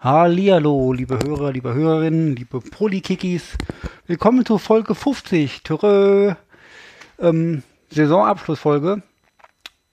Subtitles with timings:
[0.00, 3.56] Hallihallo, liebe Hörer, liebe Hörerinnen, liebe Polikikis.
[4.06, 5.62] Willkommen zur Folge 50.
[5.62, 6.34] Törö.
[7.18, 9.02] Ähm, Saisonabschlussfolge.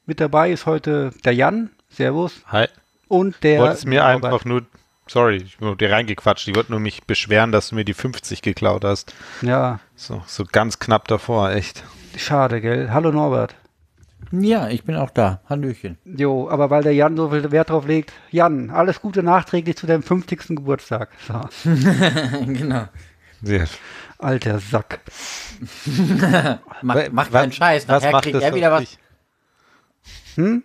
[0.05, 1.69] Mit dabei ist heute der Jan.
[1.89, 2.41] Servus.
[2.47, 2.67] Hi.
[3.07, 3.61] Und der.
[3.61, 4.25] Wolltest mir Norbert.
[4.25, 4.63] einfach nur,
[5.07, 6.47] sorry, ich bin dir reingequatscht.
[6.47, 9.13] Ich wollte nur mich beschweren, dass du mir die 50 geklaut hast.
[9.41, 11.83] Ja, So, so ganz knapp davor, echt.
[12.17, 12.89] schade, gell?
[12.91, 13.55] Hallo Norbert.
[14.31, 15.41] Ja, ich bin auch da.
[15.49, 15.97] Hallöchen.
[16.05, 18.13] Jo, aber weil der Jan so viel Wert drauf legt.
[18.29, 20.47] Jan, alles Gute nachträglich zu deinem 50.
[20.49, 21.09] Geburtstag.
[21.27, 21.41] So,
[22.45, 22.85] genau.
[23.41, 23.67] Sehr.
[24.19, 25.01] alter Sack.
[26.81, 27.87] Mach, mach keinen Scheiß.
[27.87, 28.97] was Nachher macht kriegt das er wieder was.
[30.35, 30.63] Hm?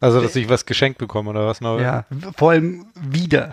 [0.00, 1.60] Also, dass ich was geschenkt bekomme oder was?
[1.60, 1.84] Norbert?
[1.84, 3.52] Ja, vor allem wieder.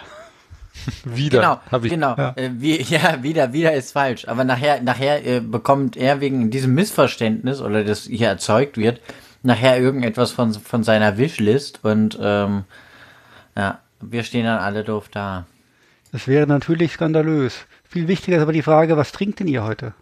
[1.03, 1.39] Wieder.
[1.39, 2.15] Genau, Hab ich, genau.
[2.17, 2.33] Ja.
[2.35, 4.27] Äh, wie, ja, wieder, wieder ist falsch.
[4.27, 9.01] Aber nachher, nachher äh, bekommt er wegen diesem Missverständnis oder das hier erzeugt wird,
[9.43, 12.63] nachher irgendetwas von, von seiner Wishlist und ähm,
[13.55, 15.45] ja, wir stehen dann alle doof da.
[16.11, 17.65] Das wäre natürlich skandalös.
[17.87, 19.93] Viel wichtiger ist aber die Frage, was trinkt denn ihr heute?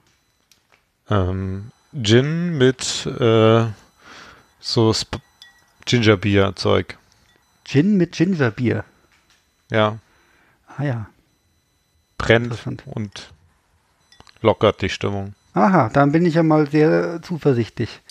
[1.10, 3.66] Ähm, Gin mit äh,
[4.60, 5.22] so Sp
[5.86, 6.98] Gingerbier-Zeug.
[7.66, 8.86] Gin mit Gingerbier.
[9.70, 9.98] Ja.
[10.78, 11.08] Ah ja.
[12.18, 13.34] Brennt und
[14.42, 15.34] lockert die Stimmung.
[15.54, 18.02] Aha, dann bin ich ja mal sehr zuversichtlich.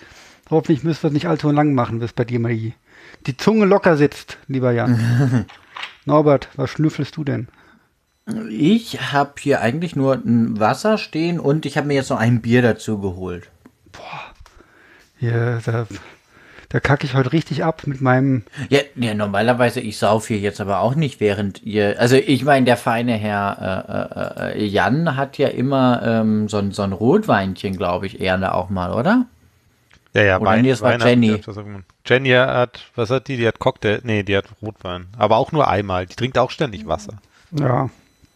[0.50, 3.96] Hoffentlich müssen wir es nicht allzu lang machen, bis bei dir mal die, Zunge locker
[3.96, 5.46] sitzt, lieber Jan.
[6.04, 7.48] Norbert, was schnüffelst du denn?
[8.50, 12.40] Ich habe hier eigentlich nur ein Wasser stehen und ich habe mir jetzt noch ein
[12.40, 13.50] Bier dazu geholt.
[15.18, 15.86] Hier, da,
[16.72, 18.42] da kacke ich heute richtig ab mit meinem.
[18.70, 22.00] Ja, ja, normalerweise, ich sauf hier jetzt aber auch nicht, während ihr.
[22.00, 26.56] Also ich meine, der feine Herr äh, äh, äh, Jan hat ja immer ähm, so,
[26.58, 29.26] ein- so ein Rotweinchen, glaube ich, eher auch mal, oder?
[30.14, 31.28] Ja, ja, Oder nee, es war hat Jenny.
[31.28, 33.36] irgendwann- Jenny hat, was hat die?
[33.38, 35.06] Die hat Cocktail, nee, die hat Rotwein.
[35.16, 36.06] Aber auch nur einmal.
[36.06, 37.14] Die trinkt auch ständig Wasser.
[37.52, 37.88] Ja,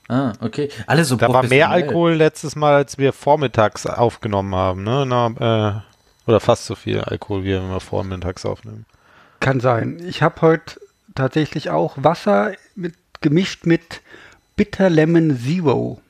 [0.09, 0.69] Ah, okay.
[0.87, 1.69] Alles so Da war mehr.
[1.69, 5.05] Alkohol letztes Mal, als wir vormittags aufgenommen haben, ne?
[5.05, 5.27] Na,
[5.81, 5.81] äh,
[6.27, 8.87] oder fast so viel Alkohol, wie wir vormittags aufnehmen.
[9.41, 10.01] kann sein.
[10.07, 10.81] Ich habe heute
[11.15, 14.03] tatsächlich auch Wasser mit, gemischt mit
[14.57, 16.01] Bitter Lemon Zero.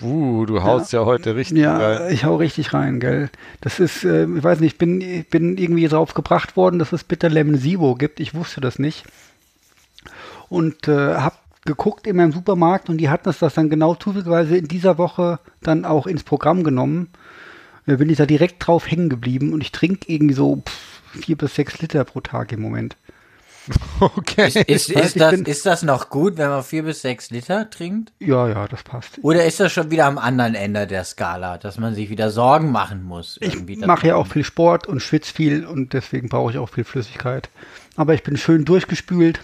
[0.00, 2.12] Uh, du haust ja, heute richtig Ja, rein.
[2.12, 3.30] ich hau richtig rein, gell.
[3.60, 6.92] Das ist, äh, ich weiß nicht, ich bin, ich bin irgendwie drauf gebracht worden, dass
[6.92, 8.20] es Bitter Lemon Zero gibt.
[8.20, 9.04] Ich wusste das nicht.
[10.48, 14.56] Und äh, hab geguckt in meinem Supermarkt und die hatten es das dann genau zufälligerweise
[14.56, 17.10] in dieser Woche dann auch ins Programm genommen.
[17.88, 21.36] Da bin ich da direkt drauf hängen geblieben und ich trinke irgendwie so pff, vier
[21.36, 22.96] bis sechs Liter pro Tag im Moment.
[24.00, 24.46] Okay.
[24.48, 27.68] Ist, ist, ist, das, bin- ist das noch gut, wenn man vier bis sechs Liter
[27.68, 28.12] trinkt?
[28.18, 29.18] Ja, ja, das passt.
[29.22, 32.72] Oder ist das schon wieder am anderen Ende der Skala, dass man sich wieder Sorgen
[32.72, 33.36] machen muss?
[33.42, 36.84] Ich mache ja auch viel Sport und schwitze viel und deswegen brauche ich auch viel
[36.84, 37.50] Flüssigkeit.
[37.96, 39.40] Aber ich bin schön durchgespült.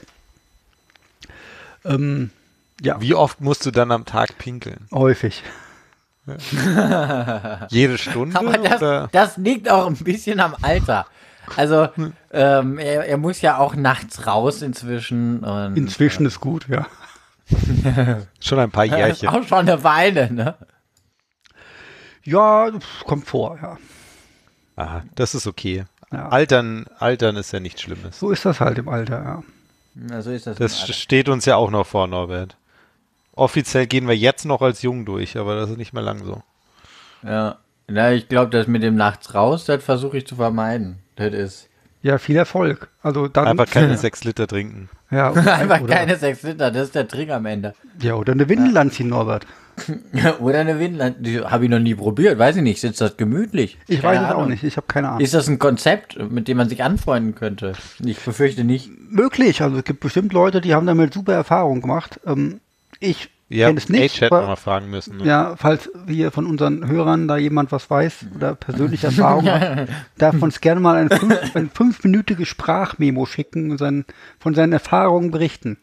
[1.85, 2.31] Ähm,
[2.81, 4.87] ja, Wie oft musst du dann am Tag pinkeln?
[4.93, 5.43] häufig.
[7.71, 8.39] Jede Stunde?
[8.39, 9.09] Aber das, oder?
[9.13, 11.07] das liegt auch ein bisschen am Alter.
[11.57, 11.89] Also,
[12.33, 15.41] ähm, er, er muss ja auch nachts raus inzwischen.
[15.45, 16.87] Und, Inzwischen ist gut, ja.
[18.41, 19.29] Schon ein paar Jährchen.
[19.29, 20.55] auch schon eine Weile, ne?
[22.25, 22.71] Ja,
[23.05, 23.77] kommt vor, ja.
[24.77, 25.85] Aha, das ist okay.
[26.11, 26.29] Ja.
[26.31, 28.19] Altern, Altern ist ja nichts Schlimmes.
[28.19, 29.43] So ist das halt im Alter, ja.
[30.11, 30.57] Ja, so ist das.
[30.57, 30.93] Das im Alter.
[30.95, 32.57] steht uns ja auch noch vor, Norbert.
[33.37, 36.43] Offiziell gehen wir jetzt noch als jung durch, aber das ist nicht mehr lang so.
[37.23, 37.59] Ja.
[37.91, 40.99] ja, ich glaube, das mit dem nachts raus, das versuche ich zu vermeiden.
[41.17, 41.69] Das ist
[42.03, 42.89] Ja, viel Erfolg.
[43.03, 44.89] Also dann Einfach keine sechs Liter trinken.
[45.11, 47.75] ja, oder, einfach oder, keine sechs Liter, das ist der Trick am Ende.
[48.01, 49.47] ja, oder eine Windel anziehen, Norbert.
[50.39, 53.77] Oder eine Windel, die habe ich noch nie probiert, weiß ich nicht, sitzt das gemütlich?
[53.89, 55.21] Ich Keine weiß es auch nicht, ich habe keine Ahnung.
[55.21, 57.73] Ist das ein Konzept, mit dem man sich anfreunden könnte?
[58.05, 58.89] Ich befürchte nicht.
[59.11, 62.21] Möglich, also es gibt bestimmt Leute, die haben damit super Erfahrungen gemacht.
[62.25, 62.61] Ähm,
[63.01, 64.03] ich Ja, kenne es nicht.
[64.15, 65.19] Age hätten wir aber- mal fragen müssen.
[65.19, 65.25] Ne?
[65.27, 69.89] Ja, falls hier von unseren Hörern da jemand was weiß oder persönliche Erfahrung hat,
[70.19, 74.05] darf uns gerne mal ein, fünf, ein fünfminütiges Sprachmemo schicken und sein,
[74.39, 75.79] von seinen Erfahrungen berichten.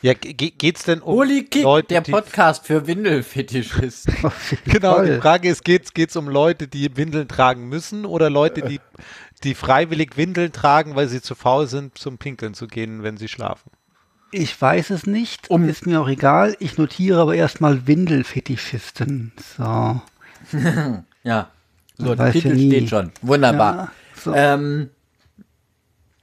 [0.00, 4.14] Ja, ge- ge- geht's denn um Holy Kick, Leute, der Podcast für Windelfetischisten.
[4.64, 5.14] Genau, Fall.
[5.16, 8.78] die Frage ist, geht's, geht's um Leute, die Windeln tragen müssen oder Leute, die,
[9.42, 13.26] die freiwillig Windeln tragen, weil sie zu faul sind, zum Pinkeln zu gehen, wenn sie
[13.26, 13.70] schlafen?
[14.30, 16.56] Ich weiß es nicht, Um- ist mir auch egal.
[16.60, 19.32] Ich notiere aber erstmal Windelfetischisten.
[19.56, 20.00] So.
[21.24, 21.50] Ja,
[21.98, 22.70] so, der Titel ja nie.
[22.70, 23.12] steht schon.
[23.22, 23.74] Wunderbar.
[23.76, 23.92] Ja,
[24.22, 24.34] so.
[24.34, 24.88] Ähm,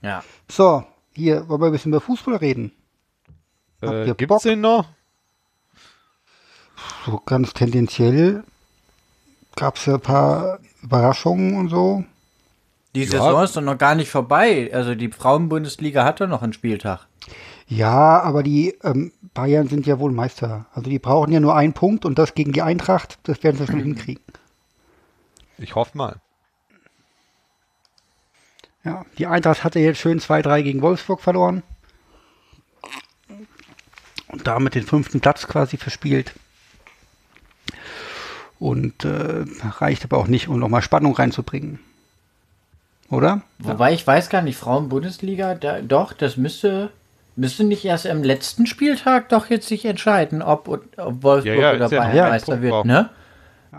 [0.02, 0.24] ja.
[0.50, 2.72] so, hier wollen wir ein bisschen über Fußball reden.
[3.82, 4.42] Habt Äh, gibt's Bock?
[4.42, 4.88] den noch?
[7.06, 8.44] So ganz tendenziell
[9.56, 12.04] gab es ja ein paar Überraschungen und so.
[12.96, 13.12] Die Ja.
[13.12, 14.72] Saison ist doch noch gar nicht vorbei.
[14.74, 17.06] Also die Frauenbundesliga hat doch noch einen Spieltag.
[17.68, 20.68] Ja, aber die ähm, Bayern sind ja wohl Meister.
[20.74, 23.66] Also die brauchen ja nur einen Punkt und das gegen die Eintracht, das werden sie
[23.66, 24.24] schon hinkriegen.
[25.58, 26.18] Ich hoffe mal.
[28.84, 31.64] Ja, die Eintracht hatte jetzt schön 2-3 gegen Wolfsburg verloren.
[34.28, 36.34] Und damit den fünften Platz quasi verspielt.
[38.60, 39.46] Und äh,
[39.80, 41.80] reicht aber auch nicht, um nochmal Spannung reinzubringen.
[43.10, 43.42] Oder?
[43.60, 46.92] Wobei ich weiß gar nicht, Frauen-Bundesliga, da, doch, das müsste,
[47.36, 51.74] müsste nicht erst am letzten Spieltag doch jetzt sich entscheiden, ob, ob Wolfsburg Ja, ja,
[51.74, 53.10] oder ja Bayern ein Meister Punkt wird, ne?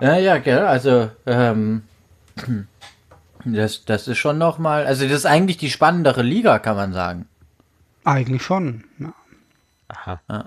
[0.01, 1.83] Ja, ja, gell, also, ähm,
[3.45, 7.27] das, das ist schon nochmal, also das ist eigentlich die spannendere Liga, kann man sagen.
[8.05, 8.85] Eigentlich schon.
[8.99, 9.15] Ja.
[9.89, 10.21] Aha.
[10.29, 10.45] Ja.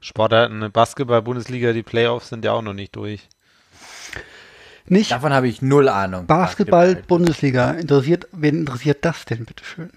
[0.00, 3.28] Sportarten, Basketball-Bundesliga, die Playoffs sind ja auch noch nicht durch.
[4.86, 6.26] Nicht Davon habe ich null Ahnung.
[6.26, 7.72] Basketball, Bundesliga.
[7.72, 9.90] Interessiert, wen interessiert das denn, bitteschön?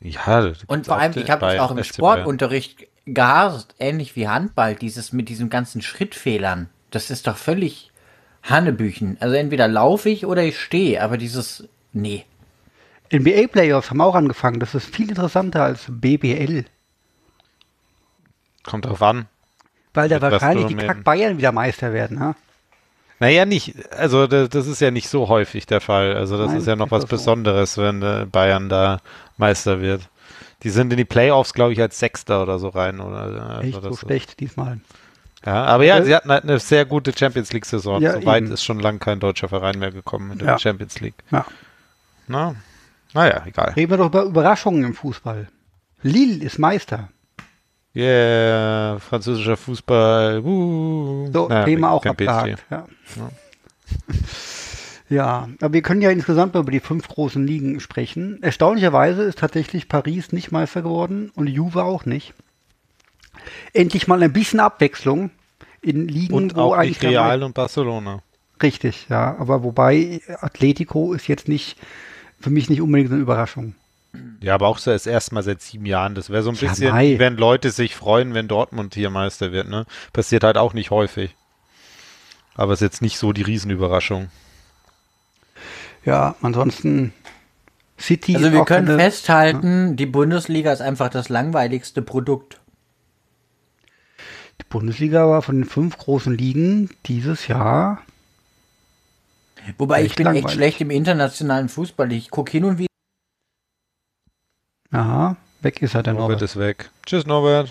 [0.00, 2.18] Ja, das Und vor allem, ich habe es auch im FC Bayern.
[2.18, 6.68] Sportunterricht gehasst, ähnlich wie Handball, dieses mit diesen ganzen Schrittfehlern.
[6.90, 7.90] Das ist doch völlig
[8.42, 9.16] Hannebüchen.
[9.20, 12.24] Also entweder laufe ich oder ich stehe, aber dieses, nee.
[13.12, 14.60] NBA-Playoffs haben auch angefangen.
[14.60, 16.64] Das ist viel interessanter als BBL.
[18.62, 19.26] Kommt drauf an.
[19.94, 22.20] Weil da wahrscheinlich die Kack Bayern wieder Meister werden.
[22.20, 22.36] Ha?
[23.20, 23.74] Naja, nicht.
[23.92, 26.14] Also das, das ist ja nicht so häufig der Fall.
[26.16, 27.06] Also das Nein, ist ja noch was.
[27.06, 29.00] Besonderes, wenn äh, Bayern da
[29.36, 30.02] Meister wird.
[30.62, 33.00] Die sind in die Playoffs, glaube ich, als Sechster oder so rein.
[33.00, 33.18] Oder,
[33.56, 34.80] also Echt so ist- schlecht diesmal.
[35.46, 38.02] Ja, aber ja, Äh, sie hatten halt eine sehr gute Champions League-Saison.
[38.02, 38.52] Ja, so weit eben.
[38.52, 40.58] ist schon lange kein deutscher Verein mehr gekommen in der Ja.
[40.58, 41.14] Champions League.
[41.30, 41.44] Ja.
[42.26, 42.56] Na,
[43.14, 43.72] naja, egal.
[43.74, 45.48] Reden wir doch über Überraschungen im Fußball.
[46.02, 47.08] Lille ist Meister.
[47.98, 50.40] Yeah, französischer Fußball.
[50.44, 51.28] Uh.
[51.32, 52.64] So, Naja, Thema auch abgehakt.
[52.70, 52.86] Ja.
[55.08, 58.40] ja, aber wir können ja insgesamt über die fünf großen Ligen sprechen.
[58.40, 62.34] Erstaunlicherweise ist tatsächlich Paris nicht Meister geworden und Juve auch nicht.
[63.72, 65.30] Endlich mal ein bisschen Abwechslung
[65.80, 68.20] in Ligen, Und wo auch eigentlich nicht Real und Barcelona.
[68.62, 69.36] Richtig, ja.
[69.40, 71.76] Aber wobei Atletico ist jetzt nicht
[72.38, 73.74] für mich nicht unbedingt eine Überraschung.
[74.40, 76.14] Ja, aber auch so das erste Mal seit sieben Jahren.
[76.14, 77.10] Das wäre so ein Ja, bisschen, mei.
[77.10, 79.68] wie wenn Leute sich freuen, wenn Dortmund hier Meister wird.
[79.68, 79.84] Ne?
[80.12, 81.34] Passiert halt auch nicht häufig.
[82.54, 84.28] Aber ist jetzt nicht so die Riesenüberraschung.
[86.04, 87.12] Ja, ansonsten
[88.00, 88.34] City.
[88.36, 92.60] Also wir auch können keine- festhalten, die Bundesliga ist einfach das langweiligste Produkt.
[94.60, 98.02] Die Bundesliga war von den fünf großen Ligen dieses Jahr.
[99.76, 100.54] Wobei ich Echt bin echt langweilig.
[100.56, 102.10] schlecht im internationalen Fußball.
[102.12, 102.87] Ich gucke hin und wieder.
[104.90, 106.42] Aha, weg ist er der Norbert Norbert.
[106.42, 106.90] ist weg.
[107.04, 107.70] Tschüss, Norbert.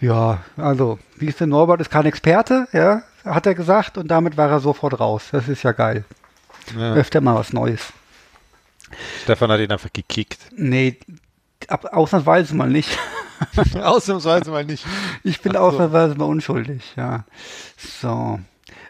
[0.00, 1.80] Ja, also, wie ist der Norbert?
[1.80, 5.28] Ist kein Experte, ja, hat er gesagt und damit war er sofort raus.
[5.32, 6.04] Das ist ja geil.
[6.76, 6.94] Ja.
[6.94, 7.92] Öfter mal was Neues.
[9.22, 10.38] Stefan hat ihn einfach gekickt.
[10.56, 10.98] Nee,
[11.68, 12.98] ab, ausnahmsweise mal nicht.
[13.82, 14.84] Ausnahmsweise mal nicht.
[15.24, 15.58] Ich bin so.
[15.58, 17.24] ausnahmsweise mal unschuldig, ja.
[17.78, 18.38] So.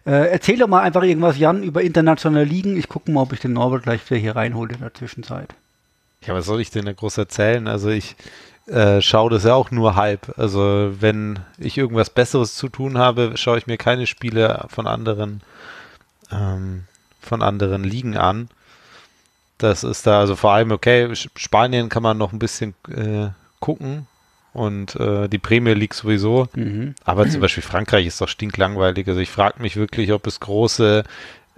[0.05, 2.77] Äh, erzähl doch mal einfach irgendwas, Jan, über internationale Ligen.
[2.77, 5.55] Ich gucke mal, ob ich den Norbert gleich wieder hier reinhole in der Zwischenzeit.
[6.27, 7.67] Ja, was soll ich denn da groß erzählen?
[7.67, 8.17] Also ich
[8.67, 10.35] äh, schaue das ja auch nur halb.
[10.39, 15.43] Also wenn ich irgendwas Besseres zu tun habe, schaue ich mir keine Spiele von anderen
[16.31, 16.85] ähm,
[17.21, 18.49] von anderen Ligen an.
[19.59, 21.11] Das ist da also vor allem okay.
[21.15, 23.29] Spanien kann man noch ein bisschen äh,
[23.61, 24.07] gucken
[24.53, 26.49] und äh, die Premier League sowieso.
[26.55, 26.95] Mhm.
[27.05, 29.07] Aber zum Beispiel Frankreich ist doch stinklangweilig.
[29.09, 31.05] Also ich frage mich wirklich, ob es große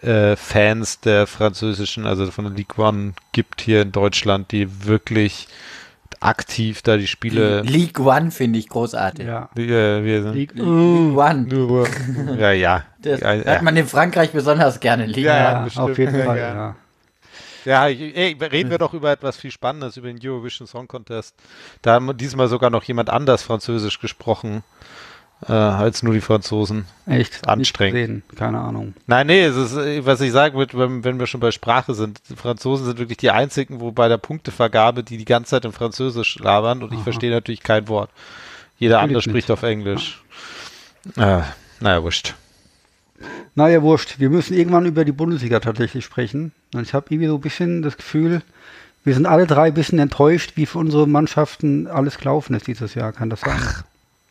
[0.02, 5.48] äh, Fans der französischen, also von der Ligue One gibt hier in Deutschland, die wirklich
[6.20, 7.62] aktiv da die Spiele.
[7.62, 9.26] League One finde ich großartig.
[9.26, 9.48] Ja.
[9.56, 11.86] Die, äh, wir sind, League, League One.
[12.38, 12.84] Ja, ja.
[13.00, 13.62] Das ja, hat ja.
[13.62, 15.26] man in Frankreich besonders gerne liegen.
[15.26, 16.76] Ja, ja, auf jeden Ja, Fall, ja.
[17.64, 17.86] ja.
[17.86, 21.34] Ey, reden wir doch über etwas viel Spannendes, über den Eurovision Song Contest.
[21.80, 24.62] Da haben diesmal sogar noch jemand anders Französisch gesprochen,
[25.48, 26.86] äh, als nur die Franzosen.
[27.06, 28.28] Echt Anstrengend.
[28.28, 28.36] nicht.
[28.36, 28.94] Keine Ahnung.
[29.06, 31.94] Nein, nee, es ist, äh, was ich sagen würde, wenn, wenn wir schon bei Sprache
[31.94, 35.64] sind, die Franzosen sind wirklich die einzigen, wo bei der Punktevergabe, die die ganze Zeit
[35.64, 37.04] in Französisch labern und ich Aha.
[37.04, 38.10] verstehe natürlich kein Wort.
[38.78, 40.22] Jeder andere Natürlich spricht auf Englisch.
[41.16, 41.42] Äh,
[41.80, 42.34] naja, wurscht.
[43.54, 44.18] Naja, wurscht.
[44.18, 46.52] Wir müssen irgendwann über die Bundesliga tatsächlich sprechen.
[46.74, 48.42] Und ich habe irgendwie so ein bisschen das Gefühl,
[49.04, 52.94] wir sind alle drei ein bisschen enttäuscht, wie für unsere Mannschaften alles gelaufen ist dieses
[52.94, 53.12] Jahr.
[53.12, 53.60] Kann das sein?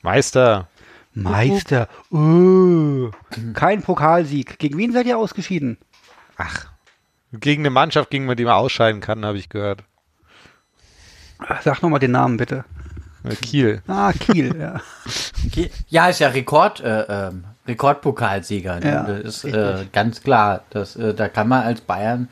[0.01, 0.67] Meister.
[1.13, 1.87] Meister.
[2.09, 3.11] Oh.
[3.53, 4.59] Kein Pokalsieg.
[4.59, 5.77] Gegen wen seid ihr ausgeschieden?
[6.37, 6.67] Ach.
[7.33, 9.83] Gegen eine Mannschaft, gegen die man ausscheiden kann, habe ich gehört.
[11.63, 12.65] Sag nochmal den Namen bitte.
[13.23, 13.81] Äh, Kiel.
[13.87, 14.81] Ah, Kiel, ja.
[15.89, 18.79] Ja, ist ja Rekord, äh, ähm, Rekordpokalsieger.
[18.79, 18.87] Ne?
[18.87, 20.61] Ja, das ist äh, ganz klar.
[20.69, 22.29] Das, äh, da kann man als Bayern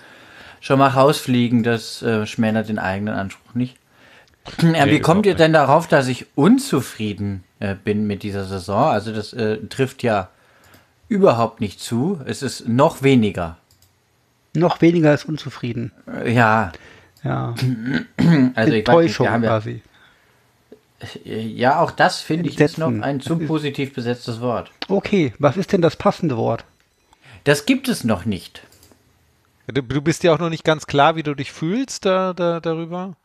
[0.59, 1.63] schon mal rausfliegen.
[1.63, 3.77] Das äh, schmälert den eigenen Anspruch nicht.
[4.62, 5.41] Nee, wie kommt ihr nicht.
[5.41, 8.89] denn darauf, dass ich unzufrieden äh, bin mit dieser Saison?
[8.89, 10.30] Also das äh, trifft ja
[11.08, 12.20] überhaupt nicht zu.
[12.25, 13.58] Es ist noch weniger.
[14.56, 15.92] Noch weniger als unzufrieden.
[16.08, 16.72] Äh, Ja,
[17.24, 19.82] Ja, also ich weiß nicht, Enttäuschung haben ja, quasi.
[21.24, 24.72] ja, auch das finde ich ist noch ein zu positiv besetztes Wort.
[24.88, 26.66] Okay, was ist denn das passende Wort?
[27.44, 28.62] Das gibt es noch nicht.
[29.68, 32.60] Du, du bist ja auch noch nicht ganz klar, wie du dich fühlst da, da,
[32.60, 33.16] darüber.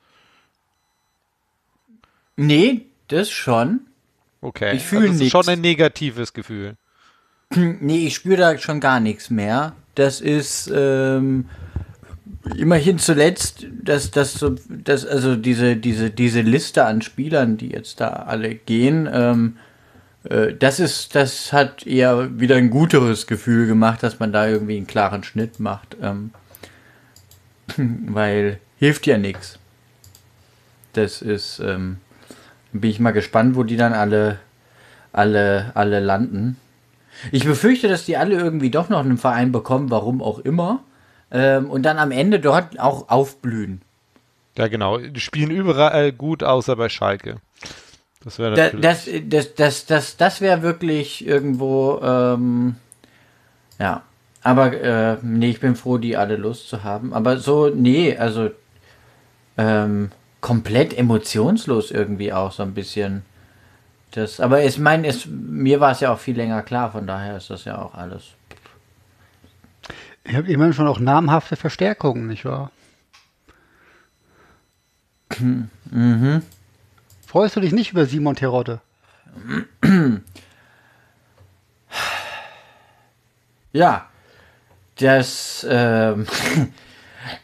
[2.37, 3.81] Nee, das schon.
[4.45, 4.77] Okay.
[4.77, 6.77] Ich fühl also schon ein negatives Gefühl.
[7.57, 9.75] Nee, ich spüre da schon gar nichts mehr.
[9.95, 11.49] Das ist ähm,
[12.57, 18.01] immerhin zuletzt, dass das so, dass also diese diese diese Liste an Spielern, die jetzt
[18.01, 19.57] da alle gehen, ähm,
[20.25, 24.77] äh, das ist, das hat eher wieder ein guteres Gefühl gemacht, dass man da irgendwie
[24.77, 26.33] einen klaren Schnitt macht, ähm,
[27.77, 29.59] weil hilft ja nichts.
[30.93, 31.97] Das ist, ähm,
[32.81, 34.39] bin ich mal gespannt, wo die dann alle
[35.13, 36.57] alle alle landen.
[37.31, 40.81] Ich befürchte, dass die alle irgendwie doch noch einen Verein bekommen, warum auch immer.
[41.31, 43.81] Ähm, und dann am Ende dort auch aufblühen.
[44.59, 44.99] Ja, genau.
[44.99, 47.37] Die spielen überall gut, außer bei Schalke.
[48.25, 52.77] Das wäre Da, das das, das, das, das wäre wirklich irgendwo, ähm,
[53.79, 54.03] ja.
[54.43, 57.15] Aber äh, nee, ich bin froh, die alle Lust zu haben.
[57.15, 58.51] Aber so, nee, also
[59.57, 60.11] ähm,
[60.45, 63.23] komplett emotionslos irgendwie auch so ein bisschen.
[64.11, 67.39] Das, aber ich meine, es, mir war es ja auch viel länger klar, von daher
[67.39, 68.25] ist das ja auch alles.
[70.23, 72.71] Ich habe immerhin schon auch namhafte Verstärkungen, nicht wahr?
[75.91, 76.43] Mhm.
[77.27, 78.81] Freust du dich nicht über Simon Terodde?
[83.73, 84.09] Ja,
[85.01, 86.29] das, ähm,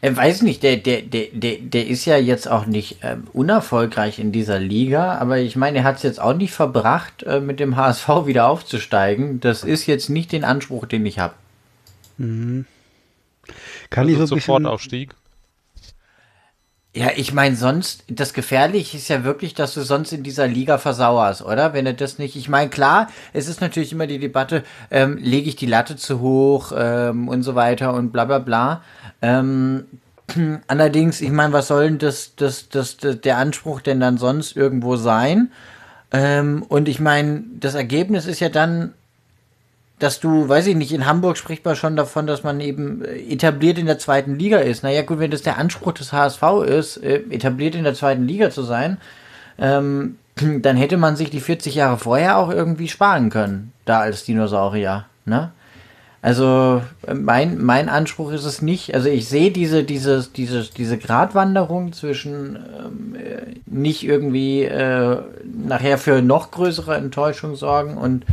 [0.01, 4.19] ich weiß nicht, der, der, der, der, der ist ja jetzt auch nicht ähm, unerfolgreich
[4.19, 7.59] in dieser Liga, aber ich meine, er hat es jetzt auch nicht verbracht, äh, mit
[7.59, 9.39] dem HSV wieder aufzusteigen.
[9.39, 11.33] Das ist jetzt nicht den Anspruch, den ich habe.
[13.89, 15.15] Kann also ich so ein sofort bisschen, Aufstieg.
[16.93, 20.77] Ja, ich meine, sonst, das Gefährliche ist ja wirklich, dass du sonst in dieser Liga
[20.77, 21.71] versauerst, oder?
[21.71, 25.47] Wenn du das nicht, ich meine, klar, es ist natürlich immer die Debatte, ähm, lege
[25.47, 28.81] ich die Latte zu hoch ähm, und so weiter und bla bla bla.
[29.21, 29.85] Ähm,
[30.67, 34.57] allerdings, ich meine, was soll denn das, das, das, das, der Anspruch denn dann sonst
[34.57, 35.53] irgendwo sein?
[36.11, 38.93] Ähm, und ich meine, das Ergebnis ist ja dann,
[40.01, 43.19] dass du, weiß ich nicht, in Hamburg spricht man schon davon, dass man eben äh,
[43.31, 44.81] etabliert in der zweiten Liga ist.
[44.81, 48.49] Naja, gut, wenn das der Anspruch des HSV ist, äh, etabliert in der zweiten Liga
[48.49, 48.97] zu sein,
[49.59, 50.17] ähm,
[50.61, 55.05] dann hätte man sich die 40 Jahre vorher auch irgendwie sparen können, da als Dinosaurier,
[55.25, 55.51] ne?
[56.23, 58.95] Also äh, mein, mein Anspruch ist es nicht.
[58.95, 65.17] Also ich sehe diese, diese, diese, diese Gratwanderung zwischen ähm, äh, nicht irgendwie äh,
[65.67, 68.25] nachher für noch größere Enttäuschung sorgen und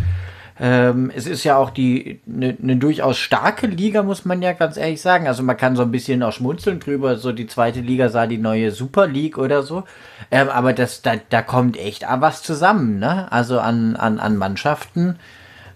[0.60, 4.76] ähm, es ist ja auch die eine ne durchaus starke Liga, muss man ja ganz
[4.76, 5.28] ehrlich sagen.
[5.28, 8.38] Also man kann so ein bisschen auch schmunzeln drüber, so die zweite Liga sei die
[8.38, 9.84] neue Super League oder so.
[10.30, 13.30] Ähm, aber das, da, da kommt echt was zusammen, ne?
[13.30, 15.16] Also an, an, an Mannschaften.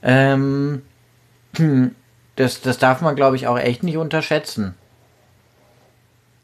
[0.03, 0.83] Ähm,
[1.57, 1.95] hm,
[2.37, 4.75] das, das darf man, glaube ich, auch echt nicht unterschätzen.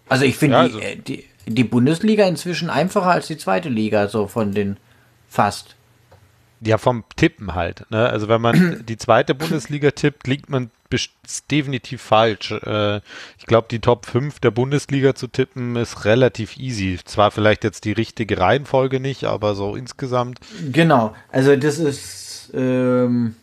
[0.08, 3.68] Also ich finde Ja, also- die, äh, die, die Bundesliga inzwischen einfacher als die zweite
[3.68, 4.76] Liga, so von den
[5.28, 5.74] fast.
[6.60, 7.86] Ja, vom Tippen halt.
[7.90, 8.08] Ne?
[8.08, 10.70] Also wenn man die zweite Bundesliga tippt, liegt man
[11.50, 12.52] definitiv falsch.
[12.52, 13.00] Äh,
[13.38, 16.98] ich glaube, die Top 5 der Bundesliga zu tippen ist relativ easy.
[17.04, 20.40] Zwar vielleicht jetzt die richtige Reihenfolge nicht, aber so insgesamt.
[20.72, 23.36] Genau, also das ist, ähm,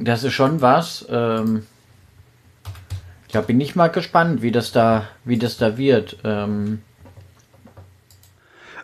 [0.00, 1.06] das ist schon was.
[1.08, 1.66] Ähm,
[3.30, 6.18] ja, bin ich mal gespannt, wie das da, wie das da wird.
[6.24, 6.82] Ähm,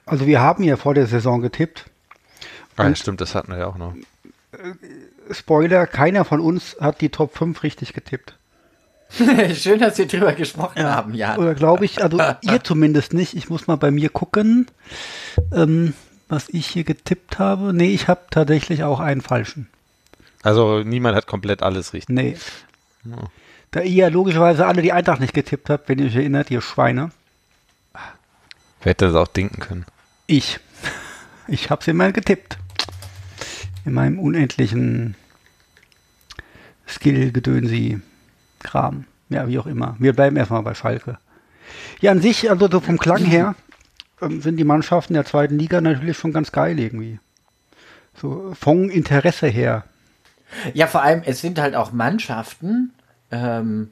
[0.06, 1.89] also wir haben ja vor der Saison getippt.
[2.76, 3.94] Ah, ja, stimmt, das hatten wir ja auch noch.
[5.30, 8.34] Spoiler, keiner von uns hat die Top 5 richtig getippt.
[9.54, 11.36] Schön, dass wir drüber gesprochen haben, ja.
[11.36, 13.34] Oder glaube ich, also ihr zumindest nicht.
[13.34, 14.66] Ich muss mal bei mir gucken,
[15.52, 15.94] ähm,
[16.28, 17.72] was ich hier getippt habe.
[17.72, 19.68] Nee, ich habe tatsächlich auch einen falschen.
[20.42, 22.14] Also niemand hat komplett alles richtig.
[22.14, 22.36] Nee.
[23.72, 26.60] Da ihr ja logischerweise alle die Eintracht nicht getippt habt, wenn ihr euch erinnert, ihr
[26.60, 27.10] Schweine.
[28.82, 29.84] Wer hätte das auch denken können?
[30.26, 30.60] Ich.
[31.50, 32.58] Ich habe sie mal getippt.
[33.84, 35.16] In meinem unendlichen
[36.86, 39.04] Skill-Gedönsi-Kram.
[39.30, 39.96] Ja, wie auch immer.
[39.98, 41.18] Wir bleiben erstmal bei Schalke.
[42.00, 43.56] Ja, an sich, also so vom Klang her,
[44.22, 47.18] ähm, sind die Mannschaften der zweiten Liga natürlich schon ganz geil irgendwie.
[48.14, 49.82] So vom Interesse her.
[50.72, 52.92] Ja, vor allem, es sind halt auch Mannschaften,
[53.32, 53.90] ähm,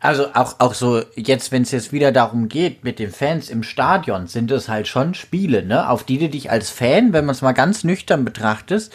[0.00, 3.62] Also auch, auch so, jetzt, wenn es jetzt wieder darum geht, mit den Fans im
[3.62, 5.90] Stadion, sind es halt schon Spiele, ne?
[5.90, 8.94] Auf die du dich als Fan, wenn man es mal ganz nüchtern betrachtest,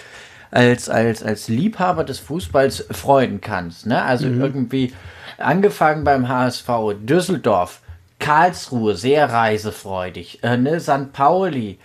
[0.49, 3.85] als, als, als Liebhaber des Fußballs freuen kannst.
[3.85, 4.01] Ne?
[4.01, 4.41] Also mhm.
[4.41, 4.93] irgendwie
[5.37, 6.69] angefangen beim HSV,
[7.01, 7.81] Düsseldorf,
[8.19, 10.79] Karlsruhe, sehr reisefreudig, äh, ne?
[10.79, 11.13] St.
[11.13, 11.77] Pauli,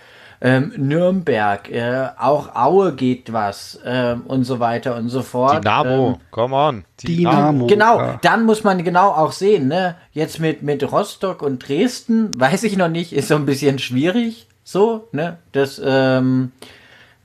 [0.43, 5.63] ähm, Nürnberg, äh, auch Aue geht was äh, und so weiter und so fort.
[5.63, 6.85] Dynamo, ähm, come on.
[7.03, 7.67] Dynamo.
[7.67, 8.19] Genau, ja.
[8.23, 9.97] dann muss man genau auch sehen, ne?
[10.13, 14.47] Jetzt mit, mit Rostock und Dresden, weiß ich noch nicht, ist so ein bisschen schwierig,
[14.65, 15.37] so, ne?
[15.53, 16.53] Das, ähm,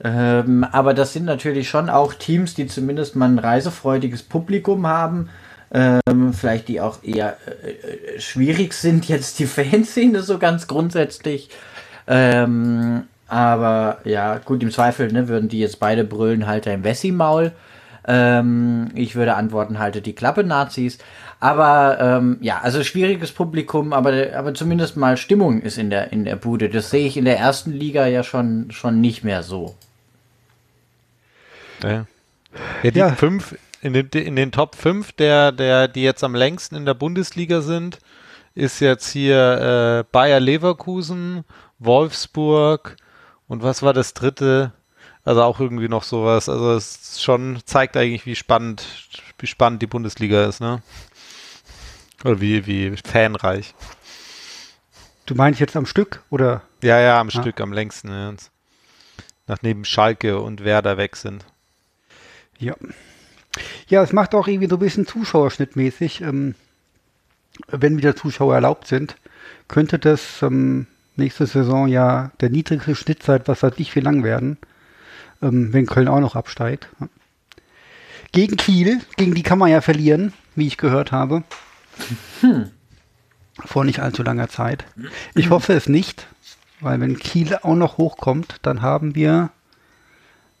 [0.04, 5.30] ähm, aber das sind natürlich schon auch Teams, die zumindest mal ein reisefreudiges Publikum haben.
[5.72, 7.70] Ähm, vielleicht die auch eher äh,
[8.16, 11.48] äh schwierig sind, jetzt die Fanszene so ganz grundsätzlich.
[12.06, 17.52] Ähm, aber ja, gut, im Zweifel ne, würden die jetzt beide brüllen, halte im Wessi-Maul.
[18.06, 20.98] Ähm, ich würde antworten, halte die Klappe, Nazis.
[21.40, 26.24] Aber ähm, ja, also schwieriges Publikum, aber, aber zumindest mal Stimmung ist in der, in
[26.24, 26.68] der Bude.
[26.68, 29.74] Das sehe ich in der ersten Liga ja schon, schon nicht mehr so.
[31.82, 32.06] Ja,
[32.82, 33.10] ja die ja.
[33.10, 36.94] fünf, in den, in den Top 5 der, der, die jetzt am längsten in der
[36.94, 37.98] Bundesliga sind,
[38.54, 41.44] ist jetzt hier äh, Bayer Leverkusen,
[41.78, 42.96] Wolfsburg
[43.48, 44.72] und was war das dritte?
[45.24, 46.48] Also auch irgendwie noch sowas.
[46.48, 48.84] Also es schon zeigt eigentlich, wie spannend,
[49.38, 50.82] wie spannend die Bundesliga ist, ne?
[52.24, 53.74] Oder wie, wie fanreich.
[55.26, 56.62] Du meinst jetzt am Stück, oder?
[56.82, 57.30] Ja, ja, am ah.
[57.30, 58.08] Stück, am längsten.
[58.08, 58.34] Ja.
[59.48, 61.44] Nachdem Schalke und Werder weg sind.
[62.58, 62.74] Ja.
[63.88, 66.20] Ja, es macht auch irgendwie so ein bisschen zuschauerschnittmäßig.
[66.20, 66.54] Ähm,
[67.68, 69.16] wenn wieder Zuschauer erlaubt sind,
[69.66, 70.86] könnte das ähm,
[71.18, 74.58] nächste Saison ja der niedrigste Schnitt seit was seit nicht viel lang werden,
[75.42, 76.88] ähm, wenn Köln auch noch absteigt.
[78.32, 81.42] Gegen Kiel, gegen die kann man ja verlieren, wie ich gehört habe.
[82.40, 82.70] Hm.
[83.64, 84.84] Vor nicht allzu langer Zeit.
[85.34, 86.26] Ich hoffe es nicht,
[86.80, 89.50] weil wenn Kiel auch noch hochkommt, dann haben wir,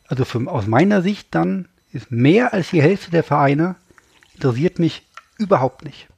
[0.06, 3.76] also für, aus meiner Sicht dann ist mehr als die Hälfte der Vereine
[4.34, 5.02] interessiert mich
[5.38, 6.08] überhaupt nicht.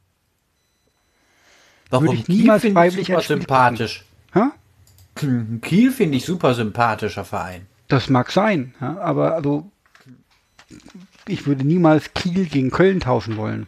[1.91, 2.07] Warum?
[2.07, 4.05] Würde ich niemals freiwillig super sympathisch.
[4.35, 4.53] Ha?
[5.63, 7.67] Kiel finde ich super sympathischer Verein.
[7.89, 9.71] Das mag sein, ja, aber also
[11.27, 13.67] ich würde niemals Kiel gegen Köln tauschen wollen.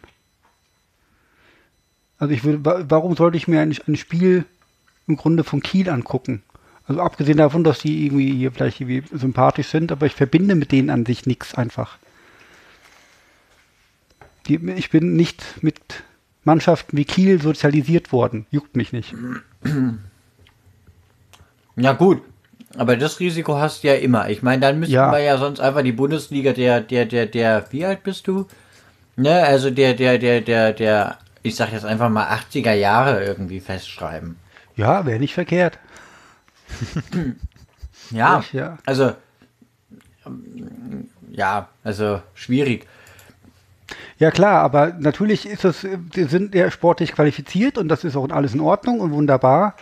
[2.19, 4.45] Also ich würde, warum sollte ich mir ein, ein Spiel
[5.07, 6.43] im Grunde von Kiel angucken?
[6.87, 10.71] Also abgesehen davon, dass die irgendwie hier vielleicht irgendwie sympathisch sind, aber ich verbinde mit
[10.71, 11.97] denen an sich nichts einfach.
[14.47, 16.03] Die, ich bin nicht mit
[16.43, 18.45] Mannschaften wie Kiel sozialisiert worden.
[18.51, 19.15] Juckt mich nicht.
[21.75, 22.21] Ja gut,
[22.77, 24.29] aber das Risiko hast du ja immer.
[24.29, 25.11] Ich meine, dann müssten ja.
[25.11, 28.47] wir ja sonst einfach die Bundesliga der, der, der, der, wie alt bist du?
[29.15, 33.59] Ne, also der, der, der, der, der, ich sag jetzt einfach mal 80er Jahre irgendwie
[33.59, 34.37] festschreiben.
[34.75, 35.79] Ja, wäre nicht verkehrt.
[38.11, 39.13] ja, ich, ja, also
[41.31, 42.87] ja, also schwierig.
[44.19, 48.53] Ja klar, aber natürlich ist es, sind ja sportlich qualifiziert und das ist auch alles
[48.53, 49.75] in Ordnung und wunderbar.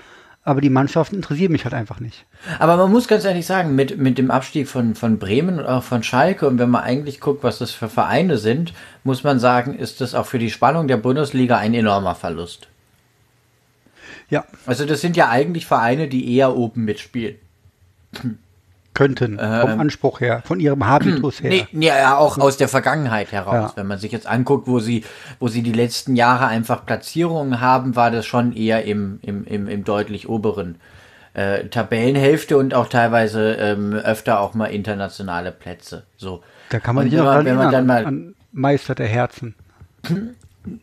[0.50, 2.26] Aber die Mannschaften interessieren mich halt einfach nicht.
[2.58, 5.84] Aber man muss ganz ehrlich sagen, mit, mit dem Abstieg von, von Bremen und auch
[5.84, 9.78] von Schalke und wenn man eigentlich guckt, was das für Vereine sind, muss man sagen,
[9.78, 12.68] ist das auch für die Spannung der Bundesliga ein enormer Verlust.
[14.32, 14.44] Ja.
[14.66, 17.36] Also das sind ja eigentlich Vereine, die eher oben mitspielen.
[19.00, 21.66] Könnten, ähm, vom Anspruch her, von ihrem Habitus her.
[21.72, 23.72] Nee, ja, auch aus der Vergangenheit heraus.
[23.72, 23.78] Ja.
[23.78, 25.06] Wenn man sich jetzt anguckt, wo sie,
[25.40, 29.70] wo sie die letzten Jahre einfach Platzierungen haben, war das schon eher im, im, im,
[29.70, 30.76] im deutlich oberen
[31.34, 36.04] äh, Tabellenhälfte und auch teilweise ähm, öfter auch mal internationale Plätze.
[36.18, 36.44] So.
[36.70, 39.56] Da kann man sich auch wenn man dann mal an Meister der Herzen.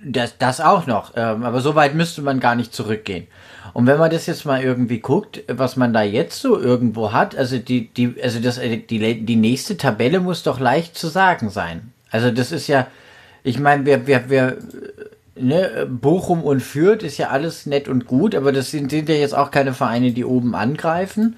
[0.03, 1.13] Das, das auch noch.
[1.17, 3.27] Ähm, aber so weit müsste man gar nicht zurückgehen.
[3.73, 7.37] Und wenn man das jetzt mal irgendwie guckt, was man da jetzt so irgendwo hat,
[7.37, 11.51] also die, die, also das, äh, die, die nächste Tabelle muss doch leicht zu sagen
[11.51, 11.93] sein.
[12.11, 12.87] Also das ist ja,
[13.43, 14.59] ich meine, wir, wir, wir,
[15.37, 19.15] ne, Bochum und Fürth ist ja alles nett und gut, aber das sind, sind ja
[19.15, 21.37] jetzt auch keine Vereine, die oben angreifen.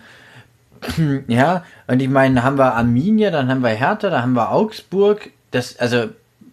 [1.29, 5.31] ja, und ich meine, haben wir Arminia, dann haben wir Hertha, dann haben wir Augsburg,
[5.51, 6.09] das, also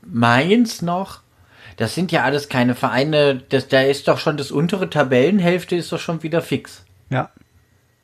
[0.05, 1.21] Mainz noch,
[1.77, 5.91] das sind ja alles keine Vereine, das, da ist doch schon das untere Tabellenhälfte ist
[5.91, 6.83] doch schon wieder fix.
[7.09, 7.29] Ja.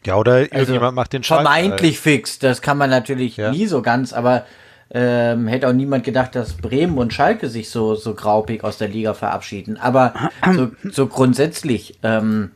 [0.05, 1.41] Ja, oder also irgendjemand also, macht den Schalk.
[1.43, 2.03] Vermeintlich halt.
[2.03, 3.51] fix, das kann man natürlich ja.
[3.51, 4.45] nie so ganz, aber
[4.93, 8.89] ähm, hätte auch niemand gedacht, dass Bremen und Schalke sich so, so graupig aus der
[8.89, 9.77] Liga verabschieden.
[9.77, 10.13] Aber
[10.53, 12.51] so, so grundsätzlich, ähm,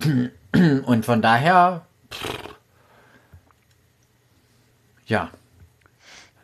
[0.84, 1.82] und von daher,
[5.06, 5.30] ja.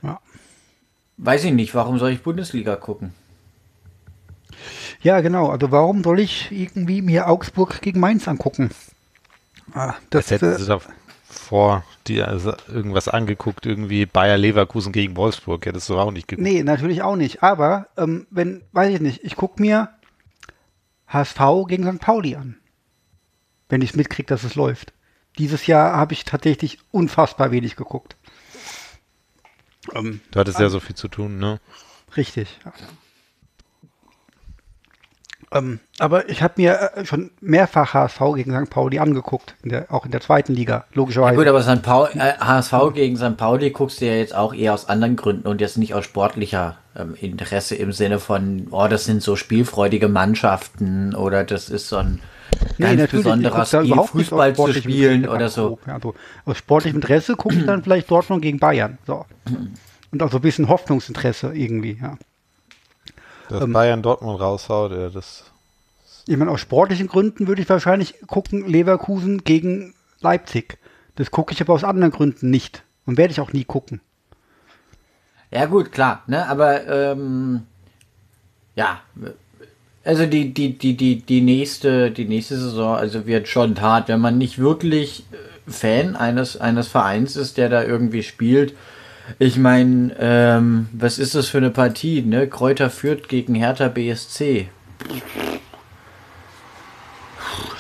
[0.03, 0.19] ja.
[1.19, 3.13] Weiß ich nicht, warum soll ich Bundesliga gucken?
[5.01, 5.49] Ja, genau.
[5.49, 8.71] Also warum soll ich irgendwie mir Augsburg gegen Mainz angucken?
[9.73, 10.83] Ah, das, hätten äh, sie doch
[11.29, 15.67] vor die also irgendwas angeguckt, irgendwie Bayer Leverkusen gegen Wolfsburg.
[15.67, 16.47] Hättest du auch nicht geguckt.
[16.47, 17.43] Nee, natürlich auch nicht.
[17.43, 19.91] Aber ähm, wenn, weiß ich nicht, ich gucke mir
[21.07, 22.01] HSV gegen St.
[22.01, 22.57] Pauli an.
[23.69, 24.93] Wenn ich es mitkriege, dass es läuft.
[25.39, 28.17] Dieses Jahr habe ich tatsächlich unfassbar wenig geguckt.
[29.95, 31.61] Ähm, du hattest ja so viel zu tun, ne?
[32.17, 32.59] Richtig.
[32.65, 32.73] Ja.
[35.53, 38.71] Ähm, aber ich habe mir äh, schon mehrfach HSV gegen St.
[38.71, 41.35] Pauli angeguckt, in der, auch in der zweiten Liga, logischerweise.
[41.35, 41.83] Ja gut, aber St.
[41.83, 43.37] Paul, äh, HSV gegen St.
[43.37, 46.77] Pauli guckst du ja jetzt auch eher aus anderen Gründen und jetzt nicht aus sportlicher
[46.97, 51.97] ähm, Interesse im Sinne von, oh, das sind so spielfreudige Mannschaften oder das ist so
[51.97, 52.21] ein
[52.79, 55.79] ganz nee, besonderer Stil, Fußball zu spielen oder so.
[55.87, 58.99] Ja, also aus sportlichem Interesse gucke ich dann vielleicht Dortmund gegen Bayern.
[59.07, 59.25] So.
[60.11, 62.17] Und auch so ein bisschen Hoffnungsinteresse irgendwie, ja.
[63.49, 65.45] Dass ähm, Bayern Dortmund raushaut, ja, das.
[66.27, 70.79] Ich meine, aus sportlichen Gründen würde ich wahrscheinlich gucken, Leverkusen gegen Leipzig.
[71.17, 72.83] Das gucke ich aber aus anderen Gründen nicht.
[73.07, 74.03] Und werde ich auch nie gucken.
[75.51, 76.47] Ja, gut, klar, ne?
[76.47, 77.63] Aber ähm,
[78.77, 79.01] ja,
[80.05, 84.21] also die, die, die, die, die nächste, die nächste Saison, also wird schon hart, wenn
[84.21, 88.75] man nicht wirklich äh, Fan eines, eines Vereins ist, der da irgendwie spielt
[89.39, 92.49] ich meine, ähm, was ist das für eine Partie, ne?
[92.49, 94.69] Kräuter führt gegen Hertha BSC.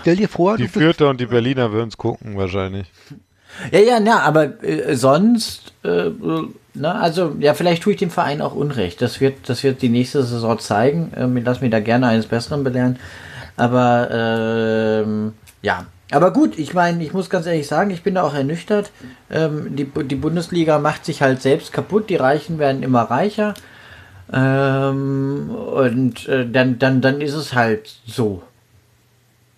[0.00, 2.90] Stell dir vor, die Fürther und die Berliner würden es gucken wahrscheinlich.
[3.72, 6.10] Ja, ja, na, aber äh, sonst, äh,
[6.74, 9.02] na, also ja, vielleicht tue ich dem Verein auch Unrecht.
[9.02, 11.12] Das wird, das wird die nächste Saison zeigen.
[11.16, 12.98] Ähm, lass mich da gerne eines Besseren belehren.
[13.56, 15.32] Aber ähm,
[15.62, 18.90] ja, aber gut, ich meine, ich muss ganz ehrlich sagen, ich bin da auch ernüchtert.
[19.30, 23.54] Ähm, die, die Bundesliga macht sich halt selbst kaputt, die Reichen werden immer reicher.
[24.32, 28.42] Ähm, und äh, dann, dann, dann ist es halt so.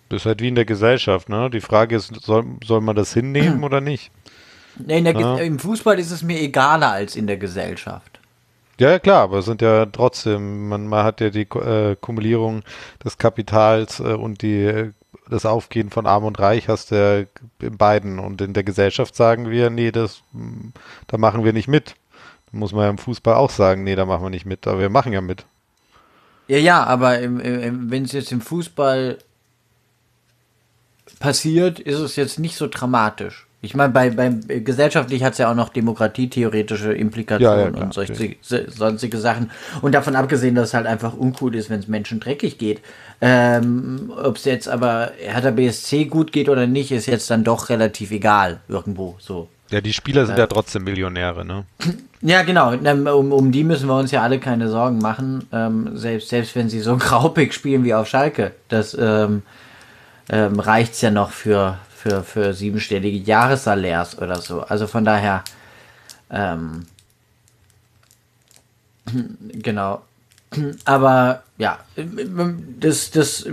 [0.09, 1.49] Das ist halt wie in der Gesellschaft, ne?
[1.49, 4.11] Die Frage ist, soll, soll man das hinnehmen oder nicht?
[4.77, 5.37] Nee, ja.
[5.37, 8.19] Im Fußball ist es mir egaler als in der Gesellschaft.
[8.79, 12.63] Ja, klar, aber es sind ja trotzdem, man, man hat ja die äh, Kumulierung
[13.03, 14.91] des Kapitals äh, und die äh,
[15.31, 17.27] das Aufgehen von Arm und Reich hast du
[17.61, 18.19] in beiden.
[18.19, 20.23] Und in der Gesellschaft sagen wir, nee, das,
[21.07, 21.95] da machen wir nicht mit.
[22.51, 24.67] Da muss man ja im Fußball auch sagen, nee, da machen wir nicht mit.
[24.67, 25.45] Aber wir machen ja mit.
[26.49, 29.19] Ja, ja, aber wenn es jetzt im Fußball
[31.19, 33.47] passiert, ist es jetzt nicht so dramatisch.
[33.63, 37.93] Ich meine, bei, beim gesellschaftlich hat es ja auch noch demokratietheoretische Implikationen ja, ja, und
[37.93, 39.51] solche, sonstige Sachen.
[39.81, 42.81] Und davon abgesehen, dass es halt einfach uncool ist, wenn es Menschen dreckig geht.
[43.21, 47.69] Ähm, Ob es jetzt aber Hertha BSC gut geht oder nicht, ist jetzt dann doch
[47.69, 49.47] relativ egal irgendwo so.
[49.69, 51.65] Ja, die Spieler sind äh, ja trotzdem Millionäre, ne?
[52.23, 52.73] Ja, genau.
[52.73, 55.47] Um, um die müssen wir uns ja alle keine Sorgen machen.
[55.51, 58.51] Ähm, selbst, selbst wenn sie so graupig spielen wie auf Schalke.
[58.69, 59.41] Das ähm,
[60.29, 64.61] ähm, reicht ja noch für, für, für siebenstellige Jahressalärs oder so.
[64.61, 65.43] Also von daher,
[66.31, 66.87] ähm,
[69.53, 70.01] genau.
[70.85, 71.77] Aber ja,
[72.79, 73.45] das, das,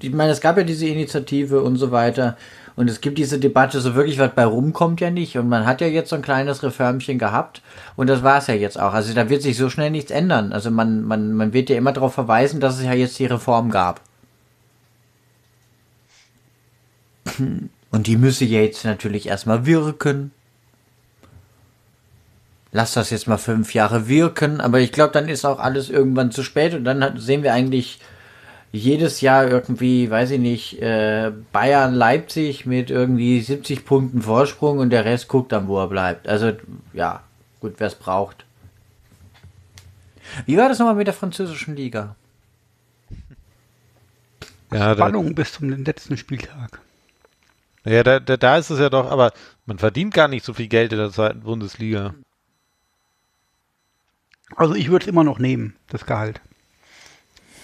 [0.00, 2.38] ich meine, es gab ja diese Initiative und so weiter.
[2.74, 5.36] Und es gibt diese Debatte, so wirklich was bei rumkommt ja nicht.
[5.36, 7.60] Und man hat ja jetzt so ein kleines Reformchen gehabt.
[7.96, 8.94] Und das war es ja jetzt auch.
[8.94, 10.54] Also da wird sich so schnell nichts ändern.
[10.54, 13.70] Also man, man, man wird ja immer darauf verweisen, dass es ja jetzt die Reform
[13.70, 14.00] gab.
[17.90, 20.32] Und die müsse jetzt natürlich erstmal wirken.
[22.72, 26.30] Lass das jetzt mal fünf Jahre wirken, aber ich glaube, dann ist auch alles irgendwann
[26.30, 27.98] zu spät und dann sehen wir eigentlich
[28.70, 34.90] jedes Jahr irgendwie, weiß ich nicht, äh, Bayern, Leipzig mit irgendwie 70 Punkten Vorsprung und
[34.90, 36.28] der Rest guckt dann, wo er bleibt.
[36.28, 36.52] Also,
[36.92, 37.24] ja,
[37.58, 38.44] gut, wer es braucht.
[40.46, 42.14] Wie war das nochmal mit der französischen Liga?
[44.72, 46.80] Ja, Spannung bis zum letzten Spieltag.
[47.84, 49.32] Ja, da, da, da ist es ja doch, aber
[49.64, 52.14] man verdient gar nicht so viel Geld in der zweiten Bundesliga.
[54.56, 56.40] Also ich würde es immer noch nehmen, das Gehalt.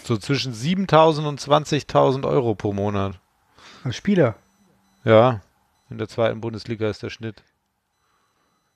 [0.05, 3.19] So zwischen 7.000 und 20.000 Euro pro Monat.
[3.85, 4.37] Als Spieler?
[5.05, 5.41] Ja,
[5.91, 7.43] in der zweiten Bundesliga ist der Schnitt.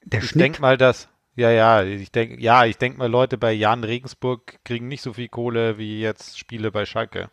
[0.04, 0.42] Der ich Schnitt?
[0.42, 4.58] denke mal, dass, ja, ja, ich denke, ja, ich denke mal, Leute bei Jan Regensburg
[4.64, 7.30] kriegen nicht so viel Kohle wie jetzt Spiele bei Schalke.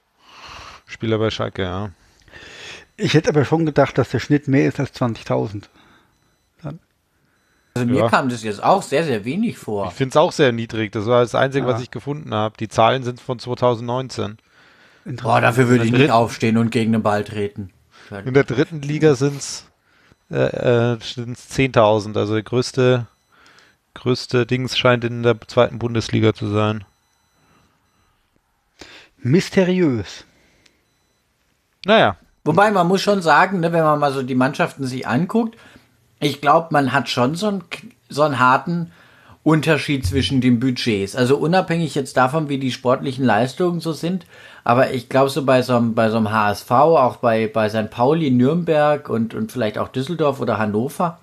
[0.85, 1.91] Spieler bei Schalke, ja.
[2.97, 5.63] Ich hätte aber schon gedacht, dass der Schnitt mehr ist als 20.000.
[7.77, 8.09] Also mir ja.
[8.09, 9.87] kam das jetzt auch sehr, sehr wenig vor.
[9.87, 10.91] Ich finde es auch sehr niedrig.
[10.91, 11.73] Das war das Einzige, ja.
[11.73, 12.55] was ich gefunden habe.
[12.57, 14.37] Die Zahlen sind von 2019.
[15.05, 17.71] Boah, dafür würde ich nicht aufstehen und gegen den Ball treten.
[18.25, 19.65] In der dritten Liga sind es
[20.31, 22.17] äh, äh, 10.000.
[22.17, 23.05] Also der größte,
[23.93, 26.83] größte Dings scheint in der zweiten Bundesliga zu sein.
[29.17, 30.25] Mysteriös.
[31.85, 32.17] Naja.
[32.47, 35.57] Wobei man muss schon sagen, ne, wenn man mal so die Mannschaften sich anguckt,
[36.21, 37.63] ich glaube, man hat schon so einen,
[38.07, 38.93] so einen harten
[39.43, 41.17] Unterschied zwischen den Budgets.
[41.17, 44.25] Also unabhängig jetzt davon, wie die sportlichen Leistungen so sind,
[44.63, 47.89] aber ich glaube so bei so einem, bei so einem HSV, auch bei, bei St.
[47.89, 51.19] Pauli, Nürnberg und, und vielleicht auch Düsseldorf oder Hannover,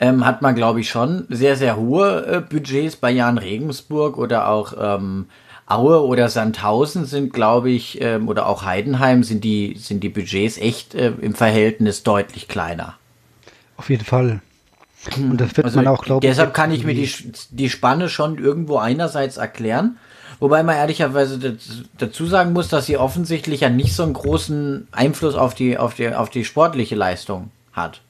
[0.00, 2.96] ähm, hat man, glaube ich, schon sehr, sehr hohe äh, Budgets.
[2.96, 5.28] Bei Jan Regensburg oder auch ähm,
[5.66, 10.58] Aue oder Sandhausen sind, glaube ich, ähm, oder auch Heidenheim sind die, sind die Budgets
[10.58, 12.96] echt äh, im Verhältnis deutlich kleiner.
[13.76, 14.40] Auf jeden Fall.
[15.16, 16.30] Und das wird Also man auch, glaube ich.
[16.30, 17.10] Deshalb kann ich mir die,
[17.50, 19.96] die Spanne schon irgendwo einerseits erklären.
[20.40, 24.88] Wobei man ehrlicherweise daz- dazu sagen muss, dass sie offensichtlich ja nicht so einen großen
[24.92, 28.00] Einfluss auf die, auf die, auf die sportliche Leistung hat.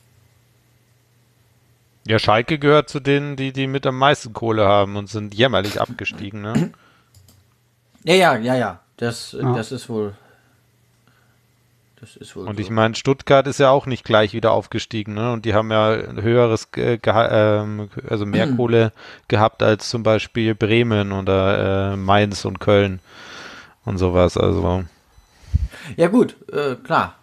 [2.07, 5.81] Ja, Schalke gehört zu denen, die, die mit am meisten Kohle haben und sind jämmerlich
[5.81, 6.73] abgestiegen, ne?
[8.05, 8.81] Ja, ja, ja, ja.
[8.97, 9.53] Das, Ja.
[9.55, 10.15] das ist wohl.
[12.01, 12.47] Das ist wohl.
[12.47, 12.63] Und so.
[12.63, 15.33] ich meine, Stuttgart ist ja auch nicht gleich wieder aufgestiegen, ne?
[15.33, 18.93] Und die haben ja ein höheres, Geha- ähm, also mehr Kohle
[19.29, 23.01] gehabt als zum Beispiel Bremen oder äh, Mainz und Köln
[23.87, 24.37] und sowas.
[24.37, 24.85] Also
[25.97, 27.15] Ja, gut, äh, klar.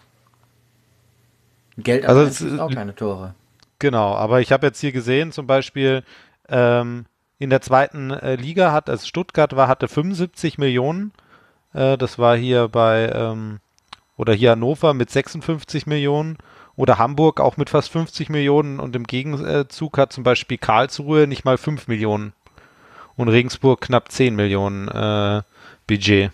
[1.77, 3.35] Geld Also also es- ist auch keine Tore.
[3.79, 4.15] genau.
[4.15, 6.03] Aber ich habe jetzt hier gesehen, zum Beispiel
[6.49, 7.05] ähm,
[7.41, 11.12] in der zweiten äh, Liga hat, also Stuttgart war, hatte 75 Millionen.
[11.73, 13.60] Äh, das war hier bei ähm,
[14.15, 16.38] oder hier Hannover mit 56 Millionen
[16.75, 21.43] oder Hamburg auch mit fast 50 Millionen und im Gegenzug hat zum Beispiel Karlsruhe nicht
[21.43, 22.34] mal 5 Millionen
[23.15, 25.41] und Regensburg knapp 10 Millionen äh,
[25.88, 26.32] Budget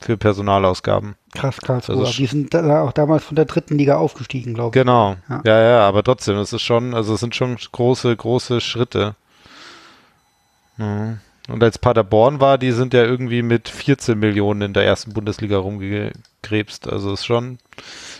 [0.00, 1.16] für Personalausgaben.
[1.34, 1.98] Krass, Karlsruhe.
[1.98, 4.82] Also die sind da auch damals von der dritten Liga aufgestiegen, glaube ich.
[4.82, 5.16] Genau.
[5.28, 5.42] Ja.
[5.44, 5.60] Ja.
[5.60, 9.14] ja, aber trotzdem, das ist schon, also es sind schon große, große Schritte.
[10.78, 11.18] Ja.
[11.48, 15.56] Und als Paderborn war, die sind ja irgendwie mit 14 Millionen in der ersten Bundesliga
[15.56, 16.88] rumgekrebst.
[16.88, 17.58] Also es ist schon,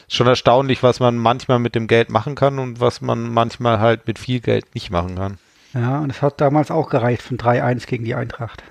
[0.09, 4.07] schon erstaunlich, was man manchmal mit dem Geld machen kann und was man manchmal halt
[4.07, 5.39] mit viel Geld nicht machen kann.
[5.75, 8.63] Ja, und es hat damals auch gereicht von 3-1 gegen die Eintracht.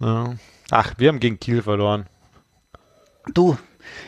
[0.00, 0.34] Ja.
[0.70, 2.06] Ach, wir haben gegen Kiel verloren.
[3.34, 3.56] Du,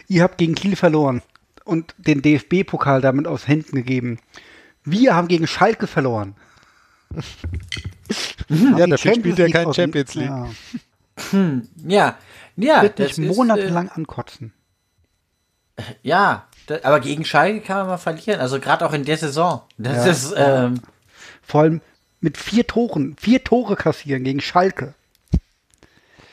[0.08, 1.22] ihr habt gegen Kiel verloren
[1.64, 4.18] und den DFB-Pokal damit aus Händen gegeben.
[4.84, 6.34] Wir haben gegen Schalke verloren.
[7.14, 10.30] Haben Ja, dafür spielt er kein Champions League.
[10.30, 10.48] Ja,
[11.86, 12.18] Ja,
[12.56, 14.52] ja, wird das mich ist, monatelang ankotzen.
[15.76, 18.40] Äh, ja, da, aber gegen Schalke kann man mal verlieren.
[18.40, 19.62] Also gerade auch in der Saison.
[19.78, 20.10] Das Ja.
[20.12, 20.80] ist, ähm,
[21.42, 21.80] Vor allem
[22.20, 24.94] mit vier Toren, vier Tore kassieren gegen Schalke.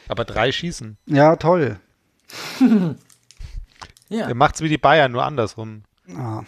[0.08, 0.98] Aber drei schießen.
[1.06, 1.80] Ja, toll.
[4.10, 4.28] ja.
[4.28, 5.84] Er macht's wie die Bayern, nur andersrum.
[6.08, 6.46] Ja.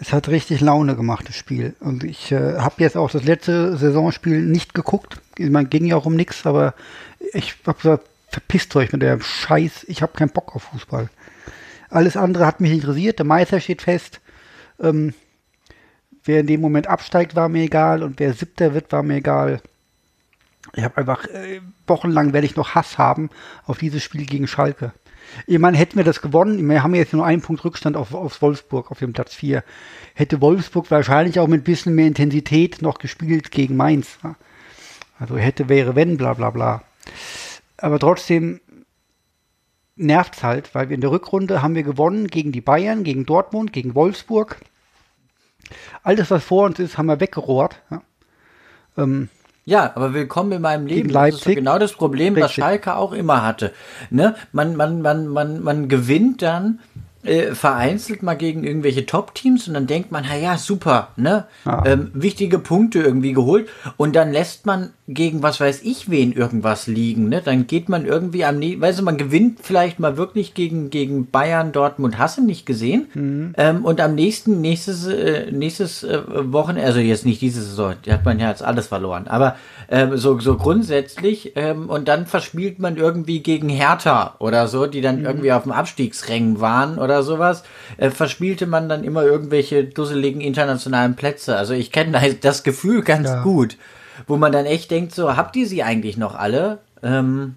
[0.00, 1.74] Es hat richtig Laune gemacht, das Spiel.
[1.80, 5.20] Und ich äh, habe jetzt auch das letzte Saisonspiel nicht geguckt.
[5.36, 6.74] Ich meine, ging ja auch um nichts, aber
[7.32, 9.84] ich habe gesagt, verpisst euch mit der Scheiß.
[9.88, 11.08] Ich habe keinen Bock auf Fußball.
[11.90, 13.18] Alles andere hat mich interessiert.
[13.18, 14.20] Der Meister steht fest.
[14.80, 15.14] Ähm,
[16.24, 18.02] wer in dem Moment absteigt, war mir egal.
[18.02, 19.60] Und wer Siebter wird, war mir egal.
[20.74, 23.30] Ich habe einfach äh, wochenlang werde ich noch Hass haben
[23.64, 24.92] auf dieses Spiel gegen Schalke.
[25.46, 28.40] Ich meine, hätten wir das gewonnen, wir haben jetzt nur einen Punkt Rückstand auf, auf
[28.42, 29.62] Wolfsburg auf dem Platz 4.
[30.14, 34.18] Hätte Wolfsburg wahrscheinlich auch mit ein bisschen mehr Intensität noch gespielt gegen Mainz.
[35.18, 36.82] Also hätte, wäre, wenn, bla bla bla.
[37.76, 38.60] Aber trotzdem
[39.96, 43.72] nervt's halt, weil wir in der Rückrunde haben wir gewonnen gegen die Bayern, gegen Dortmund,
[43.72, 44.60] gegen Wolfsburg.
[46.02, 47.82] Alles, was vor uns ist, haben wir weggerohrt.
[48.96, 49.28] Ähm,
[49.68, 51.12] Ja, aber willkommen in meinem Leben.
[51.12, 51.56] Das ist Leipzig.
[51.56, 52.64] genau das Problem, was Richtig.
[52.64, 53.74] Schalke auch immer hatte.
[54.08, 54.34] Ne?
[54.50, 56.80] Man, man, man, man, man gewinnt dann
[57.24, 61.46] äh, vereinzelt mal gegen irgendwelche Top-Teams und dann denkt man, ja, super, ne?
[61.64, 61.84] Ja.
[61.84, 66.86] Ähm, wichtige Punkte irgendwie geholt und dann lässt man gegen was weiß ich wen irgendwas
[66.86, 67.40] liegen, ne?
[67.44, 71.30] Dann geht man irgendwie am, ne weißt du, man gewinnt vielleicht mal wirklich gegen, gegen
[71.30, 73.08] Bayern, Dortmund, hast du nicht gesehen?
[73.14, 73.54] Mhm.
[73.56, 76.20] Ähm, und am nächsten, nächstes, äh, nächstes äh,
[76.52, 79.56] Wochenende, also jetzt nicht diese Saison, die hat man ja jetzt alles verloren, aber
[79.90, 84.98] ähm, so, so grundsätzlich ähm, und dann verspielt man irgendwie gegen Hertha oder so, die
[84.98, 85.02] Mhm.
[85.02, 87.62] dann irgendwie auf dem Abstiegsrängen waren oder sowas,
[87.96, 91.56] äh, verspielte man dann immer irgendwelche dusseligen internationalen Plätze.
[91.56, 93.42] Also ich kenne da das Gefühl ganz Ja.
[93.42, 93.76] gut,
[94.26, 96.78] wo man dann echt denkt, so, habt ihr sie eigentlich noch alle?
[97.02, 97.54] Ähm,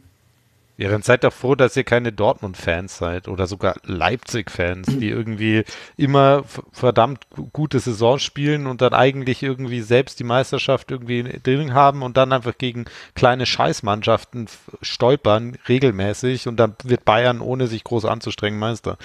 [0.77, 5.63] Ja, dann seid doch froh, dass ihr keine Dortmund-Fans seid oder sogar Leipzig-Fans, die irgendwie
[5.97, 11.73] immer verdammt gu- gute Saison spielen und dann eigentlich irgendwie selbst die Meisterschaft irgendwie drin
[11.75, 12.85] haben und dann einfach gegen
[13.15, 14.47] kleine Scheißmannschaften
[14.81, 18.97] stolpern, regelmäßig und dann wird Bayern, ohne sich groß anzustrengen, Meister.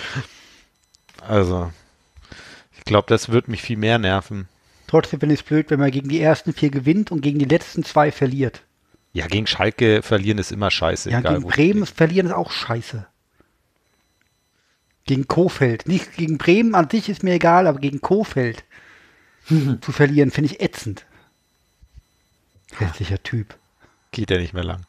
[1.23, 1.73] Also,
[2.77, 4.49] ich glaube, das wird mich viel mehr nerven.
[4.87, 7.45] trotzdem finde ich es blöd, wenn man gegen die ersten vier gewinnt und gegen die
[7.45, 8.63] letzten zwei verliert.
[9.13, 11.11] Ja, gegen Schalke verlieren ist immer scheiße.
[11.11, 13.07] Ja, gegen Bremen die- verlieren ist auch scheiße.
[15.07, 15.87] Gegen Kofeld.
[15.89, 18.65] Nicht gegen Bremen an sich ist mir egal, aber gegen Kofeld
[19.81, 21.07] zu verlieren, finde ich ätzend.
[22.79, 23.57] Hässlicher Typ.
[24.11, 24.83] geht ja nicht mehr lang.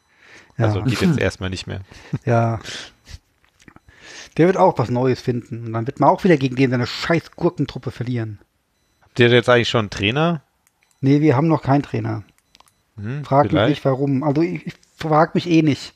[0.58, 0.66] Ja.
[0.66, 1.80] Also geht jetzt erstmal nicht mehr.
[2.24, 2.60] Ja.
[4.38, 5.66] Der wird auch was Neues finden.
[5.66, 8.38] Und dann wird man auch wieder gegen den seine scheiß Gurkentruppe verlieren.
[9.02, 10.42] Habt ihr jetzt eigentlich schon einen Trainer?
[11.00, 12.22] Nee, wir haben noch keinen Trainer.
[12.96, 13.70] Hm, Frag mich vielleicht?
[13.70, 14.22] nicht warum.
[14.22, 15.92] Also ich, ich frag mich eh nicht.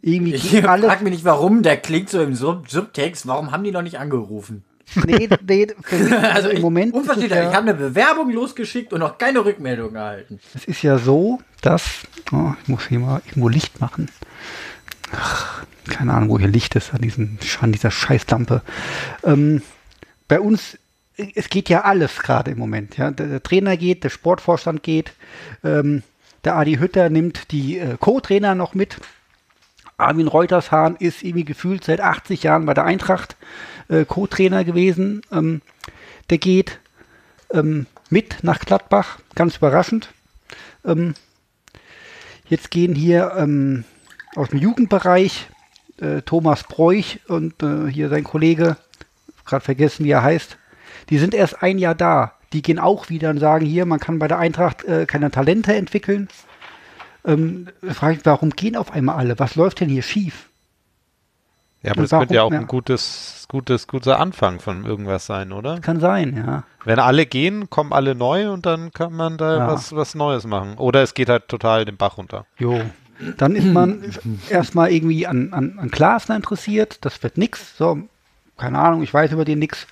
[0.00, 3.26] Irgendwie Ich frag mich nicht, warum, der klingt so im Sub Subtext.
[3.28, 4.64] Warum haben die noch nicht angerufen?
[5.06, 6.92] Nee, nee, mich, also im Moment.
[6.92, 7.32] Unverständlich.
[7.38, 10.40] ja- Ich habe eine Bewerbung losgeschickt und noch keine Rückmeldung erhalten.
[10.54, 12.00] Es ist ja so, dass.
[12.32, 14.10] Oh, ich muss hier mal irgendwo Licht machen.
[15.12, 18.62] Ach, keine Ahnung, wo hier Licht ist an, diesen, an dieser Scheißlampe.
[19.24, 19.62] Ähm,
[20.28, 20.78] bei uns,
[21.34, 22.96] es geht ja alles gerade im Moment.
[22.96, 23.10] Ja?
[23.10, 25.12] Der, der Trainer geht, der Sportvorstand geht.
[25.62, 26.02] Ähm,
[26.44, 28.96] der Adi Hütter nimmt die äh, Co-Trainer noch mit.
[29.96, 33.36] Armin Reutershahn ist irgendwie gefühlt seit 80 Jahren bei der Eintracht
[33.88, 35.22] äh, Co-Trainer gewesen.
[35.30, 35.60] Ähm,
[36.30, 36.80] der geht
[37.52, 40.08] ähm, mit nach Gladbach, ganz überraschend.
[40.84, 41.14] Ähm,
[42.48, 43.84] jetzt gehen hier ähm,
[44.34, 45.48] aus dem Jugendbereich
[45.98, 48.76] äh, Thomas Bräuch und äh, hier sein Kollege,
[49.44, 50.56] gerade vergessen, wie er heißt,
[51.10, 52.32] die sind erst ein Jahr da.
[52.52, 55.74] Die gehen auch wieder und sagen hier, man kann bei der Eintracht äh, keine Talente
[55.74, 56.28] entwickeln.
[57.24, 59.38] Ähm, frage ich, warum gehen auf einmal alle?
[59.38, 60.48] Was läuft denn hier schief?
[61.82, 65.52] Ja, aber Und das könnte ja auch ein gutes, gutes, guter Anfang von irgendwas sein,
[65.52, 65.80] oder?
[65.80, 66.62] Kann sein, ja.
[66.84, 69.66] Wenn alle gehen, kommen alle neu und dann kann man da Ja.
[69.66, 70.78] was, was Neues machen.
[70.78, 72.46] Oder es geht halt total den Bach runter.
[72.58, 72.80] Jo.
[73.36, 74.02] Dann ist man
[74.50, 76.98] erstmal irgendwie an, an, an Glasner interessiert.
[77.04, 77.76] Das wird nix.
[77.76, 78.08] So,
[78.56, 79.86] keine Ahnung, ich weiß über den nix.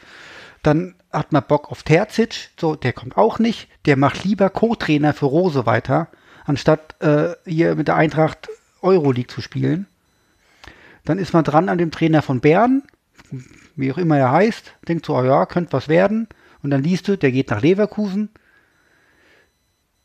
[0.63, 2.51] Dann hat man Bock auf Terzic.
[2.59, 3.69] So, der kommt auch nicht.
[3.87, 6.09] Der macht lieber Co-Trainer für Rose weiter,
[6.45, 8.49] anstatt äh, hier mit der Eintracht
[8.83, 9.87] Euroleague zu spielen.
[11.05, 12.83] Dann ist man dran an dem Trainer von Bern,
[13.77, 14.73] wie auch immer er heißt.
[14.87, 16.29] Denkt so, oh ja, könnte was werden.
[16.63, 18.29] Und dann liest du, der geht nach Leverkusen.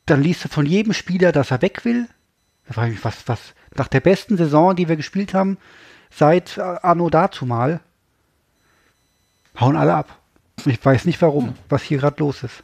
[0.05, 2.07] Dann liest du von jedem Spieler, dass er weg will.
[2.67, 3.39] Da frage ich mich, was, was,
[3.75, 5.58] nach der besten Saison, die wir gespielt haben,
[6.10, 7.80] seit Anno dazu mal,
[9.60, 10.17] hauen alle ab.
[10.65, 12.63] Ich weiß nicht warum, was hier gerade los ist.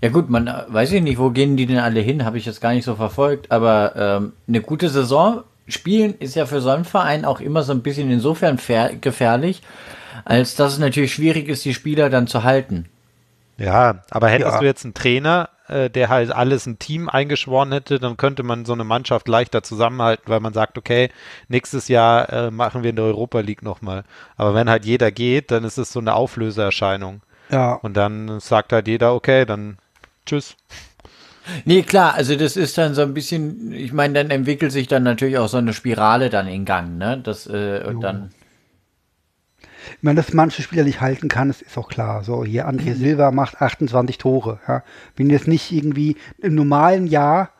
[0.00, 2.46] Ja gut, man äh, weiß ich nicht, wo gehen die denn alle hin, habe ich
[2.46, 6.70] jetzt gar nicht so verfolgt, aber ähm, eine gute Saison spielen ist ja für so
[6.70, 8.58] einen Verein auch immer so ein bisschen insofern
[9.00, 9.62] gefährlich,
[10.24, 12.86] als dass es natürlich schwierig ist, die Spieler dann zu halten.
[13.58, 14.60] Ja, aber hättest Ja.
[14.60, 18.64] du jetzt einen Trainer, äh, der halt alles ein Team eingeschworen hätte, dann könnte man
[18.66, 21.10] so eine Mannschaft leichter zusammenhalten, weil man sagt, okay,
[21.48, 24.04] nächstes Jahr äh, machen wir in der Europa League nochmal.
[24.36, 27.22] Aber wenn halt jeder geht, dann ist es so eine Auflösererscheinung.
[27.50, 29.78] Ja, Und dann sagt halt jeder, okay, dann
[30.26, 30.56] tschüss.
[31.64, 35.04] Nee, klar, also das ist dann so ein bisschen, ich meine, dann entwickelt sich dann
[35.04, 37.20] natürlich auch so eine Spirale dann in Gang, ne?
[37.22, 38.32] Das, äh, und dann.
[39.96, 42.22] Ich meine, dass manche Spieler nicht halten kann, das ist auch klar.
[42.24, 44.60] So, hier André Silva macht 28 Tore.
[44.66, 44.82] Ja.
[45.16, 47.50] Wenn jetzt nicht irgendwie im normalen Jahr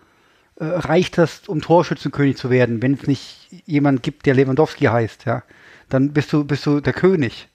[0.56, 5.24] äh, reicht das, um Torschützenkönig zu werden, wenn es nicht jemand gibt, der Lewandowski heißt,
[5.24, 5.42] ja,
[5.88, 7.48] dann bist du, bist du der König.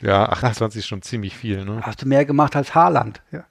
[0.00, 1.80] Ja, 28 ist schon ziemlich viel, ne?
[1.82, 3.20] hast du mehr gemacht als Haaland.
[3.30, 3.44] Ja.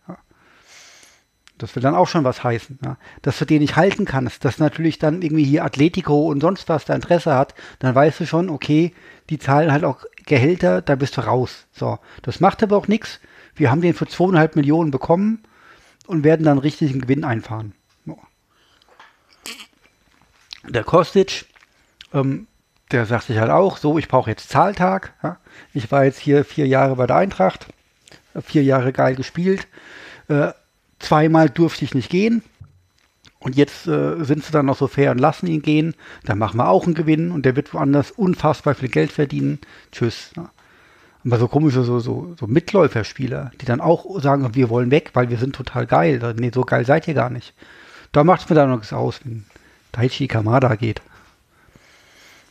[1.60, 2.80] Das will dann auch schon was heißen.
[2.84, 2.98] Ja.
[3.22, 6.86] Dass du den nicht halten kannst, dass natürlich dann irgendwie hier Atletico und sonst was
[6.86, 8.93] da Interesse hat, dann weißt du schon, okay,
[9.30, 11.67] die zahlen halt auch Gehälter, da bist du raus.
[11.72, 13.19] So, das macht aber auch nichts.
[13.56, 15.43] Wir haben den für zweieinhalb Millionen bekommen
[16.08, 17.74] und werden dann richtig einen Gewinn einfahren.
[20.67, 21.45] Der Kostic,
[22.13, 22.48] ähm,
[22.91, 25.13] der sagt sich halt auch, so, ich brauche jetzt Zahltag.
[25.24, 25.38] Ja.
[25.74, 27.67] Ich war jetzt hier vier Jahre bei der Eintracht,
[28.36, 29.67] hab vier Jahre geil gespielt.
[30.28, 30.52] Äh,
[31.00, 32.44] zweimal durfte ich nicht gehen.
[33.40, 35.96] Und jetzt äh, sind sie dann noch so fair und lassen ihn gehen.
[36.26, 39.60] Dann machen wir auch einen Gewinn und der wird woanders unfassbar viel Geld verdienen.
[39.92, 40.32] Tschüss.
[40.36, 40.52] Ja.
[41.26, 45.30] Aber so komische, so, so, so Mitläuferspieler, die dann auch sagen, wir wollen weg, weil
[45.30, 46.36] wir sind total geil.
[46.38, 47.54] Nee, so geil seid ihr gar nicht.
[48.12, 49.46] Da macht es mir dann noch nichts aus, wenn
[49.92, 51.02] Daichi Kamada geht.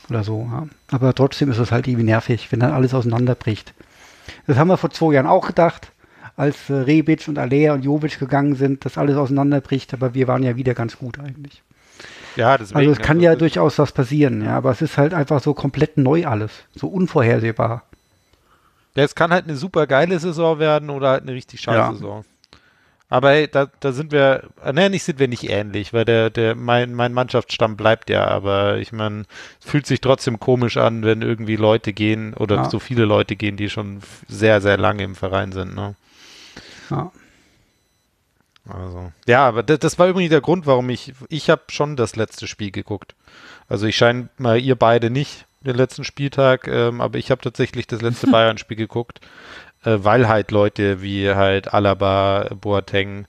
[0.09, 0.67] Oder so, ja.
[0.91, 3.75] Aber trotzdem ist es halt irgendwie nervig, wenn dann alles auseinanderbricht.
[4.47, 5.93] Das haben wir vor zwei Jahren auch gedacht,
[6.39, 10.43] als äh, Rebic und Alea und Jovic gegangen sind, dass alles auseinanderbricht, aber wir waren
[10.43, 11.63] ja wieder ganz gut eigentlich.
[12.37, 12.79] Ja, deswegen.
[12.79, 15.53] Also es kann ja das- durchaus was passieren, ja, aber es ist halt einfach so
[15.53, 17.83] komplett neu alles, so unvorhersehbar.
[18.95, 21.93] Ja, es kann halt eine super geile Saison werden oder halt eine richtig scheiße Ja.
[21.93, 22.25] Saison.
[23.11, 26.29] Aber hey, da, da sind wir, äh, naja, nicht sind wir nicht ähnlich, weil der,
[26.29, 29.25] der, mein, mein Mannschaftsstamm bleibt ja, aber ich meine,
[29.61, 32.71] es fühlt sich trotzdem komisch an, wenn irgendwie Leute gehen oder Ja.
[32.71, 35.95] so viele Leute gehen, die schon sehr, sehr lange im Verein sind, ne?
[36.91, 37.13] Ja.
[38.69, 42.17] Also, ja, aber das, das war übrigens der Grund, warum ich, ich habe schon das
[42.17, 43.15] letzte Spiel geguckt.
[43.69, 47.87] Also ich scheine mal, ihr beide nicht den letzten Spieltag, ähm, aber ich habe tatsächlich
[47.87, 49.21] das letzte Bayern-Spiel geguckt,
[49.85, 53.27] äh, weil halt Leute wie halt Alaba, Boateng,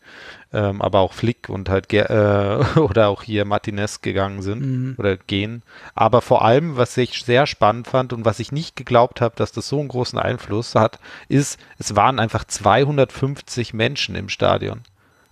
[0.51, 4.95] ähm, aber auch Flick und halt äh, oder auch hier Martinez gegangen sind mhm.
[4.97, 5.61] oder gehen.
[5.95, 9.51] Aber vor allem, was ich sehr spannend fand und was ich nicht geglaubt habe, dass
[9.51, 14.81] das so einen großen Einfluss hat, ist, es waren einfach 250 Menschen im Stadion.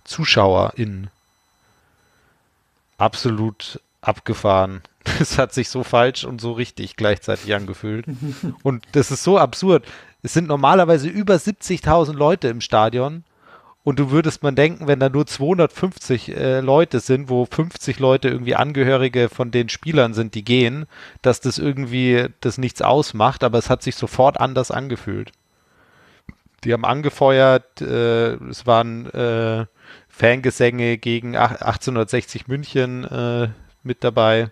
[0.04, 1.10] ZuschauerInnen.
[2.96, 4.82] Absolut abgefahren.
[5.20, 8.04] Es hat sich so falsch und so richtig gleichzeitig angefühlt.
[8.62, 9.86] Und das ist so absurd.
[10.22, 13.24] Es sind normalerweise über 70.000 Leute im Stadion.
[13.88, 18.28] Und du würdest man denken, wenn da nur 250 äh, Leute sind, wo 50 Leute
[18.28, 20.84] irgendwie Angehörige von den Spielern sind, die gehen,
[21.22, 23.42] dass das irgendwie das nichts ausmacht.
[23.42, 25.32] Aber es hat sich sofort anders angefühlt.
[26.64, 27.80] Die haben angefeuert.
[27.80, 29.64] Äh, es waren äh,
[30.10, 33.48] Fangesänge gegen 1860 München äh,
[33.84, 34.50] mit dabei.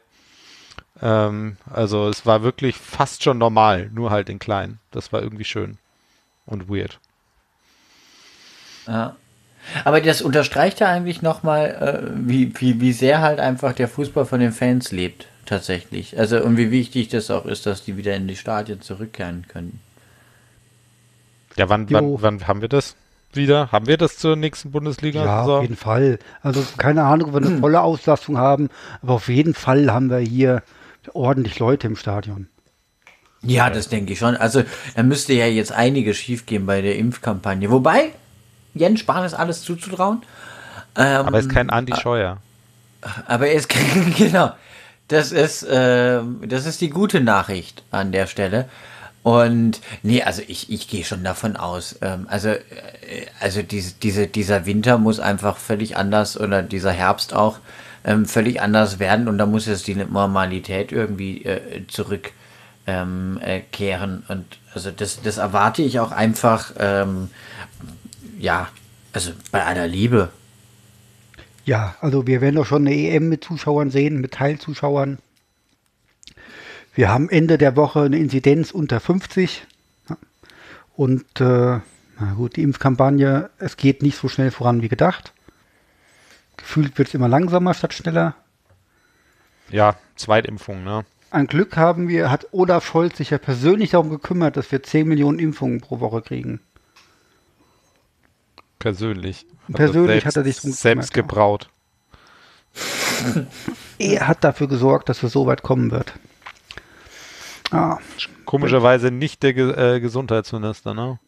[1.03, 4.79] Ähm, also es war wirklich fast schon normal, nur halt in klein.
[4.93, 5.77] Das war irgendwie schön
[6.47, 6.99] und weird.
[8.87, 9.15] Ja.
[9.85, 14.27] Aber das unterstreicht ja eigentlich nochmal, äh, wie, wie, wie sehr halt einfach der Fußball
[14.27, 16.19] von den Fans lebt, tatsächlich.
[16.19, 19.81] Also und wie wichtig das auch ist, dass die wieder in die Stadien zurückkehren können.
[21.57, 22.97] Ja, wann, wann, wann haben wir das?
[23.37, 23.71] wieder?
[23.71, 25.25] Haben wir das zur nächsten Bundesliga?
[25.25, 26.19] Ja, auf jeden Fall.
[26.43, 27.61] Also keine Ahnung, ob wir eine hm.
[27.61, 28.71] volle Auslastung haben,
[29.03, 30.63] aber auf jeden Fall haben wir hier
[31.13, 32.49] ordentlich Leute im Stadion.
[33.43, 34.35] Ja, das denke ich schon.
[34.37, 34.65] Also
[34.97, 37.71] da müsste ja jetzt einiges schiefgehen bei der Impfkampagne.
[37.71, 38.13] Wobei,
[38.77, 40.23] Jens Spahn ist alles zuzutrauen.
[40.97, 42.39] Ähm, aber er ist kein Andi Scheuer.
[43.27, 43.69] Aber er ist
[44.17, 44.53] genau.
[45.09, 48.69] Das ist, äh, das ist die gute Nachricht an der Stelle.
[49.23, 51.97] Und nee, also ich, ich gehe schon davon aus.
[52.01, 52.61] Ähm, also, äh,
[53.41, 57.59] also diese, diese, dieser Winter muss einfach völlig anders oder dieser Herbst auch
[58.05, 62.33] ähm, völlig anders werden und da muss jetzt die Normalität irgendwie äh, zurückkehren.
[62.87, 67.31] Ähm, äh, und also das, das erwarte ich auch einfach, ähm,
[68.39, 68.69] ja,
[69.13, 70.31] also bei aller Liebe.
[71.65, 75.19] Ja, also wir werden doch schon eine EM mit Zuschauern sehen, mit Teilzuschauern.
[76.95, 79.67] Wir haben Ende der Woche eine Inzidenz unter 50.
[80.97, 81.81] Und äh,
[82.19, 85.33] na gut, die Impfkampagne, es geht nicht so schnell voran wie gedacht.
[86.57, 88.35] Gefühlt wird es immer langsamer statt schneller.
[89.71, 91.05] Ja, Zweitimpfung, ne?
[91.31, 95.07] Ein Glück haben wir, hat Olaf Scholz sich ja persönlich darum gekümmert, dass wir 10
[95.07, 96.61] Millionen Impfungen pro Woche kriegen.
[98.79, 99.47] Persönlich.
[99.73, 101.69] Persönlich selbst, hat er sich Selbst gebraut.
[103.99, 106.13] er hat dafür gesorgt, dass es so weit kommen wird.
[107.71, 107.99] Ah.
[108.45, 111.19] Komischerweise nicht der Ge äh, Gesundheitsminister, ne?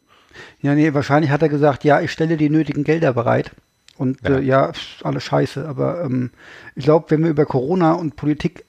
[0.61, 3.51] Ja, nee, wahrscheinlich hat er gesagt, ja, ich stelle die nötigen Gelder bereit.
[3.97, 4.73] Und ja, äh, ja
[5.03, 5.67] alles scheiße.
[5.67, 6.31] Aber ähm,
[6.77, 8.65] ich glaube, wenn wir über Corona und Politik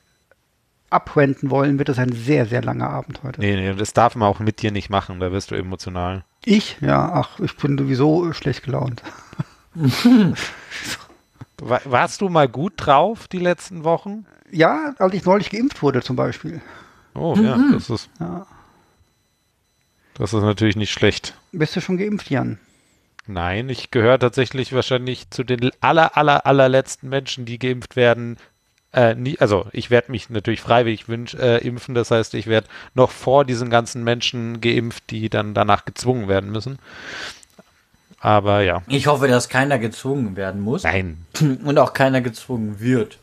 [0.90, 3.40] abwenden wollen, wird das ein sehr, sehr langer Abend heute.
[3.42, 6.24] Nee, nee, das darf man auch mit dir nicht machen, da wirst du emotional.
[6.46, 6.78] Ich?
[6.82, 9.04] Ja, ach, ich bin sowieso schlecht gelaunt.
[11.58, 14.26] Warst du mal gut drauf die letzten Wochen?
[14.52, 16.62] Ja, als ich neulich geimpft wurde zum Beispiel.
[17.14, 17.74] Oh ja, mhm.
[17.74, 18.10] das ist.
[18.20, 18.48] Ja.
[20.16, 21.36] Das ist natürlich nicht schlecht.
[21.52, 22.60] Bist du schon geimpft, Jan?
[23.28, 28.38] Nein, ich gehöre tatsächlich wahrscheinlich zu den aller, aller, allerletzten Menschen, die geimpft werden.
[28.92, 32.68] Äh, nie, also ich werde mich natürlich freiwillig wünsch, äh, impfen, das heißt, ich werde
[32.96, 36.80] noch vor diesen ganzen Menschen geimpft, die dann danach gezwungen werden müssen.
[38.20, 38.82] Aber ja.
[38.88, 40.84] Ich hoffe, dass keiner gezwungen werden muss.
[40.84, 41.26] Nein.
[41.40, 43.20] Und auch keiner gezwungen wird.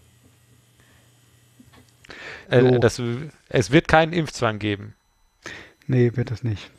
[2.48, 2.78] Äh, so.
[2.78, 3.02] das,
[3.48, 4.94] es wird keinen Impfzwang geben.
[5.86, 6.70] Nee, wird es nicht.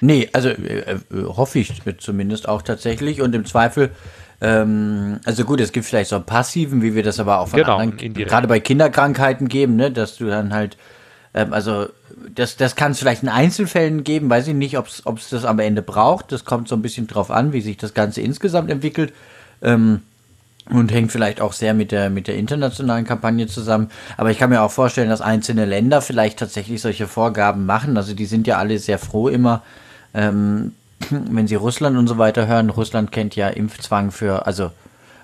[0.00, 3.20] Nee, also äh, äh, hoffe ich zumindest auch tatsächlich.
[3.20, 3.90] Und im Zweifel,
[4.40, 7.60] ähm, also gut, es gibt vielleicht so einen passiven, wie wir das aber auch von
[7.60, 10.76] genau, anderen, gerade bei Kinderkrankheiten geben, ne, dass du dann halt,
[11.34, 11.88] ähm, also
[12.34, 15.58] das, das kann es vielleicht in Einzelfällen geben, weiß ich nicht, ob es das am
[15.58, 16.32] Ende braucht.
[16.32, 19.12] Das kommt so ein bisschen drauf an, wie sich das Ganze insgesamt entwickelt.
[19.62, 20.02] Ähm,
[20.68, 23.90] und hängt vielleicht auch sehr mit der, mit der internationalen Kampagne zusammen.
[24.16, 27.96] Aber ich kann mir auch vorstellen, dass einzelne Länder vielleicht tatsächlich solche Vorgaben machen.
[27.96, 29.62] Also die sind ja alle sehr froh immer,
[30.14, 30.72] ähm,
[31.10, 32.70] wenn sie Russland und so weiter hören.
[32.70, 34.70] Russland kennt ja Impfzwang für, also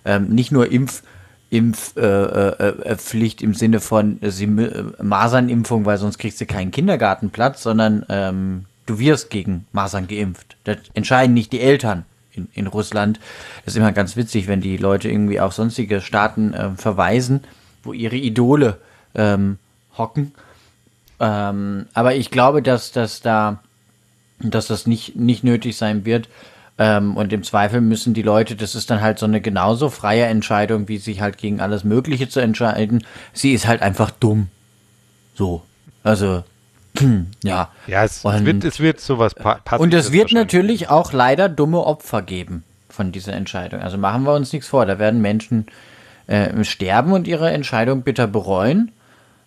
[0.04, 1.02] ähm, nicht nur Impf,
[1.50, 8.04] Impfpflicht äh, äh, im Sinne von äh, Masernimpfung, weil sonst kriegst du keinen Kindergartenplatz, sondern
[8.08, 10.56] ähm, du wirst gegen Masern geimpft.
[10.64, 13.20] Das entscheiden nicht die Eltern in, in Russland.
[13.64, 17.44] Das ist immer ganz witzig, wenn die Leute irgendwie auf sonstige Staaten äh, verweisen,
[17.82, 18.78] wo ihre Idole
[19.14, 19.58] ähm,
[19.96, 20.32] hocken.
[21.20, 23.60] Ähm, aber ich glaube, dass, dass da,
[24.40, 26.28] dass das nicht, nicht nötig sein wird.
[26.78, 30.24] Ähm, und im Zweifel müssen die Leute, das ist dann halt so eine genauso freie
[30.26, 33.04] Entscheidung, wie sich halt gegen alles Mögliche zu entscheiden.
[33.32, 34.48] Sie ist halt einfach dumm.
[35.34, 35.62] So.
[36.02, 36.44] Also,
[37.42, 37.70] ja.
[37.86, 41.84] Ja, es, es, wird, es wird sowas pa Und es wird natürlich auch leider dumme
[41.84, 43.80] Opfer geben von dieser Entscheidung.
[43.80, 44.86] Also machen wir uns nichts vor.
[44.86, 45.66] Da werden Menschen
[46.26, 48.92] äh, sterben und ihre Entscheidung bitter bereuen.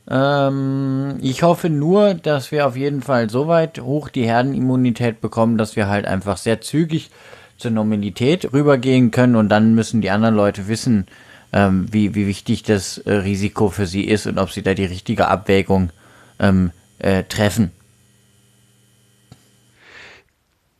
[0.10, 5.58] Ähm, ich hoffe nur, dass wir auf jeden Fall so weit hoch die Herdenimmunität bekommen,
[5.58, 7.12] dass wir halt einfach sehr zügig
[7.58, 11.08] zur Normalität rübergehen können und dann müssen die anderen Leute wissen,
[11.54, 14.86] ähm, wie, wie wichtig das äh, Risiko für sie ist und ob sie da die
[14.86, 15.92] richtige Abwägung
[16.40, 17.72] ähm, äh, treffen.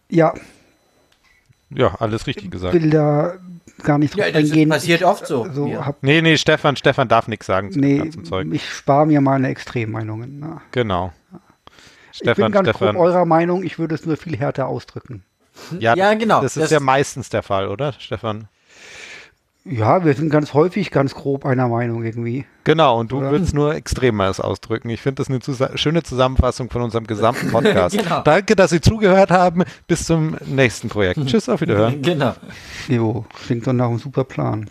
[0.10, 0.34] Ja.
[1.70, 2.74] Ja, alles richtig gesagt.
[2.74, 3.34] Ich will da
[3.84, 4.70] gar nicht drauf ja, das eingehen.
[4.70, 5.48] passiert ich, oft so.
[5.52, 5.86] so ja.
[5.86, 8.48] hab, nee, nee, Stefan, Stefan darf nichts sagen zu nee, Zeug.
[8.52, 10.40] Ich spare mir meine Extremmeinungen.
[10.40, 10.62] Na.
[10.72, 11.14] Genau.
[12.12, 12.96] Stefan, ich bin ganz Stefan.
[12.96, 15.24] grob eurer Meinung, ich würde es nur viel härter ausdrücken.
[15.80, 16.42] Ja, ja genau.
[16.42, 18.48] Das ist das ja meistens der Fall, oder, Stefan?
[19.70, 22.46] Ja, wir sind ganz häufig ganz grob einer Meinung irgendwie.
[22.64, 23.32] Genau, und du Oder?
[23.32, 24.90] willst nur extremes ausdrücken.
[24.90, 27.98] Ich finde das eine zus schöne Zusammenfassung von unserem gesamten Podcast.
[28.04, 28.22] genau.
[28.22, 29.64] Danke, dass Sie zugehört haben.
[29.88, 31.24] Bis zum nächsten Projekt.
[31.26, 32.02] Tschüss, auf Wiederhören.
[32.10, 32.34] Genau.
[32.88, 34.68] Jo, klingt doch nach einem super Plan.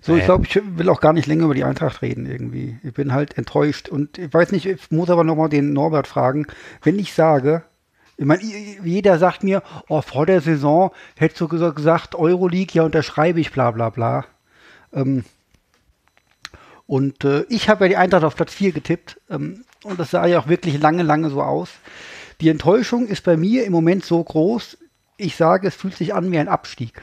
[0.00, 2.78] So, ich glaube, ich will auch gar nicht länger über die Eintracht reden irgendwie.
[2.84, 6.46] Ich bin halt enttäuscht und ich weiß nicht, ich muss aber nochmal den Norbert fragen.
[6.82, 7.64] Wenn ich sage,
[8.18, 13.38] ich meine, jeder sagt mir, oh, vor der Saison hättest du gesagt, Euroleague, ja, unterschreibe
[13.38, 14.24] ich, bla bla bla.
[14.92, 15.24] Ähm,
[16.86, 19.20] und äh, ich habe ja die Eintracht auf Platz 4 getippt.
[19.30, 21.70] Ähm, und das sah ja auch wirklich lange, lange so aus.
[22.40, 24.78] Die Enttäuschung ist bei mir im Moment so groß,
[25.16, 27.00] ich sage, es fühlt sich an wie ein Abstieg.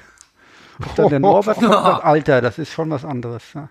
[0.80, 3.53] Und dann der Norbert sagt, Alter, das ist schon was anderes.
[3.53, 3.70] Ja.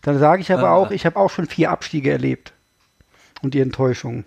[0.00, 2.54] Dann sage ich aber auch, ich habe auch schon vier Abstiege erlebt.
[3.42, 4.24] Und die Enttäuschung.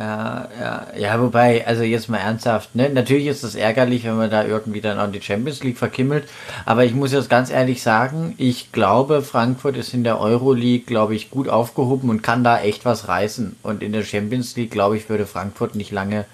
[0.00, 2.88] Ja, ja, ja, wobei, also jetzt mal ernsthaft, ne?
[2.88, 6.26] Natürlich ist es ärgerlich, wenn man da irgendwie dann auch die Champions League verkimmelt.
[6.64, 11.14] Aber ich muss jetzt ganz ehrlich sagen, ich glaube, Frankfurt ist in der Euroleague, glaube
[11.14, 13.56] ich, gut aufgehoben und kann da echt was reißen.
[13.62, 16.24] Und in der Champions League, glaube ich, würde Frankfurt nicht lange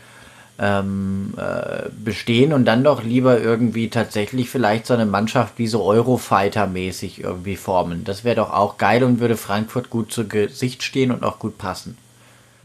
[0.60, 5.82] ähm, äh, bestehen und dann doch lieber irgendwie tatsächlich vielleicht so eine Mannschaft wie so
[5.82, 8.04] Eurofighter-mäßig irgendwie formen.
[8.04, 11.58] Das wäre doch auch geil und würde Frankfurt gut zu Gesicht stehen und auch gut
[11.58, 11.96] passen.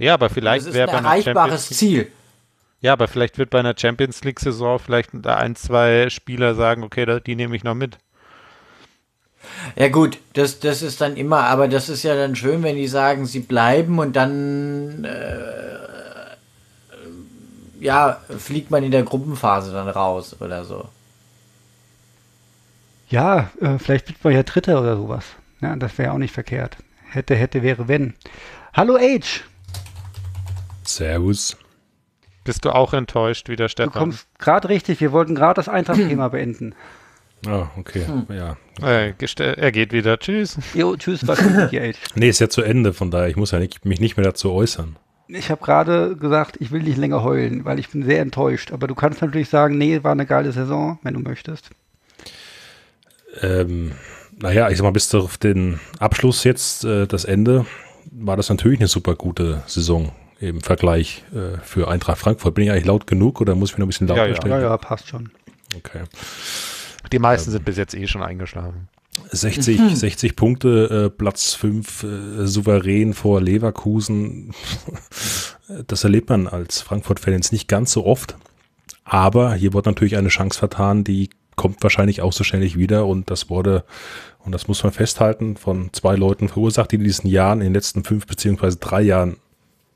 [0.02, 2.12] Ja, aber vielleicht wäre ein erreichbares Ziel.
[2.82, 7.20] Ja, aber vielleicht wird bei einer Champions League-Saison vielleicht da ein, zwei Spieler sagen, okay,
[7.24, 7.99] die nehme ich noch mit.
[9.76, 12.88] Ja gut, das, das ist dann immer, aber das ist ja dann schön, wenn die
[12.88, 16.36] sagen, sie bleiben und dann äh,
[17.80, 20.89] ja, fliegt man in der Gruppenphase dann raus oder so.
[23.10, 25.26] Ja, äh, vielleicht wird man ja Dritter oder sowas.
[25.62, 26.78] Ja, das wäre auch nicht verkehrt.
[27.08, 28.16] Hätte, hätte, wäre, wenn.
[28.74, 29.43] Hallo Age.
[30.96, 31.58] Servus.
[32.44, 33.94] Bist du auch enttäuscht wie der Stefan?
[33.94, 35.00] Du kommst gerade richtig.
[35.00, 36.74] Wir wollten gerade das Eintracht-Thema beenden.
[37.46, 38.06] Ah, oh, okay.
[38.06, 38.28] Hm.
[38.30, 38.58] Ja.
[38.82, 40.18] Äh, er geht wieder.
[40.20, 40.58] Tschüss.
[40.74, 41.22] Jo, tschüss.
[42.16, 42.94] Nee, ist ja zu Ende.
[42.94, 44.98] Von daher, ich muss ja nicht, mich nicht mehr dazu äußern.
[45.28, 48.72] Ich habe gerade gesagt, ich will nicht länger heulen, weil ich bin sehr enttäuscht.
[48.72, 51.70] Aber du kannst natürlich sagen, nee, war eine geile Saison, wenn du möchtest.
[53.42, 53.94] Ähm,
[54.38, 57.66] naja, ich sag mal, bis auf den Abschluss jetzt, äh, das Ende,
[58.12, 60.12] war das natürlich eine super gute Saison
[60.42, 62.56] im Vergleich äh, für Eintracht Frankfurt.
[62.56, 64.36] Bin ich eigentlich laut genug oder muss ich mich noch ein bisschen lauter ja, ja.
[64.36, 64.54] stellen?
[64.54, 65.30] Ja, ja, passt schon.
[65.78, 66.02] Okay.
[67.12, 68.89] Die meisten ähm, sind bis jetzt eh schon eingeschlafen.
[69.30, 69.96] 60, mhm.
[69.96, 74.54] 60 Punkte, äh, Platz 5 äh, souverän vor Leverkusen.
[75.88, 78.36] das erlebt man als Frankfurt-Fan jetzt nicht ganz so oft.
[79.04, 83.06] Aber hier wurde natürlich eine Chance vertan, die kommt wahrscheinlich auch so schnell nicht wieder.
[83.06, 83.84] Und das wurde,
[84.39, 87.74] und das muss man festhalten, von zwei Leuten verursacht, die in diesen Jahren, in den
[87.74, 89.38] letzten fünf beziehungsweise drei Jahren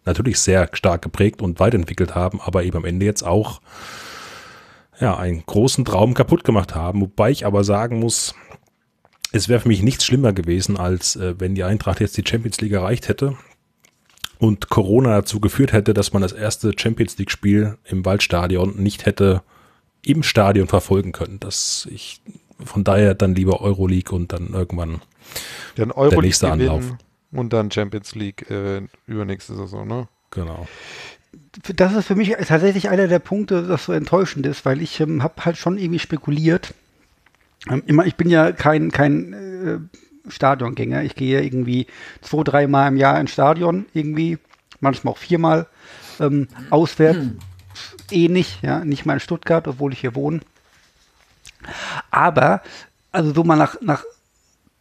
[0.06, 3.62] natürlich sehr stark geprägt und weiterentwickelt haben, aber eben am Ende jetzt auch
[4.99, 7.01] ja, einen großen Traum kaputt gemacht haben.
[7.01, 8.36] Wobei ich aber sagen muss,
[9.32, 12.62] es wäre für mich nichts schlimmer gewesen, als äh, wenn die Eintracht jetzt die Champions
[12.62, 13.36] League erreicht hätte
[14.38, 19.06] und Corona dazu geführt hätte, dass man das erste Champions League Spiel im Waldstadion nicht
[19.06, 19.41] hätte
[20.06, 21.39] im Stadion verfolgen können.
[21.39, 22.22] Das ich
[22.64, 25.01] von daher dann lieber Euroleague und dann irgendwann
[25.76, 26.84] dann der nächste Anlauf.
[27.36, 30.08] Und dann Champions League äh, übernächste Saison, ne?
[30.32, 30.68] Genau.
[31.76, 35.22] Das ist für mich tatsächlich einer der Punkte, das so enttäuschend ist, weil ich ähm,
[35.22, 36.74] habe halt schon irgendwie spekuliert.
[37.70, 41.04] Ähm, immer, ich bin ja kein, kein äh, Stadiongänger.
[41.04, 41.88] Ich gehe irgendwie
[42.22, 44.38] zwei, dreimal im Jahr ins Stadion, irgendwie,
[44.80, 45.68] manchmal auch viermal.
[46.22, 47.40] Ähm, auswärts hm.
[48.12, 50.40] eh nicht, ja, nicht mal in Stuttgart, obwohl ich hier wohne.
[52.12, 52.62] Aber,
[53.12, 54.06] also so mal nach, nach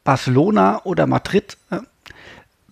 [0.04, 1.78] Barcelona oder Madrid, äh,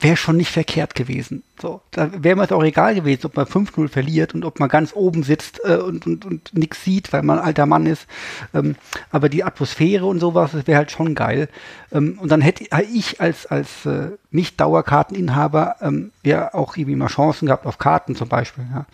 [0.02, 1.42] wäre schon nicht verkehrt gewesen.
[1.60, 4.68] So, da wäre mir es auch egal gewesen, ob man 5-0 verliert und ob man
[4.68, 8.06] ganz oben sitzt äh, und, und, und nichts sieht, weil man ein alter Mann ist.
[8.52, 8.76] Ähm,
[9.10, 11.48] aber die Atmosphäre und sowas, das wäre halt schon geil.
[11.92, 17.46] Ähm, und dann hätte ich als, als äh, Nicht-Dauerkarteninhaber ähm, ja auch irgendwie mal Chancen
[17.46, 18.64] gehabt auf Karten zum Beispiel.
[18.72, 18.86] Ja.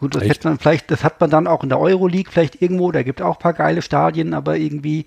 [0.00, 0.30] Gut, das Echt?
[0.32, 3.22] hätte man vielleicht, das hat man dann auch in der Euroleague vielleicht irgendwo, da gibt
[3.22, 5.06] auch ein paar geile Stadien, aber irgendwie,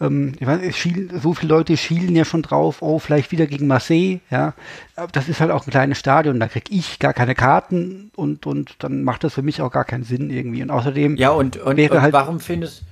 [0.00, 3.46] ähm, ich weiß, es schiel, so viele Leute schielen ja schon drauf, oh, vielleicht wieder
[3.46, 4.54] gegen Marseille, ja.
[4.96, 8.46] Aber das ist halt auch ein kleines Stadion, da krieg ich gar keine Karten und,
[8.46, 10.62] und dann macht das für mich auch gar keinen Sinn irgendwie.
[10.62, 12.82] Und außerdem, Ja, und, und, Wäre und halt- warum findest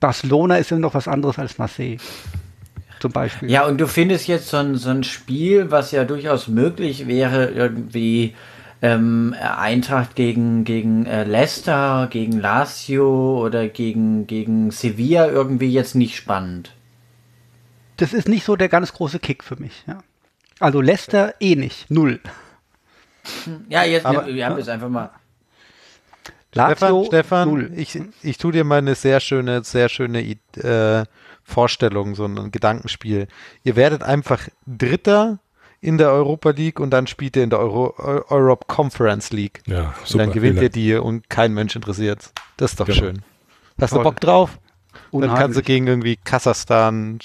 [0.00, 1.98] Barcelona ist ja noch was anderes als Marseille.
[3.00, 3.50] Zum Beispiel.
[3.50, 7.46] Ja, und du findest jetzt so ein, so ein Spiel, was ja durchaus möglich wäre,
[7.46, 8.34] irgendwie
[8.82, 16.16] ähm, Eintracht gegen, gegen äh, Leicester, gegen Lazio oder gegen, gegen Sevilla irgendwie jetzt nicht
[16.16, 16.74] spannend.
[17.98, 19.98] Das ist nicht so der ganz große Kick für mich, ja.
[20.58, 22.20] Also Leicester eh nicht, null.
[23.68, 25.10] Ja, jetzt, Aber- wir haben jetzt einfach mal.
[26.52, 27.72] Lazio, Stefan, Stefan null.
[27.76, 30.20] ich, ich tue dir mal eine sehr schöne, sehr schöne
[30.56, 31.04] äh,
[31.44, 33.28] Vorstellung, so ein Gedankenspiel.
[33.62, 35.38] Ihr werdet einfach Dritter
[35.80, 39.62] in der Europa League und dann spielt ihr in der Euro, Eu- Europe Conference League.
[39.66, 40.24] Ja, Und super.
[40.24, 42.32] dann gewinnt ihr die und kein Mensch interessiert.
[42.58, 42.98] Das ist doch Genau.
[42.98, 43.22] schön.
[43.80, 44.58] Hast du Bock drauf?
[45.12, 47.18] Dann kannst du gegen irgendwie Kasachstan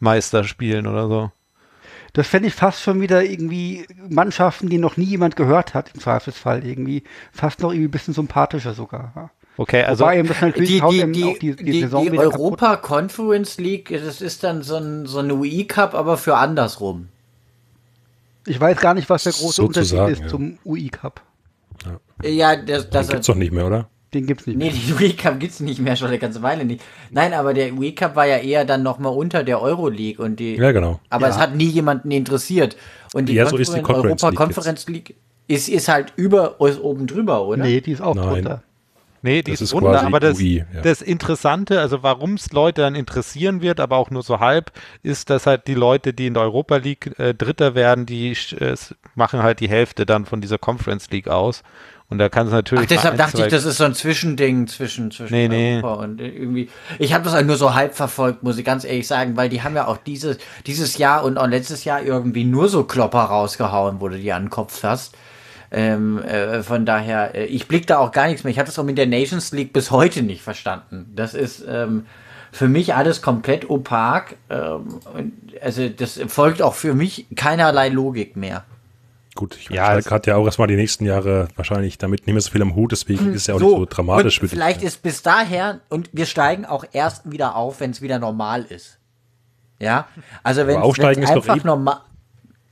[0.00, 1.30] Meister spielen oder so.
[2.14, 6.00] Das fände ich fast schon wieder irgendwie Mannschaften, die noch nie jemand gehört hat, im
[6.00, 7.04] Zweifelsfall irgendwie.
[7.30, 9.30] Fast noch irgendwie ein bisschen sympathischer sogar.
[9.58, 12.04] Okay, also Wobei eben das natürlich Die, die, die, auch die, die, die, die, Saison
[12.06, 12.34] wieder kaputt.
[12.40, 17.08] Europa Conference League, das ist dann so ein, so ein UI-Cup, aber für andersrum.
[18.46, 20.28] Ich weiß gar nicht, was der große Sozusagen, Unterschied ist ja.
[20.28, 21.20] zum UI-Cup.
[22.24, 23.88] Ja, das, Das das gibt's doch nicht mehr, oder?
[24.14, 24.72] Den gibt's nicht Nee, mehr.
[24.72, 26.82] den UI-Cup gibt's nicht mehr, schon eine ganze Weile nicht.
[27.10, 30.56] Nein, aber der UI-Cup war ja eher dann nochmal unter der Euroleague und die.
[30.56, 31.00] Ja, genau.
[31.10, 31.32] Aber Ja.
[31.34, 32.76] es hat nie jemanden interessiert.
[33.12, 35.14] Und die Ja, so ist die Conference Europa League Conference League
[35.48, 37.64] ist, ist halt über ist oben drüber, oder?
[37.64, 38.28] Nee, die ist auch Nein.
[38.44, 38.62] drunter.
[39.26, 40.80] Nee, die Das ist ist runter, aber das, UI, ja.
[40.82, 44.70] das Interessante, also warum es Leute dann interessieren wird, aber auch nur so halb,
[45.02, 48.76] ist, dass halt die Leute, die in der Europa League äh, Dritter werden, die äh,
[49.16, 51.64] machen halt die Hälfte dann von dieser Conference League aus.
[52.08, 52.84] Und da kann es natürlich.
[52.84, 55.76] Ach, deshalb ein, dachte ich, das ist so ein Zwischending zwischen, zwischen Nee, nee.
[55.78, 56.70] Europa und irgendwie.
[57.00, 59.62] Ich habe das halt nur so halb verfolgt, muss ich ganz ehrlich sagen, weil die
[59.62, 64.00] haben ja auch dieses, dieses Jahr und auch letztes Jahr irgendwie nur so Klopper rausgehauen,
[64.00, 65.16] wo du die an den Kopf hast.
[65.70, 68.50] Ähm, äh, von daher, äh, ich blick da auch gar nichts mehr.
[68.52, 71.12] Ich habe das auch mit der Nations League bis heute nicht verstanden.
[71.16, 72.06] Das ist ähm,
[72.52, 74.36] für mich alles komplett opak.
[74.48, 78.64] Ähm, und also das folgt auch für mich keinerlei Logik mehr.
[79.34, 82.32] Gut, ich Ja, ja, es- hat ja auch erstmal die nächsten Jahre wahrscheinlich damit nicht
[82.34, 84.40] mehr so viel am Hut, deswegen ist ja auch nicht so dramatisch.
[84.42, 88.18] ich vielleicht ist bis daher und wir steigen auch erst wieder auf, wenn es wieder
[88.18, 88.96] normal ist.
[89.78, 90.06] Ja,
[90.42, 91.98] also wenn aufsteigen es ist doch einfach eben- normal.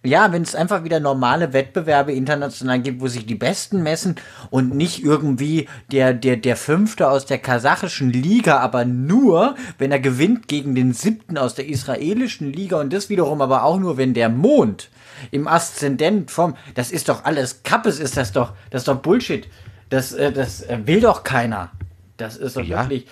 [0.04, 4.16] Ja, wenn es einfach wieder normale Wettbewerbe international gibt, wo sich die Besten messen
[4.50, 10.00] und nicht irgendwie der, der, der Fünfte aus der kasachischen Liga, aber nur, wenn er
[10.00, 14.12] gewinnt gegen den Siebten aus der israelischen Liga und das wiederum aber auch nur, wenn
[14.12, 14.90] der Mond
[15.30, 19.48] im Aszendent vom, das ist doch alles, Kappes ist das doch, das ist doch Bullshit.
[19.88, 21.70] Das, äh, das äh, will doch keiner.
[22.18, 22.82] Das ist doch Ja.
[22.82, 23.06] wirklich.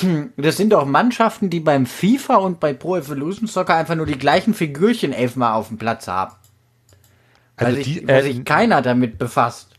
[0.00, 4.06] Hm, Das sind doch Mannschaften, die beim FIFA und bei Pro Evolution Soccer einfach nur
[4.06, 6.34] die gleichen Figürchen elfmal auf dem Platz haben.
[7.58, 9.78] Weil Also sich, die, wo äh, sich keiner damit befasst.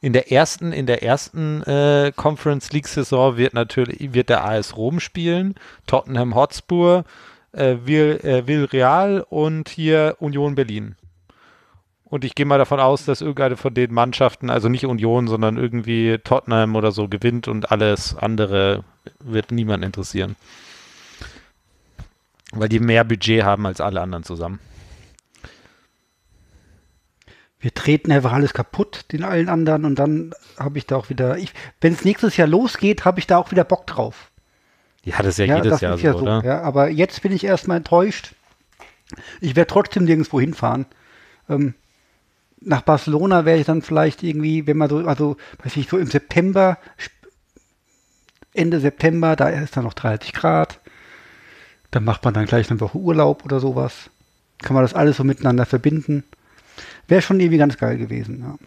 [0.00, 4.76] in der ersten, in der ersten äh, Conference League Saison wird natürlich wird der AS
[4.76, 5.54] Rom spielen,
[5.86, 7.04] Tottenham Hotspur,
[7.52, 10.96] äh, Vill, äh, Villarreal und hier Union Berlin.
[12.12, 15.56] Und ich gehe mal davon aus, dass irgendeine von den Mannschaften, also nicht Union, sondern
[15.56, 18.84] irgendwie Tottenham oder so gewinnt und alles andere
[19.20, 20.36] wird niemand interessieren.
[22.50, 24.58] Weil die mehr Budget haben als alle anderen zusammen.
[27.58, 31.38] Wir treten einfach alles kaputt, den allen anderen, und dann habe ich da auch wieder,
[31.80, 34.30] wenn es nächstes Jahr losgeht, habe ich da auch wieder Bock drauf.
[35.02, 36.18] Ja, das ist ja, jedes das Jahr so, ja so.
[36.18, 36.44] oder?
[36.44, 38.34] Ja, aber jetzt bin ich erstmal enttäuscht.
[39.40, 40.84] Ich werde trotzdem nirgendwo hinfahren.
[41.48, 41.72] Ähm,
[42.64, 46.06] nach Barcelona werde ich dann vielleicht irgendwie, wenn man so, also weiß ich, so im
[46.06, 46.78] September,
[48.54, 50.80] Ende September, da ist dann noch 30 Grad.
[51.90, 54.10] Dann macht man dann gleich eine Woche Urlaub oder sowas.
[54.62, 56.24] Kann man das alles so miteinander verbinden.
[57.08, 58.58] Wäre schon irgendwie ganz geil gewesen, ja.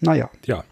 [0.00, 0.30] Naja.
[0.46, 0.64] Ja,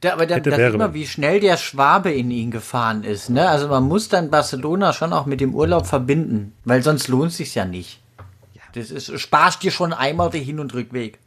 [0.00, 3.30] Da, aber da, wäre, sieht man, wie schnell der Schwabe in ihn gefahren ist.
[3.30, 3.48] Ne?
[3.48, 7.38] Also man muss dann Barcelona schon auch mit dem Urlaub verbinden, weil sonst lohnt es
[7.38, 8.00] sich ja nicht.
[8.74, 11.18] Das ist, sparst dir schon einmal den Hin- und Rückweg.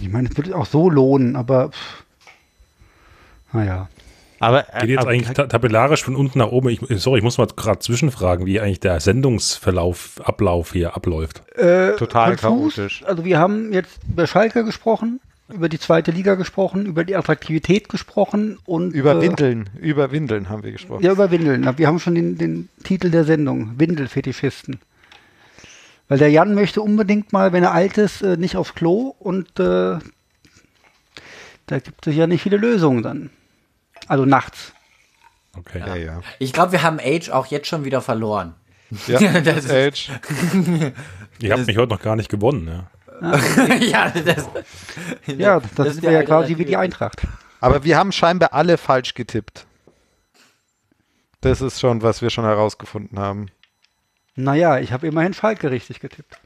[0.00, 2.04] Ich meine, es würde auch so lohnen, aber pff,
[3.52, 3.88] naja.
[4.40, 6.68] Aber Geht jetzt aber- eigentlich ta tabellarisch von unten nach oben?
[6.68, 11.42] Ich, sorry, ich muss mal gerade zwischenfragen, wie eigentlich der Sendungsverlauf, Ablauf hier abläuft.
[11.56, 12.74] Äh, Total konfus.
[12.74, 13.04] chaotisch.
[13.06, 17.88] Also wir haben jetzt über Schalke gesprochen, über die zweite Liga gesprochen, über die Attraktivität
[17.88, 21.02] gesprochen und über äh, Windeln, über Windeln haben wir gesprochen.
[21.04, 21.66] Ja, über Windeln.
[21.78, 24.80] Wir haben schon den, den Titel der Sendung, Windelfetischisten.
[26.08, 29.48] Weil der Jan möchte unbedingt mal, wenn er alt ist, äh, nicht aufs Klo und
[29.58, 29.98] äh,
[31.66, 33.30] da gibt es ja nicht viele Lösungen dann.
[34.06, 34.72] Also nachts.
[35.56, 35.78] Okay.
[35.78, 36.20] ja, ja.
[36.38, 38.54] Ich glaube, wir haben Age auch jetzt schon wieder verloren.
[39.06, 40.10] ja Das ist- Age.
[41.38, 42.66] Ihr habt mich heute noch gar nicht gewonnen.
[42.68, 42.90] Ja.
[43.80, 44.48] ja, das,
[45.26, 46.76] Ja, das, das ist ja quasi wie die.
[46.76, 47.22] Eintracht.
[47.60, 49.66] Aber wir haben scheinbar alle falsch getippt.
[51.40, 53.46] Das ist schon, was wir schon herausgefunden haben.
[54.36, 56.38] Naja, ich habe immerhin Schalke richtig getippt.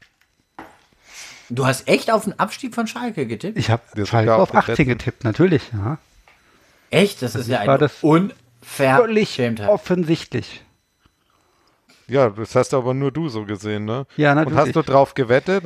[1.49, 3.57] Du hast echt auf den Abstieg von Schalke getippt?
[3.57, 4.85] Ich habe Schalke auf auf den 18 letzten.
[4.89, 5.63] getippt, natürlich.
[5.73, 5.97] Ja.
[6.91, 7.21] Echt?
[7.23, 9.69] Das ist ja das völlig Unverschämtheit.
[9.69, 10.63] offensichtlich.
[12.07, 14.05] Ja, das hast aber nur du so gesehen, ne?
[14.17, 14.59] Ja, Und natürlich.
[14.59, 15.63] hast du drauf gewettet?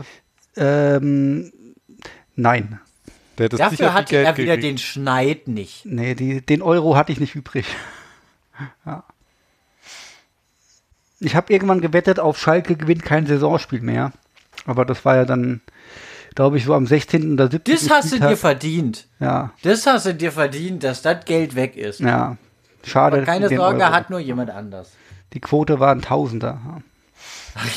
[0.56, 1.52] Ähm,
[2.36, 2.80] nein.
[3.36, 4.64] Dafür hatte er wieder gekriegt.
[4.64, 5.86] den Schneid nicht.
[5.86, 7.66] Nee, die, den Euro hatte ich nicht übrig.
[8.86, 9.04] Ja.
[11.24, 14.12] Ich habe irgendwann gewettet, auf Schalke gewinnt kein Saisonspiel mehr.
[14.66, 15.62] Aber das war ja dann,
[16.36, 17.34] glaube ich, so am 16.
[17.34, 17.74] oder 17.
[17.74, 18.30] Das hast du Spieltag.
[18.30, 19.08] dir verdient.
[19.20, 22.00] Ja, Das hast du dir verdient, dass das Geld weg ist.
[22.00, 22.38] ja.
[22.86, 23.16] Schade.
[23.18, 23.94] Aber keine Sorge, Euro.
[23.94, 24.92] hat nur jemand anders.
[25.32, 26.60] Die Quote war ein Tausender.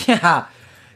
[0.07, 0.49] Ja,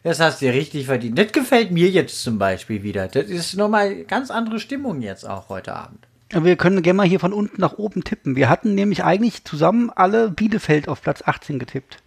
[0.02, 1.16] das hast du dir richtig verdient.
[1.18, 3.06] Das gefällt mir jetzt zum Beispiel wieder.
[3.08, 6.06] Das ist nochmal ganz andere Stimmung jetzt auch heute Abend.
[6.32, 8.36] Wir können gerne mal hier von unten nach oben tippen.
[8.36, 11.98] Wir hatten nämlich eigentlich zusammen alle Bielefeld auf Platz 18 getippt.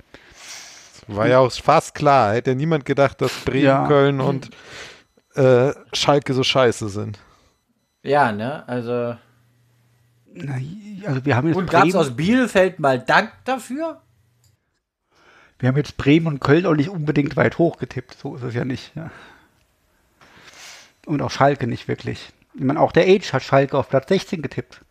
[1.08, 2.34] War ja auch fast klar.
[2.34, 3.88] Hätte niemand gedacht, dass Bremen, Ja.
[3.88, 4.50] Köln und
[5.36, 7.20] äh, Schalke so scheiße sind.
[8.04, 8.68] Ja, ne?
[8.68, 9.16] Also.
[10.34, 10.56] Na,
[11.06, 14.00] Also wir haben jetzt Und gab es aus Bielefeld mal Dank dafür?
[15.60, 18.18] wir haben jetzt Bremen und Köln auch nicht unbedingt weit hoch getippt.
[18.20, 18.94] So ist es ja nicht.
[18.96, 19.12] Ja.
[21.06, 22.34] Und auch Schalke nicht wirklich.
[22.54, 24.82] Ich meine, auch der Age hat Schalke auf Platz 16 getippt.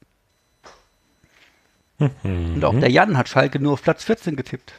[1.99, 4.73] Und auch der Jan hat Schalke nur auf Platz 14 getippt.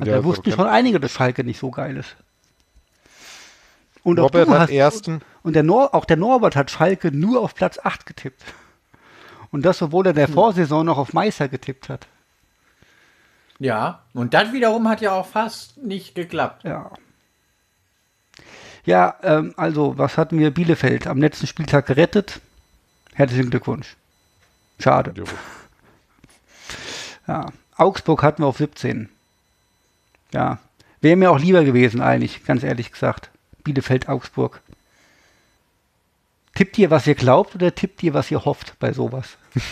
[0.00, 2.16] Also Ja, da wussten schon einige, dass Schalke nicht so geil ist.
[4.02, 5.20] Und auch, Robert du hat hast, ersten.
[5.42, 8.42] und der Nor auch der Norbert hat Schalke nur auf Platz 8 getippt.
[9.50, 12.06] Und das, obwohl er in der Vorsaison noch auf Meister getippt hat.
[13.58, 14.02] Ja.
[14.14, 16.64] Und das wiederum hat ja auch fast nicht geklappt.
[16.64, 16.90] Ja.
[18.86, 20.50] Ja, ähm, also, was hatten wir?
[20.50, 22.40] Bielefeld am letzten Spieltag gerettet.
[23.12, 23.96] Herzlichen Glückwunsch.
[24.78, 25.12] Schade.
[27.26, 27.46] Ja.
[27.76, 29.10] Augsburg hatten wir auf 17.
[30.32, 30.58] Ja.
[31.00, 33.30] Wäre mir auch lieber gewesen, eigentlich, ganz ehrlich gesagt.
[33.64, 34.60] Bielefeld, Augsburg.
[36.54, 39.36] Tippt ihr, was ihr glaubt, oder tippt ihr, was ihr hofft bei sowas?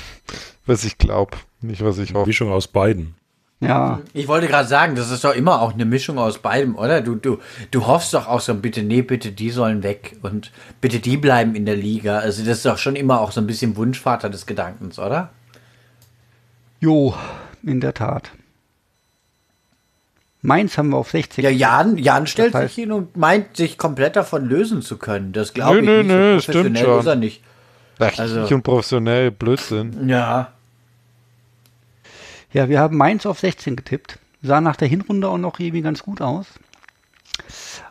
[0.67, 2.27] Was ich glaube, nicht was ich hoffe.
[2.27, 3.15] Mischung aus beiden.
[3.61, 4.01] Ja.
[4.13, 7.01] Ich wollte gerade sagen, das ist doch immer auch eine Mischung aus beidem, oder?
[7.01, 7.39] Du, du,
[7.71, 10.53] du hoffst doch auch so, bitte, nee, bitte, die sollen weg und
[10.83, 12.19] bitte, die bleiben in der Liga.
[12.19, 15.31] Also, das ist doch schon immer auch so ein bisschen Wunschvater des Gedankens, oder?
[16.81, 17.15] Jo,
[17.65, 18.31] in der Tat.
[20.41, 21.43] Mainz haben wir auf 60.
[21.45, 24.97] Ja, Jan, Jan stellt Das heißt- sich hin und meint, sich komplett davon lösen zu
[24.97, 25.33] können.
[25.33, 26.07] Das glaube ich nö, nicht.
[26.09, 27.01] nö, so stimmt professionell schon.
[27.01, 27.43] ist er nicht.
[27.99, 30.09] Ach, Also- ich und professionell, Blödsinn.
[30.09, 30.53] Ja.
[32.53, 34.19] Ja, wir haben Mainz auf 16 getippt.
[34.43, 36.47] Sah nach der Hinrunde auch noch irgendwie ganz gut aus.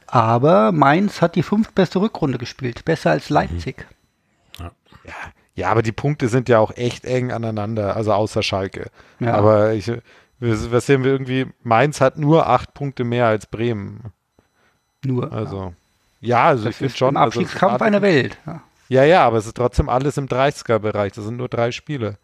[0.08, 2.86] Aber Mainz hat die fünftbeste Rückrunde gespielt.
[2.86, 3.86] Besser als Leipzig.
[5.56, 8.90] Ja, aber die Punkte sind ja auch echt eng aneinander, also außer Schalke.
[9.20, 9.34] Ja.
[9.34, 9.92] Aber ich,
[10.40, 11.48] was sehen wir irgendwie?
[11.64, 14.12] Mainz hat nur acht Punkte mehr als Bremen.
[15.06, 15.32] Nur.
[15.32, 15.74] Also,
[16.22, 17.18] ja, also das ich finde ist schon.
[17.18, 18.38] also ist Abstiegskampf alles- eine Welt.
[18.46, 18.62] Ja.
[18.90, 21.12] Ja, ja, aber es ist trotzdem alles im 30er-Bereich.
[21.14, 22.18] Das sind nur drei Spiele.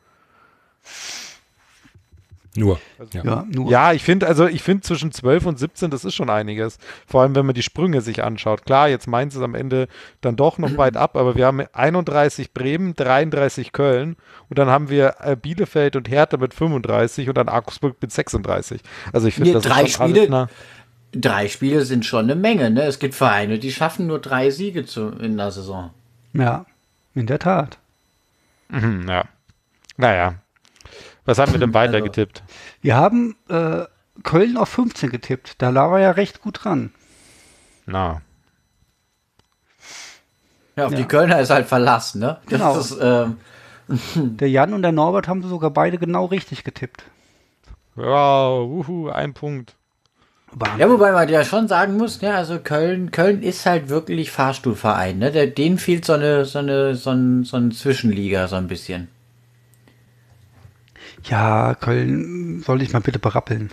[2.56, 2.80] Nur.
[3.00, 3.24] Also Ja.
[3.24, 3.72] Ja, nur.
[3.72, 6.78] Ja, ich finde, also ich finde zwischen 12 und 17, das ist schon einiges.
[7.08, 8.66] Vor allem, wenn man die Sprünge sich anschaut.
[8.66, 9.88] Klar, jetzt Mainz ist am Ende
[10.22, 14.16] dann doch noch weit ab, aber wir haben 31 Bremen, 33 Köln
[14.50, 18.82] und dann haben wir äh, Bielefeld und Hertha mit 35 und dann Augsburg mit 36.
[19.12, 20.48] Also ich finde, Nee, das drei ist schon Spiele- nah.
[21.16, 22.84] Drei Spiele sind schon eine Menge, ne?
[22.84, 25.92] Es gibt Vereine, die schaffen nur drei Siege zu, in der Saison.
[26.34, 26.66] ja,
[27.16, 27.78] in der Tat.
[28.70, 29.26] Mhm, ja.
[29.98, 30.36] Naja.
[31.26, 32.44] Was haben wir denn weiter Also- getippt?
[32.82, 33.84] Wir haben äh,
[34.24, 35.62] Köln auf 15 getippt.
[35.62, 36.92] Da lag er ja recht gut dran.
[37.86, 38.22] Na.
[40.76, 40.98] Ja, auf Ja.
[40.98, 42.38] die Kölner ist halt verlassen, ne?
[42.50, 42.78] Das Genau.
[42.80, 43.38] Ist, ähm,
[44.38, 47.04] Der Jan und der Norbert haben sogar beide genau richtig getippt.
[47.96, 49.76] Wow, uhu, ein Punkt.
[50.52, 50.80] Wahnsinn.
[50.80, 55.18] ja, wobei man ja schon sagen muss, ne, also Köln, Köln ist halt wirklich Fahrstuhlverein,
[55.18, 55.32] ne?
[55.32, 59.10] Der, denen fehlt so eine, so eine, so ein, so ein Zwischenliga, so ein bisschen.
[61.26, 63.72] Ja, Köln soll ich mal bitte berappeln.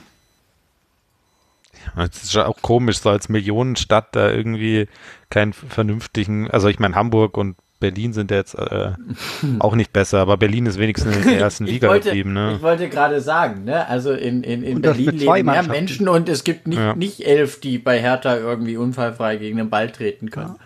[1.97, 4.87] Es ist auch komisch, so als Millionenstadt da irgendwie
[5.31, 8.93] keinen vernünftigen, also ich meine Hamburg und Berlin sind jetzt äh,
[9.59, 12.55] auch nicht besser, aber Berlin ist wenigstens in der ersten Liga wollte, geblieben, ne?
[12.57, 13.87] ich wollte gerade sagen, ne?
[13.89, 15.63] also in, in, in Berlin leben mehr.
[15.63, 16.95] Menschen und es gibt nicht, Ja.
[16.95, 20.57] nicht elf, die bei Hertha irgendwie unfallfrei gegen den Ball treten können.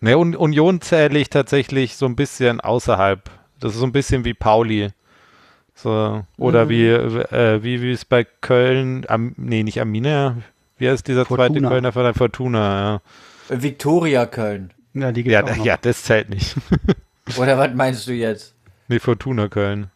[0.00, 3.30] Ne, und Union zähle ich tatsächlich so ein bisschen außerhalb.
[3.58, 4.90] Das ist so ein bisschen wie Pauli.
[5.80, 6.68] So, oder Mhm.
[6.70, 10.36] wie, äh, wie, wie es bei Köln, am, nee, nicht Arminia,
[10.76, 11.68] wie heißt dieser zweite Fortuna.
[11.68, 12.14] Kölner Verein?
[12.14, 13.00] Fortuna,
[13.48, 14.72] Viktoria Köln.
[14.94, 15.42] Ja, die ja.
[15.42, 16.56] gibt's Ja, ja, das zählt nicht.
[17.38, 18.54] Oder was meinst du jetzt?
[18.88, 19.90] nee, Fortuna Köln.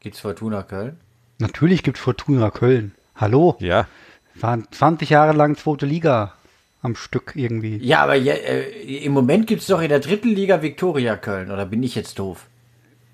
[0.00, 0.98] Gibt's Fortuna Köln?
[1.38, 2.92] Natürlich gibt Fortuna Köln.
[3.16, 3.56] Hallo?
[3.58, 3.86] Ja.
[4.34, 6.34] Waren 20 Jahre lang zweite Liga
[6.82, 7.78] am Stück irgendwie.
[7.78, 11.50] Ja, aber je, äh, im Moment gibt's doch in der dritten Liga Viktoria Köln.
[11.50, 12.46] Oder bin ich jetzt doof?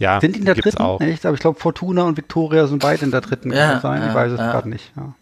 [0.00, 0.82] Ja, Sind die in der gibt's dritten?
[0.82, 1.00] auch.
[1.00, 1.26] Echt?
[1.26, 3.50] Aber ich glaube, Fortuna und Viktoria sind beide in der dritten.
[3.50, 4.00] Kann Ja, sein?
[4.02, 4.50] ja, ich weiß es ja.
[4.50, 4.90] gerade nicht.
[4.96, 5.14] Ja.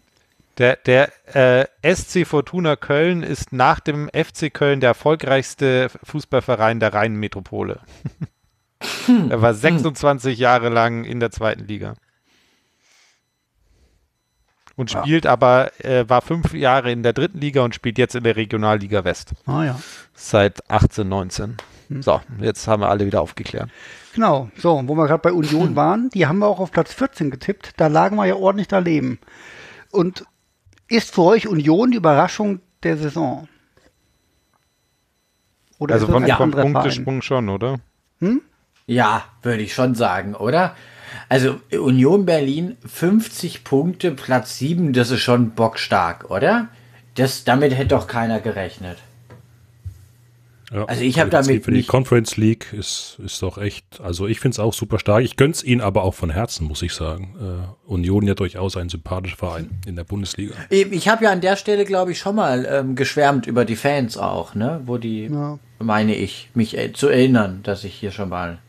[0.57, 6.93] Der, der äh, SC Fortuna Köln ist nach dem FC Köln der erfolgreichste Fußballverein der
[6.93, 7.79] Rheinmetropole.
[9.29, 11.95] er war 26 Jahre lang in der zweiten Liga.
[14.77, 18.23] Und spielt aber, äh, war fünf Jahre in der dritten Liga und spielt jetzt in
[18.23, 19.33] der Regionalliga West.
[19.45, 19.79] Ah ja.
[20.13, 21.57] Seit 18, 19.
[21.89, 22.01] Hm.
[22.01, 23.69] So, jetzt haben wir alle wieder aufgeklärt.
[24.13, 24.49] Genau.
[24.57, 27.73] So, wo wir gerade bei Union waren, die haben wir auch auf Platz 14 getippt.
[27.77, 29.19] Da lagen wir ja ordentlich daneben.
[29.91, 30.25] Und
[30.87, 33.47] ist für euch Union die Überraschung der Saison?
[35.77, 36.73] Oder Also von, anderer Verein?
[36.73, 37.79] Punktesprung schon, oder?
[38.85, 40.75] Ja, würde ich schon sagen, oder?
[41.29, 46.69] Also Union Berlin 50 Punkte, Platz 7, das ist schon bockstark, oder?
[47.15, 48.97] Das, damit hätte doch keiner gerechnet.
[50.71, 54.27] Ja, Also ich hab Qualifiziert damit Für die Conference League ist, ist doch echt, also
[54.27, 55.23] ich finde es auch super stark.
[55.23, 57.35] Ich gönn's ihnen aber auch von Herzen, muss ich sagen.
[57.41, 60.53] Äh, Union ja durchaus ein sympathischer Verein in der Bundesliga.
[60.69, 64.17] Ich habe ja an der Stelle, glaube ich, schon mal ähm, geschwärmt über die Fans
[64.17, 64.81] auch, ne?
[64.85, 65.57] Wo die, Ja.
[65.79, 68.59] meine ich, mich äh, zu erinnern, dass ich hier schon mal Hatten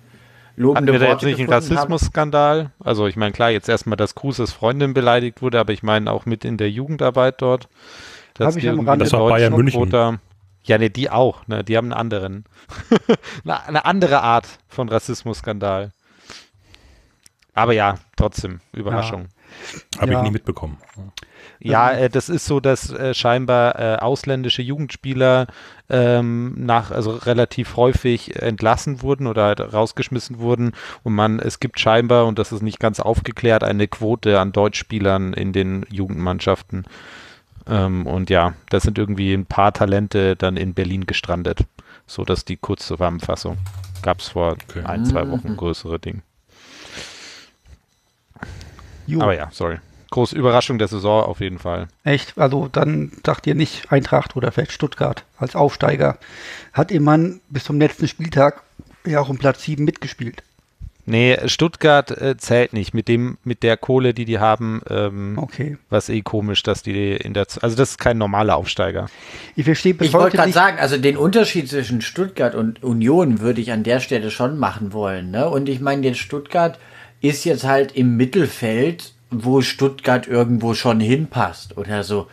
[0.57, 1.57] lobende wir da jetzt nicht einen habe.
[1.57, 2.71] Rassismusskandal?
[2.81, 6.25] Also ich meine, klar, jetzt erstmal, dass Kruses Freundin beleidigt wurde, aber ich meine auch
[6.27, 7.69] mit in der Jugendarbeit dort.
[8.35, 9.81] dass Hab ich am Rande- Das war Bayern München.
[10.65, 11.65] Ja, ne, die auch, ne?
[11.65, 12.45] Die haben einen anderen.
[13.45, 15.93] eine, eine andere Art von Rassismusskandal.
[17.55, 19.29] Aber ja, trotzdem, Überraschung.
[19.99, 20.19] Habe Ja.
[20.21, 20.79] ich nie mitbekommen.
[21.59, 25.49] Ja, äh, das ist so, dass äh, scheinbar äh, ausländische Jugendspieler
[25.89, 31.81] ähm, nach, also relativ häufig entlassen wurden oder halt rausgeschmissen wurden und man, es gibt
[31.81, 36.85] scheinbar, und das ist nicht ganz aufgeklärt, eine Quote an Deutschspielern in den Jugendmannschaften.
[37.71, 41.61] Ähm, und ja, da sind irgendwie ein paar Talente dann in Berlin gestrandet.
[42.07, 43.57] So dass die Kurzzusammenfassung.
[44.03, 44.83] Gab es vor Okay.
[44.85, 46.23] ein, zwei Wochen größere Ding.
[49.07, 49.79] Jo, Aber ja, sorry.
[50.11, 51.87] Große Überraschung der Saison auf jeden Fall.
[52.03, 52.37] Echt?
[52.37, 56.19] Also dann sagt ihr nicht Eintracht oder vielleicht Stuttgart als Aufsteiger.
[56.73, 58.63] Hat ihr Mann bis zum letzten Spieltag
[59.07, 60.43] ja auch um Platz 7 mitgespielt.
[61.07, 62.95] Nee, Stuttgart äh, zählt nicht.
[62.95, 65.77] Mit dem, mit der Kohle, die die haben, ähm, Okay.
[65.89, 69.07] was eh komisch, dass die in der, also das ist kein normaler Aufsteiger.
[69.57, 73.61] Ich verstehe bis Ich wollte gerade sagen, also den Unterschied zwischen Stuttgart und Union würde
[73.61, 75.31] ich an der Stelle schon machen wollen.
[75.31, 75.49] Ne?
[75.49, 76.79] Und ich meine, jetzt Stuttgart
[77.21, 82.27] ist jetzt halt im Mittelfeld, wo Stuttgart irgendwo schon hinpasst oder so.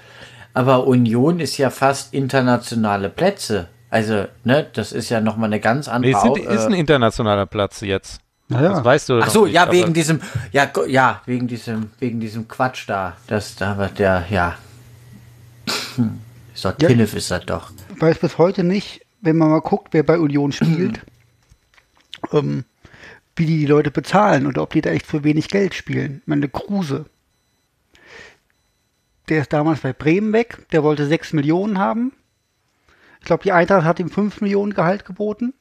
[0.54, 3.68] Aber Union ist ja fast internationale Plätze.
[3.90, 7.46] Also, ne, das ist ja nochmal eine ganz andere Nee, Au- ist ein äh, internationaler
[7.46, 8.20] Platz jetzt.
[8.50, 8.70] Naja.
[8.70, 10.22] Das weißt du Ach so, nicht, ja, wegen diesem,
[10.52, 13.18] ja, ja, wegen diesem, wegen diesem Quatsch da.
[13.28, 14.58] Das, da wird der, ja.
[15.96, 16.22] Hm.
[16.54, 16.90] So, Ja.
[16.90, 17.72] Ist das doch.
[17.94, 21.02] Ich weiß bis heute nicht, wenn man mal guckt, wer bei Union spielt,
[22.32, 22.64] ähm,
[23.36, 26.22] wie die die Leute bezahlen oder ob die da echt für wenig Geld spielen.
[26.22, 27.06] Ich meine, Kruse,
[29.30, 32.14] der ist damals bei Bremen weg, der wollte 6 Millionen haben.
[33.20, 35.54] Ich glaube, die Eintracht hat ihm 5 Millionen Gehalt geboten.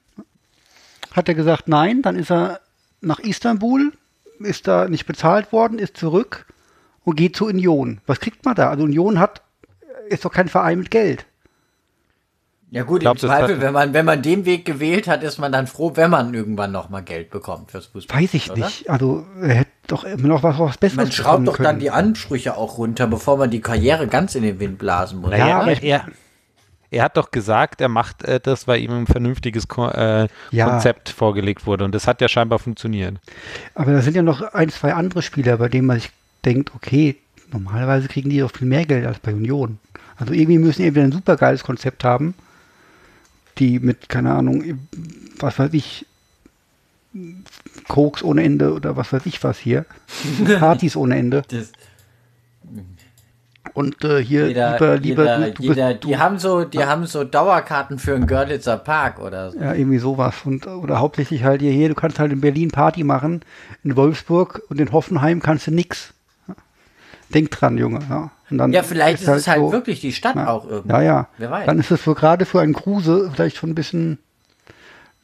[1.13, 2.61] Hat er gesagt, nein, dann ist er
[3.01, 3.93] nach Istanbul,
[4.41, 6.47] ist da nicht bezahlt worden, ist zurück
[7.05, 8.01] und geht zu Union.
[8.07, 8.71] Was kriegt man da?
[8.71, 9.43] Also Union hat,
[10.09, 11.27] ist doch kein Verein mit Geld.
[12.71, 15.53] Ja gut, Glaubst im Zweifel, wenn man, wenn man den Weg gewählt hat, ist man
[15.53, 18.21] dann froh, wenn man irgendwann nochmal Geld bekommt fürs Fußball.
[18.21, 18.67] Weiß ich oder?
[18.67, 18.91] nicht.
[18.91, 21.79] Also er hätte doch immer noch was, was Besseres Man schraubt doch dann können.
[21.79, 25.31] die Ansprüche auch runter, bevor man die Karriere ganz in den Wind blasen muss.
[25.31, 26.07] Naja, Ja, aber er, ich- er,
[26.97, 30.69] er hat doch gesagt, er macht äh, das, weil ihm ein vernünftiges Ko äh, Ja.
[30.69, 31.85] Konzept vorgelegt wurde.
[31.85, 33.19] Und das hat ja scheinbar funktioniert.
[33.75, 36.11] Aber da sind ja noch ein, zwei andere Spieler, bei denen man sich
[36.45, 37.17] denkt, okay,
[37.53, 39.79] normalerweise kriegen die doch viel mehr Geld als bei Union.
[40.17, 42.35] Also irgendwie müssen die entweder ein supergeiles Konzept haben,
[43.59, 44.79] die mit, keine Ahnung,
[45.39, 46.07] was weiß ich,
[47.89, 49.85] Koks ohne Ende oder was weiß ich was hier.
[50.59, 51.43] Partys ohne Ende.
[51.49, 51.73] Das,
[53.77, 56.83] Und äh, hier, jeder, lieber, lieber, jeder, du, du jeder, bist, die haben so, die
[56.83, 59.59] haben so Dauerkarten für einen Görlitzer Park oder so.
[59.61, 60.35] ja, irgendwie sowas.
[60.47, 63.43] Und, oder hauptsächlich halt hier, hier, du kannst halt in Berlin Party machen,
[63.85, 66.15] in Wolfsburg und in Hoffenheim kannst du nix.
[67.35, 68.01] Denk dran, Junge.
[68.09, 70.49] Ja, dann Ja, vielleicht ist, es halt so- wirklich die Stadt Ja.
[70.49, 70.93] auch irgendwie.
[70.93, 71.29] Ja, ja.
[71.37, 71.67] Wer weiß.
[71.67, 74.19] Dann ist es für, gerade für einen Kruse vielleicht schon ein bisschen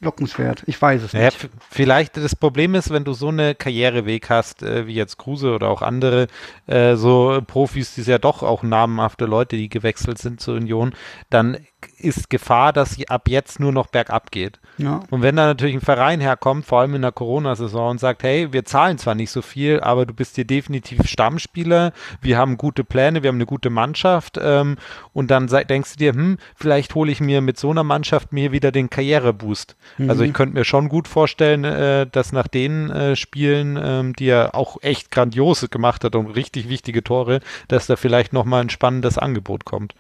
[0.03, 0.65] lockenswert.
[0.67, 1.49] Ich weiß es Naja, nicht.
[1.71, 5.69] vielleicht das Problem ist, wenn du so eine Karriereweg hast, äh, wie jetzt Kruse oder
[5.71, 6.27] auch andere,
[6.67, 10.93] äh, so Profis, die sind ja doch auch namenhafte Leute, die gewechselt sind zur Union,
[11.31, 11.57] dann
[11.99, 14.59] ist Gefahr, dass sie ab jetzt nur noch bergab geht.
[14.79, 15.01] Ja.
[15.11, 18.53] Und wenn da natürlich ein Verein herkommt, vor allem in der Corona-Saison, und sagt, hey,
[18.53, 22.85] wir zahlen zwar nicht so viel, aber du bist hier definitiv Stammspieler, wir haben gute
[22.85, 24.77] Pläne, wir haben eine gute Mannschaft, ähm,
[25.13, 28.53] und dann denkst du dir, hm, vielleicht hole ich mir mit so einer Mannschaft mir
[28.53, 29.77] wieder den Karriereboost.
[30.09, 34.29] Also ich könnte mir schon gut vorstellen, äh, dass nach den äh, Spielen, ähm, die
[34.29, 38.71] er auch echt grandios gemacht hat und richtig wichtige Tore, dass da vielleicht nochmal ein
[38.71, 39.95] spannendes Angebot kommt.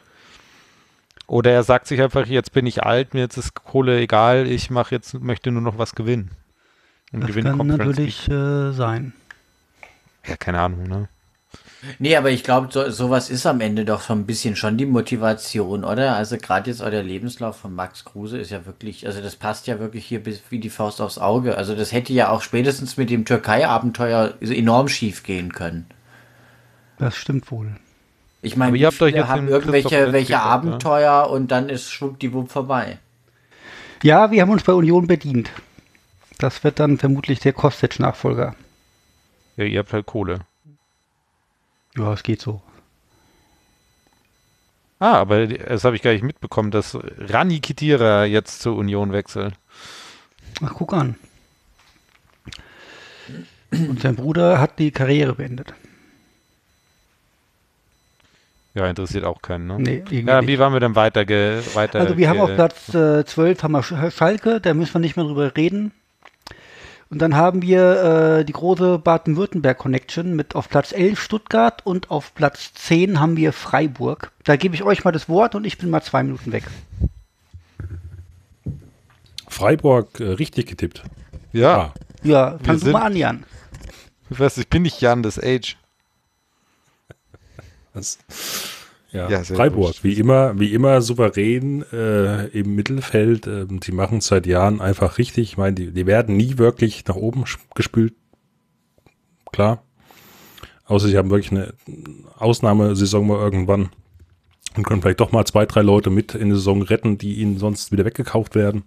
[1.33, 4.69] Oder er sagt sich einfach, jetzt bin ich alt, mir jetzt ist Kohle egal, ich
[4.69, 6.31] mache jetzt, möchte nur noch was gewinnen.
[7.11, 9.15] Und Das gewinne kann Conference natürlich äh, sein.
[10.27, 11.09] Ja, keine Ahnung, ne?
[11.99, 14.85] Nee, aber ich glaube, so, sowas ist am Ende doch so ein bisschen schon die
[14.85, 16.17] Motivation, oder?
[16.17, 19.67] Also gerade jetzt auch der Lebenslauf von Max Kruse ist ja wirklich, also das passt
[19.67, 21.57] ja wirklich hier bis wie die Faust aufs Auge.
[21.57, 25.87] Also das hätte ja auch spätestens mit dem Türkei-Abenteuer so enorm schief gehen können.
[26.99, 27.75] Das stimmt wohl.
[28.43, 30.43] Ich meine, ihr habt euch jetzt haben irgendwelche welche ne?
[30.43, 32.99] Abenteuer und dann ist schwuppdiwupp vorbei.
[34.03, 35.51] Ja, wir haben uns bei Union bedient.
[36.39, 38.57] Das wird dann vermutlich der Kostic-Nachfolger.
[39.57, 40.41] Ja, ihr habt halt Kohle.
[41.97, 42.61] Ja, es geht so.
[44.99, 49.55] Ah, aber das habe ich gar nicht mitbekommen, dass Rani Kitira jetzt zur Union wechselt.
[50.65, 51.17] Ach, guck an.
[53.71, 55.75] Und sein Bruder hat die Karriere beendet.
[58.75, 59.77] Ja, interessiert auch keinen, ne?
[59.79, 60.49] Nee, irgendwie Ja, nicht.
[60.49, 63.73] wie waren wir denn weiter, ge, weiter Also wir haben auf Platz äh, 12 haben
[63.73, 65.93] wir Sch- Schalke, da müssen wir nicht mehr drüber reden.
[67.11, 72.35] Und dann haben wir äh, die große Baden-Württemberg-Connection mit auf Platz 11 Stuttgart und auf
[72.35, 74.33] Platz 10 haben wir Freiburg.
[74.45, 76.65] Da gebe ich euch mal das Wort und ich bin mal zwei Minuten weg.
[79.49, 81.03] Freiburg äh, richtig getippt.
[81.53, 83.45] Ja, Ah, Ja, fang du sind- mal an, Jan.
[84.31, 85.77] ich weiß, ich bin nicht Jan des Age.
[87.95, 88.19] Das,
[89.13, 93.47] ja, Ja, Freiburg, wie immer, wie immer souverän äh, im Mittelfeld.
[93.47, 95.51] Ähm, die machen es seit Jahren einfach richtig.
[95.51, 98.15] Ich meine, die, die werden nie wirklich nach oben gespült.
[99.53, 99.83] Klar.
[100.87, 101.75] Außer sie haben wirklich eine
[102.39, 103.91] Ausnahmesaison mal irgendwann
[104.77, 107.59] und können vielleicht doch mal zwei, drei Leute mit in die Saison retten, die ihnen
[107.59, 108.85] sonst wieder weggekauft werden.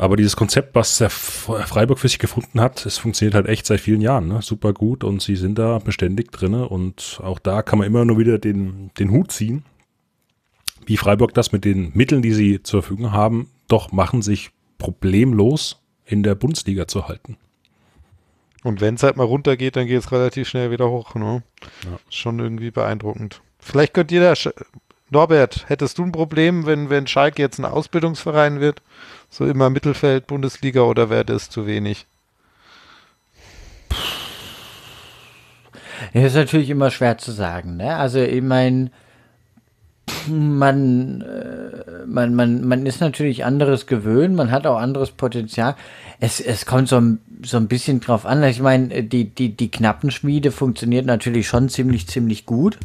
[0.00, 3.66] Aber dieses Konzept, was der F- Freiburg für sich gefunden hat, es funktioniert halt echt
[3.66, 4.40] seit vielen Jahren, ne?
[4.40, 8.16] super gut und sie sind da beständig drinne und auch da kann man immer nur
[8.16, 9.62] wieder den, den Hut ziehen,
[10.86, 15.82] wie Freiburg das mit den Mitteln, die sie zur Verfügung haben, doch machen, sich problemlos
[16.06, 17.36] in der Bundesliga zu halten.
[18.64, 21.42] Und wenn es halt mal runtergeht, dann geht es relativ schnell wieder hoch, ne?
[21.84, 21.98] Ja.
[22.08, 23.42] Schon irgendwie beeindruckend.
[23.58, 24.34] Vielleicht könnt ihr da,
[25.10, 28.80] Norbert, hättest du ein Problem, wenn, wenn Schalke jetzt ein Ausbildungsverein wird?
[29.28, 32.06] So immer Mittelfeld, Bundesliga oder wäre das zu wenig?
[36.14, 37.96] Ja, ist natürlich immer schwer zu sagen, ne?
[37.96, 38.90] Also ich meine,
[40.28, 45.76] man, äh, man, man, man ist natürlich anderes gewöhnt, man hat auch anderes Potenzial.
[46.18, 48.42] Es, es kommt so, ein- so ein bisschen drauf an.
[48.44, 52.78] Ich meine, die, die, die Knappenschmiede funktioniert natürlich schon ziemlich, ziemlich gut.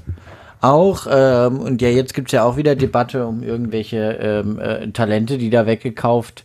[0.61, 5.37] Auch, ähm, und ja, jetzt gibt's ja auch wieder Debatte um irgendwelche ähm, äh, Talente,
[5.37, 6.43] die da weggekauft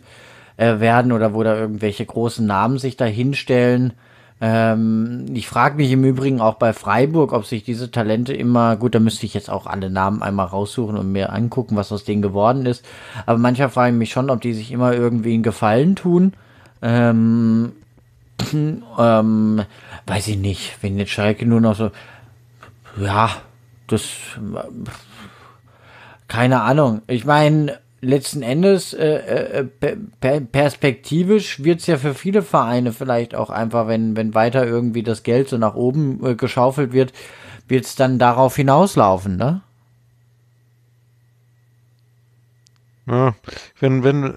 [0.56, 3.94] äh, werden oder wo da irgendwelche großen Namen sich da hinstellen.
[4.42, 8.94] Ähm, ich frage mich im Übrigen auch bei Freiburg, ob sich diese Talente immer, gut,
[8.94, 12.22] da müsste ich jetzt auch alle Namen einmal raussuchen und mir angucken, was aus denen
[12.22, 12.84] geworden ist.
[13.26, 16.32] Aber mancher frage ich mich schon, ob die sich immer irgendwie einen Gefallen tun.
[16.80, 17.72] Ähm,
[18.52, 19.62] ähm,
[20.06, 21.90] weiß ich nicht, wenn jetzt Schalke nur noch so,
[22.98, 23.30] ja,
[23.92, 24.08] das,
[26.28, 27.02] keine Ahnung.
[27.06, 32.92] Ich meine, letzten Endes, äh, äh, per- per perspektivisch wird es ja für viele Vereine
[32.92, 37.12] vielleicht auch einfach, wenn, wenn weiter irgendwie das Geld so nach oben äh, geschaufelt wird,
[37.68, 39.62] wird es dann darauf hinauslaufen, ne?
[43.06, 43.34] Ja,
[43.80, 44.34] wenn, wenn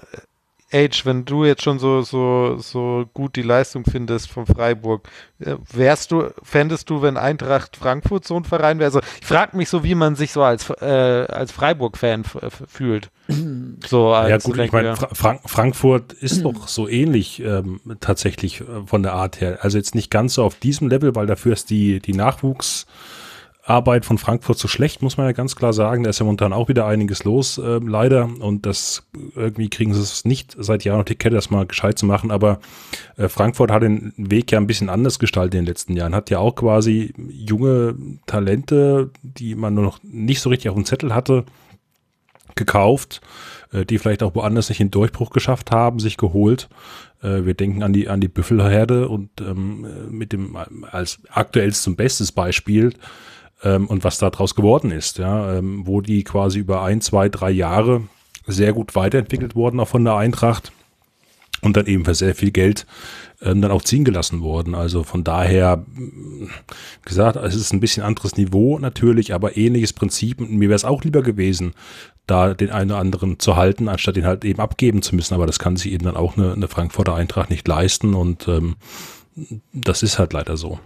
[0.74, 5.08] Age, wenn du jetzt schon so, so, so gut die Leistung findest von Freiburg,
[5.38, 8.88] äh, wärst du, fändest du, wenn Eintracht Frankfurt so ein Verein wäre?
[8.88, 12.24] Also ich frage mich so, wie man sich so als, äh, als Freiburg-Fan
[12.68, 13.10] fühlt.
[13.86, 18.64] So als ja gut, ich meine, Fra Frankfurt ist doch so ähnlich ähm, tatsächlich äh,
[18.86, 19.58] von der Art her.
[19.62, 22.86] Also jetzt nicht ganz so auf diesem Level, weil dafür ist die, die Nachwuchs-
[23.66, 26.04] Arbeit von Frankfurt so schlecht, muss man ja ganz klar sagen.
[26.04, 28.28] Da ist ja momentan auch wieder einiges los, äh, leider.
[28.40, 31.98] Und das irgendwie kriegen sie es nicht seit Jahren auf die Kette, das mal gescheit
[31.98, 32.30] zu machen.
[32.30, 32.60] Aber
[33.16, 36.14] äh, Frankfurt hat den Weg ja ein bisschen anders gestaltet in den letzten Jahren.
[36.14, 37.94] Hat ja auch quasi junge
[38.26, 41.44] Talente, die man nur noch nicht so richtig auf dem Zettel hatte,
[42.56, 43.22] gekauft,
[43.72, 46.68] äh, die vielleicht auch woanders nicht den Durchbruch geschafft haben, sich geholt.
[47.22, 50.54] Äh, wir denken an die, an die Büffelherde und ähm, mit dem
[50.90, 52.92] als aktuellstes zum bestes Beispiel
[53.64, 57.50] ähm, und was daraus geworden ist, ja, ähm, wo die quasi über ein, zwei, drei
[57.50, 58.02] Jahre
[58.46, 60.70] sehr gut weiterentwickelt wurden, auch von der Eintracht
[61.62, 62.86] und dann eben für sehr viel Geld
[63.42, 64.74] ähm, dann auch ziehen gelassen wurden.
[64.74, 65.84] Also von daher,
[67.04, 70.40] gesagt, es ist ein bisschen anderes Niveau natürlich, aber ähnliches Prinzip.
[70.40, 71.72] Mir wäre es auch lieber gewesen,
[72.26, 75.34] da den einen oder anderen zu halten, anstatt den halt eben abgeben zu müssen.
[75.34, 78.76] Aber das kann sich eben dann auch eine, eine Frankfurter Eintracht nicht leisten und ähm,
[79.72, 80.78] das ist halt leider so.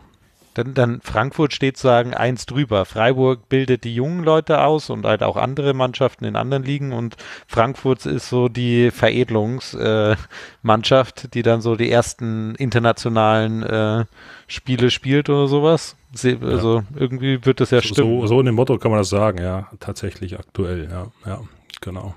[0.59, 2.84] Dann, dann Frankfurt steht sozusagen eins drüber.
[2.84, 7.16] Freiburg bildet die jungen Leute aus und halt auch andere Mannschaften in anderen Ligen und
[7.46, 14.04] Frankfurt ist so die Veredelungsmannschaft, äh, die dann so die ersten internationalen äh,
[14.48, 15.94] Spiele spielt oder sowas.
[16.12, 16.84] Se also ja.
[16.96, 18.22] irgendwie wird das ja so, stimmen.
[18.22, 21.40] So, so in dem Motto kann man das sagen, ja, tatsächlich aktuell, ja, ja,
[21.80, 22.16] genau.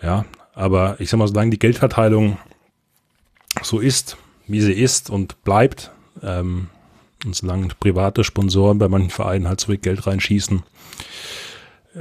[0.00, 2.38] Ja, aber ich sag mal, solange die Geldverteilung
[3.62, 4.16] so ist,
[4.46, 5.90] wie sie ist und bleibt,
[6.22, 6.68] ähm,
[7.24, 10.62] und solange private Sponsoren bei manchen Vereinen halt so viel Geld reinschießen,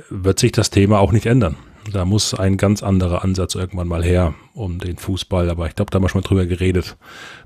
[0.10, 1.58] wird sich das Thema auch nicht ändern.
[1.92, 5.90] Da muss ein ganz anderer Ansatz irgendwann mal her, um den Fußball, aber ich glaube,
[5.90, 6.96] da haben wir schon mal drüber geredet,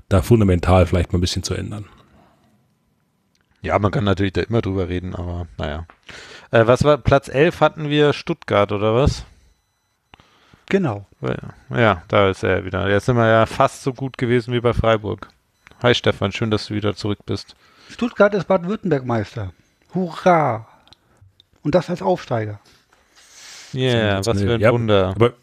[0.08, 1.86] da fundamental vielleicht mal ein bisschen zu ändern.
[3.62, 5.86] Ja, man kann natürlich da immer drüber reden, aber naja.
[6.50, 9.24] Äh, was war Platz 11 hatten wir Stuttgart oder was?
[10.68, 11.06] Genau.
[11.70, 12.88] Ja, da ist er wieder.
[12.88, 15.28] Jetzt sind wir ja fast so gut gewesen wie bei Freiburg.
[15.82, 17.54] Hi Stefan, schön, dass du wieder zurück bist.
[17.90, 19.52] Stuttgart ist Baden-Württemberg-Meister.
[19.92, 20.66] Hurra!
[21.62, 22.60] Und das als Aufsteiger.
[23.74, 25.08] Ja, yeah, was für ein ja, Wunder.
[25.14, 25.34] Aber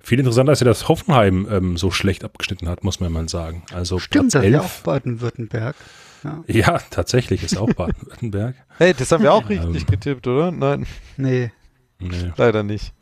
[0.00, 3.64] viel interessanter ist ja, dass Hoffenheim ähm, so schlecht abgeschnitten hat, muss man mal sagen.
[3.74, 5.74] Also Stimmt, Platz das ist ja auch Baden-Württemberg.
[6.22, 6.44] Ja.
[6.46, 6.78] ja.
[6.90, 8.54] tatsächlich ist auch Baden-Württemberg.
[8.78, 10.52] hey, das haben wir auch richtig ähm, getippt, oder?
[10.52, 10.86] Nein.
[11.16, 11.50] Nee.
[11.98, 12.32] nee.
[12.36, 12.92] Leider nicht.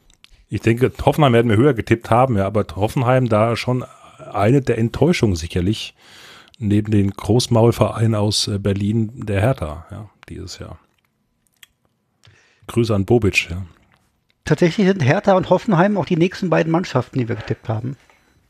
[0.49, 3.85] Ich denke, Hoffenheim werden wir höher getippt haben, ja, aber Hoffenheim da schon
[4.33, 5.95] eine der Enttäuschungen sicherlich
[6.59, 10.79] neben den Großmaulvereinen aus äh, Berlin der Hertha, ja, dieses Jahr.
[12.67, 13.65] Grüße an Bobic, ja.
[14.45, 17.97] Tatsächlich sind Hertha und Hoffenheim auch die nächsten beiden Mannschaften, die wir getippt haben.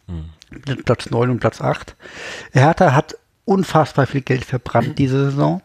[0.07, 0.31] Hm.
[0.85, 1.97] Platz 9 und Platz 8.
[2.53, 5.61] Hertha hat unfassbar viel Geld verbrannt diese Saison.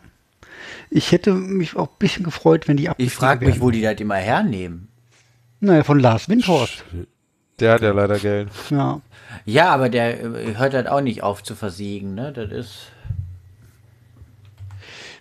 [0.90, 2.96] Ich hätte mich auch ein bisschen gefreut, wenn die ab.
[3.00, 4.90] Ich frage mich, wo die das immer hernehmen.
[5.60, 6.84] Naja, von Lars Windhorst.
[7.60, 8.50] Der hat ja leider Geld.
[8.70, 9.02] Ja.
[9.46, 12.32] Ja, aber der äh, hört halt auch nicht auf zu versiegen, ne?
[12.32, 12.92] Das ist.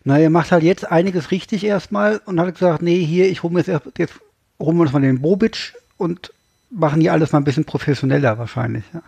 [0.05, 3.53] Na, er macht halt jetzt einiges richtig erstmal und hat gesagt, nee, hier, ich hole
[3.53, 4.15] mir jetzt, erst, jetzt
[4.59, 6.33] holen wir uns mal den Bobic und
[6.71, 9.03] machen hier alles mal ein bisschen professioneller wahrscheinlich, ja,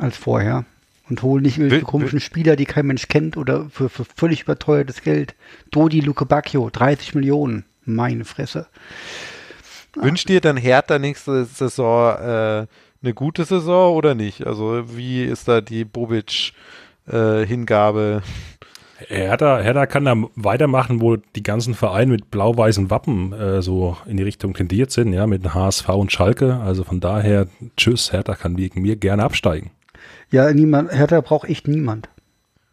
[0.00, 0.64] als vorher.
[1.08, 5.02] Und holen nicht irgendwelche komischen Spieler, die kein Mensch kennt oder für, für völlig überteuertes
[5.02, 5.34] Geld.
[5.70, 7.64] Dodi Luke Bacchio, 30 Millionen.
[7.84, 8.66] Meine Fresse.
[9.94, 12.66] Wünscht ihr dann Hertha nächste Saison äh,
[13.02, 14.46] eine gute Saison oder nicht?
[14.46, 18.22] Also wie ist da die Bobic-Hingabe?
[19.08, 23.96] Äh, Hertha, Hertha kann da weitermachen, wo die ganzen Vereine mit blau-weißen Wappen äh, so
[24.06, 26.60] in die Richtung tendiert sind, ja, mit HSV und Schalke.
[26.64, 29.72] Also von daher, tschüss, Hertha kann wegen mir gerne absteigen.
[30.30, 32.08] Ja, niemand, Hertha braucht echt niemand.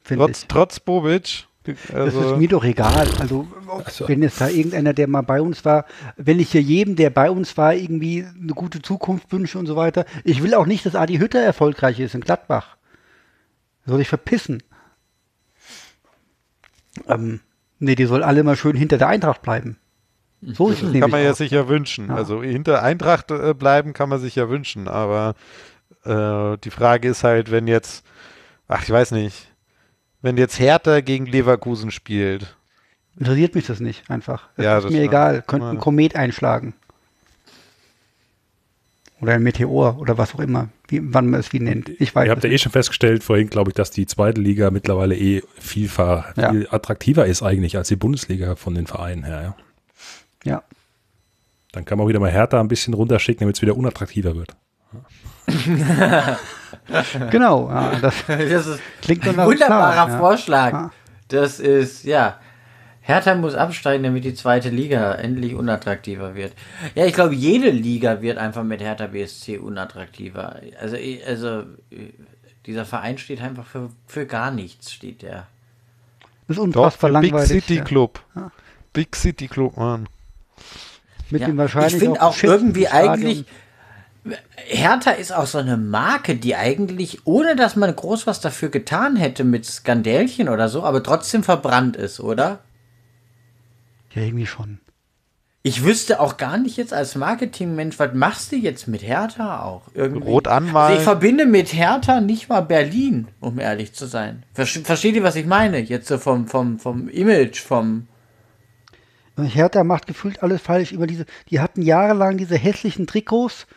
[0.04, 1.48] Trotz, trotz Bobic?
[1.94, 3.08] Also das ist mir doch egal.
[3.20, 5.86] Also, also, wenn es da irgendeiner, der mal bei uns war,
[6.18, 9.76] wenn ich hier jedem, der bei uns war, irgendwie eine gute Zukunft wünsche und so
[9.76, 10.06] weiter.
[10.24, 12.78] Ich will auch nicht, dass Adi Hütter erfolgreich ist in Gladbach.
[13.86, 14.62] Soll ich verpissen?
[17.08, 17.40] Ähm,
[17.80, 19.78] nee, die soll alle mal schön hinter der Eintracht bleiben.
[20.42, 22.08] So ist es Kann man ja sicher wünschen.
[22.08, 22.16] Ja.
[22.16, 25.36] Also hinter Eintracht äh, bleiben kann man sich ja wünschen, aber
[26.06, 28.06] äh, die Frage ist halt, wenn jetzt,
[28.68, 29.49] ach, ich weiß nicht,
[30.22, 32.56] wenn jetzt Hertha gegen Leverkusen spielt.
[33.18, 34.48] Interessiert mich das nicht einfach.
[34.56, 35.44] Das ja, ist das mir egal.
[35.46, 36.74] Könnte ein Komet einschlagen.
[39.22, 41.90] Oder ein Meteor oder was auch immer, wie, wann man es wie nennt.
[41.90, 42.26] Ich weiß.
[42.26, 45.44] Ihr habt ja eh schon festgestellt vorhin, glaube ich, dass die zweite Liga mittlerweile eh
[45.58, 46.52] vielfach ja.
[46.52, 49.56] viel attraktiver ist eigentlich als die Bundesliga von den Vereinen her.
[50.46, 50.52] Ja.
[50.52, 50.64] ja.
[51.74, 54.56] Dann kann man wieder mal Hertha ein bisschen runterschicken, damit es wieder unattraktiver wird.
[57.32, 60.18] Genau, ja, das Das ist klingt doch ein nach wunderbarer ja.
[60.18, 60.72] Vorschlag.
[60.72, 60.92] Ja.
[61.30, 62.40] Das ist, ja.
[63.02, 66.54] Hertha muss absteigen, damit die zweite Liga endlich unattraktiver wird.
[66.96, 70.58] Ja, ich glaube, jede Liga wird einfach mit Hertha BSC unattraktiver.
[70.80, 71.62] Also, ich- also
[71.92, 72.14] äh,
[72.68, 75.48] dieser Verein steht einfach für, für gar nichts, steht der.
[76.48, 77.40] Das ist Doch, unfassbar für Big.
[77.40, 77.84] City ja.
[77.84, 78.20] Club.
[78.94, 80.08] Big City Club, Mann.
[81.32, 81.48] Mit Ja.
[81.48, 83.14] dem wahrscheinlich ich finde auch beschissensten irgendwie Stadion.
[83.14, 83.46] eigentlich.
[84.56, 89.16] Hertha ist auch so eine Marke, die eigentlich, ohne dass man groß was dafür getan
[89.16, 92.60] hätte mit Skandälchen oder so, aber trotzdem verbrannt ist, oder?
[94.14, 94.80] Ja, irgendwie schon.
[95.62, 99.84] Ich wüsste auch gar nicht jetzt als Marketingmensch, was machst du jetzt mit Hertha auch?
[99.94, 100.24] Irgendwie.
[100.24, 100.88] Rot anmalen.
[100.92, 104.44] Also ich verbinde mit Hertha nicht mal Berlin, um ehrlich zu sein.
[104.56, 105.80] Verste- Versteht ihr, was ich meine?
[105.80, 108.08] Jetzt so vom, vom, vom Image, vom.
[109.38, 111.26] Hertha macht gefühlt alles falsch über diese.
[111.50, 113.68] Die hatten jahrelang diese hässlichen Trikots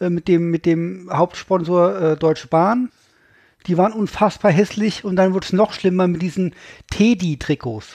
[0.00, 2.90] äh, mit dem mit dem Hauptsponsor äh, Deutsche Bahn.
[3.66, 6.54] Die waren unfassbar hässlich und dann wurde es noch schlimmer mit diesen
[6.90, 7.86] Teddy-Trikots.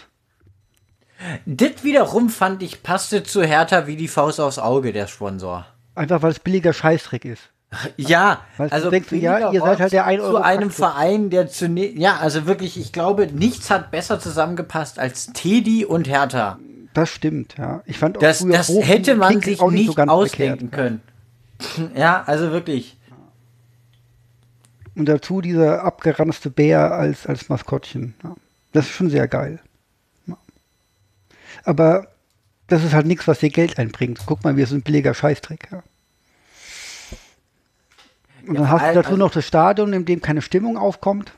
[1.45, 5.65] Das wiederum fand ich passte zu Hertha wie die Faust aufs Auge, der Sponsor.
[5.95, 7.49] Einfach weil es billiger Scheißdreck ist.
[7.98, 10.91] Ja, du, also denkst ja, ihr seid halt der 1 zu einem Faktor.
[10.94, 16.07] Verein, der zu ja, also wirklich, ich glaube, nichts hat besser zusammengepasst als Teddy und
[16.07, 16.60] Hertha.
[16.94, 17.82] Das stimmt, ja.
[17.86, 20.72] Ich fand auch Das, früher das hätte man sich auch nicht, so ganz ausdenken verkehrt.
[20.72, 21.02] können.
[21.03, 21.16] Ja,
[22.26, 22.98] also wirklich.
[24.96, 28.16] Und dazu dieser abgeranzte Bär als, als Maskottchen.
[28.24, 28.36] Ja.
[28.72, 29.60] Das ist schon sehr geil.
[30.26, 30.38] Ja.
[31.64, 32.08] Aber
[32.68, 34.20] das ist halt nichts, was dir Geld einbringt.
[34.26, 35.70] Guck mal, wir sind billiger Scheißdreck.
[35.72, 35.84] Ja.
[38.48, 41.32] Und Ja, dann hast du dazu also- noch das Stadion, in dem keine Stimmung aufkommt.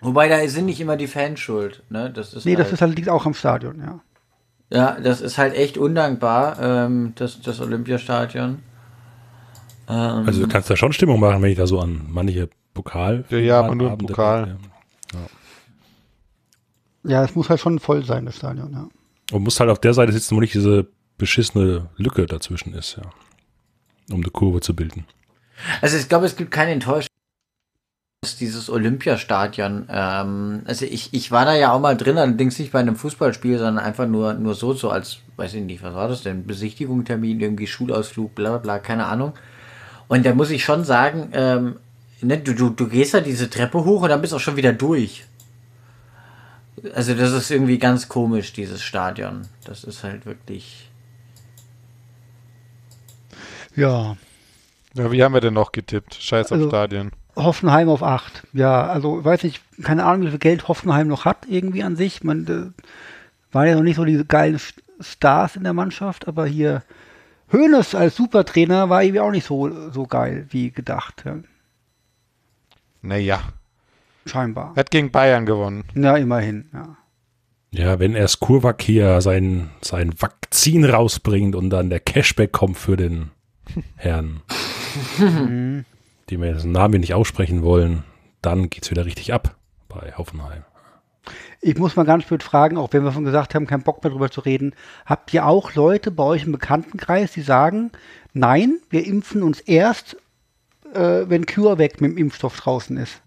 [0.00, 1.82] Wobei da sind nicht immer die Fans schuld.
[1.90, 2.10] Ne?
[2.10, 4.00] Das ist Nee, das halt, ist halt liegt auch am Stadion, ja.
[4.70, 8.58] Ja, das ist halt echt undankbar, ähm, das, das Olympiastadion.
[9.88, 13.24] Ähm, Also du kannst da schon Stimmung machen, wenn ich da so an manche Pokal.
[13.30, 14.46] Ja, ja, aber nur Abende Pokal.
[14.46, 14.60] denke,
[15.14, 17.10] ja.
[17.10, 18.88] Ja, es muss halt schon voll sein, das Stadion, ja.
[19.32, 20.86] Und musst halt auf der Seite sitzen, wo nicht diese
[21.16, 23.02] beschissene Lücke dazwischen ist, ja.
[24.10, 25.06] Um eine Kurve zu bilden.
[25.80, 27.08] Also ich glaube, es gibt keine Enttäuschung.
[28.28, 32.72] Dass Dieses Olympiastadion, ähm, also ich, ich war da ja auch mal drin, allerdings nicht
[32.72, 36.08] bei einem Fußballspiel, sondern einfach nur, nur so, so als, weiß ich nicht, was war
[36.08, 36.46] das denn?
[36.46, 39.32] Besichtigungstermin, irgendwie Schulausflug, bla bla bla, keine Ahnung.
[40.08, 41.76] Und da muss ich schon sagen, ähm,
[42.20, 44.56] ne, du, du, du gehst da diese Treppe hoch und dann bist du auch schon
[44.56, 45.24] wieder durch.
[46.94, 49.42] Also das ist irgendwie ganz komisch, dieses Stadion.
[49.64, 50.88] Das ist halt wirklich.
[53.74, 54.16] Ja,
[54.94, 56.14] Ja, wie haben wir denn noch getippt?
[56.14, 57.10] Scheiß auf Also- Stadien.
[57.38, 58.46] Hoffenheim auf 8.
[58.52, 62.22] Ja, also weiß nicht, keine Ahnung, wie viel Geld Hoffenheim noch hat irgendwie an sich.
[62.24, 62.82] Man äh,
[63.52, 64.60] waren ja noch nicht so diese geilen
[65.00, 66.82] Stars in der Mannschaft, aber hier
[67.52, 71.22] Hoeneß als Supertrainer war irgendwie auch nicht so, so geil wie gedacht.
[71.24, 71.36] Ja.
[73.00, 73.40] Naja,
[74.26, 74.72] Scheinbar.
[74.74, 75.84] er hat gegen Bayern gewonnen.
[75.94, 76.68] Ja, immerhin.
[76.72, 76.96] Ja.
[77.70, 82.96] Ja, wenn erst Kurvak hier sein, sein Vakzin rausbringt und dann der Cashback kommt für
[82.96, 83.30] den
[83.96, 84.40] Herrn,
[86.30, 88.04] den wir den Namen nicht aussprechen wollen,
[88.42, 89.56] dann geht's wieder richtig ab
[89.88, 90.64] bei Hoffenheim.
[91.60, 94.12] Ich muss mal ganz blöd fragen, auch wenn wir schon gesagt haben, keinen Bock mehr
[94.12, 94.74] drüber zu reden.
[95.04, 97.90] Habt ihr auch Leute bei euch im Bekanntenkreis, die sagen,
[98.32, 100.16] nein, wir impfen uns erst,
[100.94, 103.22] äh, wenn CureVac mit dem Impfstoff draußen ist?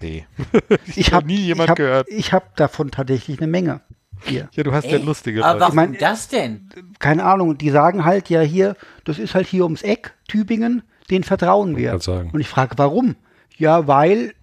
[0.00, 0.26] Nee.
[0.96, 2.08] Ich hab habe nie jemand ich hab, gehört.
[2.10, 3.80] Ich habe davon tatsächlich eine Menge.
[4.24, 4.48] Hier.
[4.52, 6.68] Ja, du hast ja Ey, lustige Aber warum mein- das denn?
[7.00, 11.24] Keine Ahnung, die sagen halt ja hier, das ist halt hier ums Eck, Tübingen, den
[11.24, 11.92] vertrauen wir.
[12.32, 13.16] Und ich frage, warum?
[13.56, 14.34] Ja, weil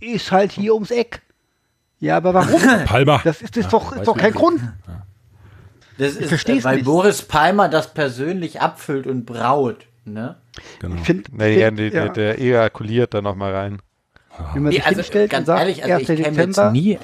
[0.00, 1.22] ist halt hier ums Eck.
[2.00, 2.60] Ja, aber warum?
[2.84, 3.20] Palmer.
[3.24, 4.60] Das ist, das ist doch, ist doch kein Grund.
[5.98, 6.84] Das ist, versteh's äh, weil nicht.
[6.84, 9.86] Boris Palmer das persönlich abfüllt und braut.
[10.04, 10.36] Ne?
[10.80, 10.96] genau.
[10.96, 13.82] Ich find, Nee, ja, find, der, ja, der, der ejakuliert da nochmal rein.
[14.54, 16.08] wenn man Nee, sich also hinstellt ganz und sagt, ehrlich, also 1.
[16.08, 16.98] ich Dezember nie.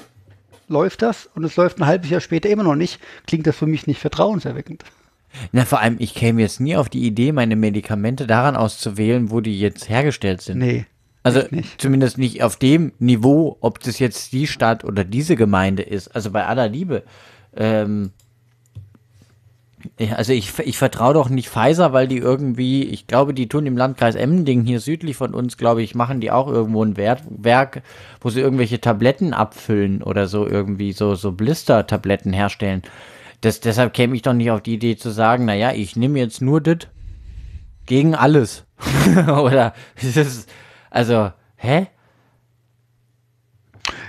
[0.67, 3.67] läuft das und es läuft ein halbes Jahr später immer noch nicht, klingt das für
[3.67, 4.83] mich nicht vertrauenserweckend.
[5.51, 9.41] Na, vor allem, ich käme jetzt nie auf die Idee, meine Medikamente daran auszuwählen, wo
[9.41, 10.59] die jetzt hergestellt sind.
[10.59, 10.85] Nee.
[11.23, 11.79] also nicht.
[11.79, 16.09] zumindest nicht auf dem Niveau, ob das jetzt die Stadt oder diese Gemeinde ist.
[16.09, 17.03] Also bei aller Liebe.
[17.55, 18.11] Ähm,
[20.15, 23.77] also ich, ich vertraue doch nicht Pfizer, weil die irgendwie, ich glaube, die tun im
[23.77, 27.81] Landkreis Emmending hier südlich von uns, glaube ich, machen die auch irgendwo ein Werk,
[28.21, 32.81] wo sie irgendwelche Tabletten abfüllen oder so irgendwie so, so Blister-Tabletten herstellen.
[33.41, 36.41] Das, deshalb käme ich doch nicht auf die Idee zu sagen, naja, ich nehme jetzt
[36.41, 36.87] nur das
[37.85, 38.65] gegen alles.
[39.27, 40.47] oder ist es,
[40.89, 41.87] also, hä?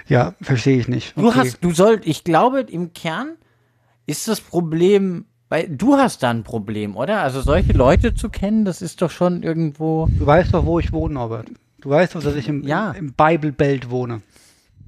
[0.08, 1.16] Ja, verstehe ich nicht.
[1.16, 1.38] Du Okay.
[1.38, 3.36] hast, du sollst, ich glaube, im Kern
[4.06, 7.22] ist das Problem Weil du hast da ein Problem, oder?
[7.22, 10.08] Also solche Leute zu kennen, das ist doch schon irgendwo.
[10.16, 11.48] Du weißt doch, wo ich wohne, Norbert.
[11.80, 12.92] Du weißt doch, dass ich im, Ja.
[12.92, 14.22] im Bible Belt wohne.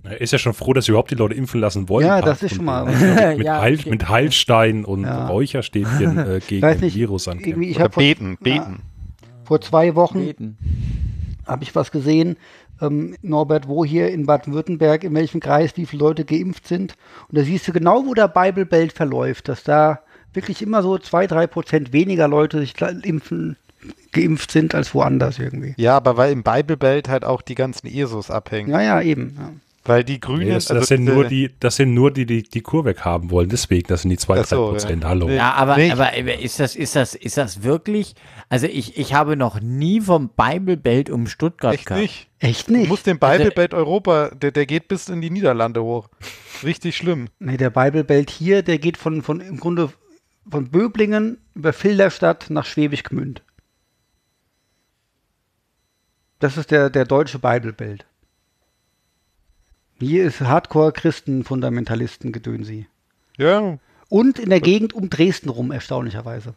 [0.05, 2.07] Er ist ja schon froh, dass überhaupt die Leute impfen lassen wollen.
[2.07, 2.87] Ja, das ist schon mal-.
[2.87, 3.91] Mit, Ja, Heil, okay.
[3.91, 5.29] mit Heilstein und Ja.
[5.29, 7.63] Räucherstäbchen äh, gegen den nicht, Virus ankämpfen.
[7.63, 8.81] ich vor, beten, beten.
[9.45, 10.57] vor zwei Wochen
[11.47, 12.37] habe ich was gesehen,
[12.81, 16.95] ähm, Norbert, wo hier in Baden-Württemberg, in welchem Kreis, wie viele Leute geimpft sind.
[17.29, 20.01] Und da siehst du genau, wo der Bible Belt verläuft, dass da
[20.35, 23.57] wirklich immer so zwei, drei Prozent weniger Leute sich impfen,
[24.13, 25.75] geimpft sind als woanders irgendwie.
[25.77, 28.71] Ja, aber weil im Bible Belt halt auch die ganzen ESOs abhängen.
[28.71, 29.37] Ja, ja, eben.
[29.39, 29.51] Ja.
[29.85, 30.47] Weil die Grünen.
[30.47, 32.85] Nee, das, also das, sind diese- nur die, das sind nur die, die die Kur
[32.85, 33.49] weg haben wollen.
[33.49, 35.03] Deswegen, das sind die 2, Ach so, 3 Prozent.
[35.03, 35.09] ja.
[35.09, 35.29] Hallo.
[35.29, 38.15] Ja, aber, Nee, aber ist das, ist das, ist das wirklich?
[38.49, 42.03] Also ich, ich habe noch nie vom Bible Belt um Stuttgart Echt gehört.
[42.03, 42.29] nicht.
[42.39, 42.89] Echt Du nicht?
[42.89, 46.09] musst den Bible Also- Belt Europa, der, der geht bis in die Niederlande hoch.
[46.63, 47.27] Richtig schlimm.
[47.41, 49.93] Nee, der Bible Belt hier, der geht von, von im Grunde
[50.49, 53.43] von Böblingen über Filderstadt nach Schwäbisch Gmünd.
[56.39, 57.39] Das ist der, der deutsche
[60.03, 60.11] Bible Belt.
[60.11, 62.87] Hier ist Hardcore-Christen-Fundamentalisten gedönsi.
[63.39, 66.55] Ja, Und in der Gegend um Dresden rum, erstaunlicherweise.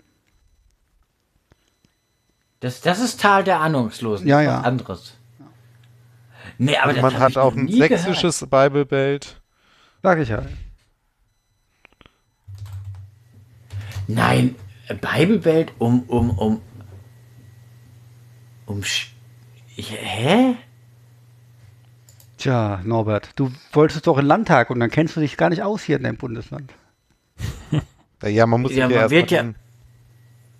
[2.60, 4.28] Das, das ist Tal der Ahnungslosen.
[4.28, 4.60] Ja, das ist ja.
[4.60, 5.18] was anderes.
[6.58, 7.90] Nee, aber das man hat ich auch ein gehört.
[7.90, 9.42] sächsisches Bible Belt.
[10.04, 10.44] Sag ich ja.
[14.08, 14.56] Nein,
[14.88, 16.62] Bible Belt um, um, um,
[18.68, 19.08] um, Sch-
[19.76, 20.56] ich, hä?
[22.46, 25.64] Tja, Norbert, du wolltest doch in den Landtag und dann kennst du dich gar nicht
[25.64, 26.72] aus hier in deinem Bundesland.
[28.24, 29.54] Ja, man muss Ja, man erst wird mal ja-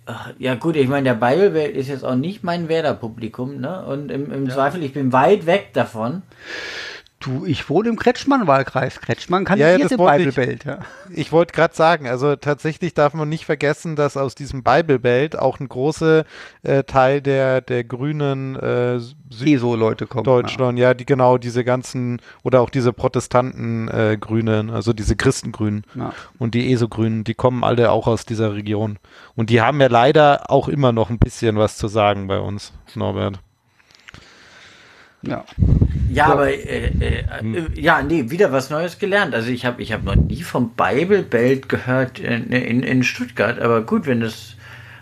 [0.06, 3.86] Ach, Ja gut, ich meine, der Bible Belt ist jetzt auch nicht mein Werder-Publikum, ne?
[3.86, 6.22] Und im, im Zweifel, ich bin weit weg davon.
[7.26, 9.00] Du, ich wohne im Kretschmann-Wahlkreis.
[9.00, 10.78] Kretschmann Ja, ja, im wollte Bible ich- Belt, ja.
[11.10, 15.36] Ich wollte gerade sagen, also tatsächlich darf man nicht vergessen, dass aus diesem Bible Belt
[15.38, 16.24] auch ein großer
[16.62, 19.00] äh, Teil der, der grünen äh,
[19.44, 20.24] ESO-Leute kommen.
[20.24, 25.82] Süddeutschland, ja, die genau diese ganzen oder auch diese Protestanten äh, Grünen, also diese Christengrünen
[25.96, 26.12] Ja.
[26.38, 28.98] und die ESO-Grünen, die kommen alle auch aus dieser Region.
[29.34, 32.72] Und die haben ja leider auch immer noch ein bisschen was zu sagen bei uns,
[32.94, 33.40] Norbert.
[35.26, 35.44] Ja.
[36.10, 39.34] Ja, aber äh, äh, äh, ja, nee, wieder was Neues gelernt.
[39.34, 43.58] Also ich habe ich hab noch nie vom Bible Belt gehört in, in, in Stuttgart.
[43.58, 44.54] Aber gut, wenn das,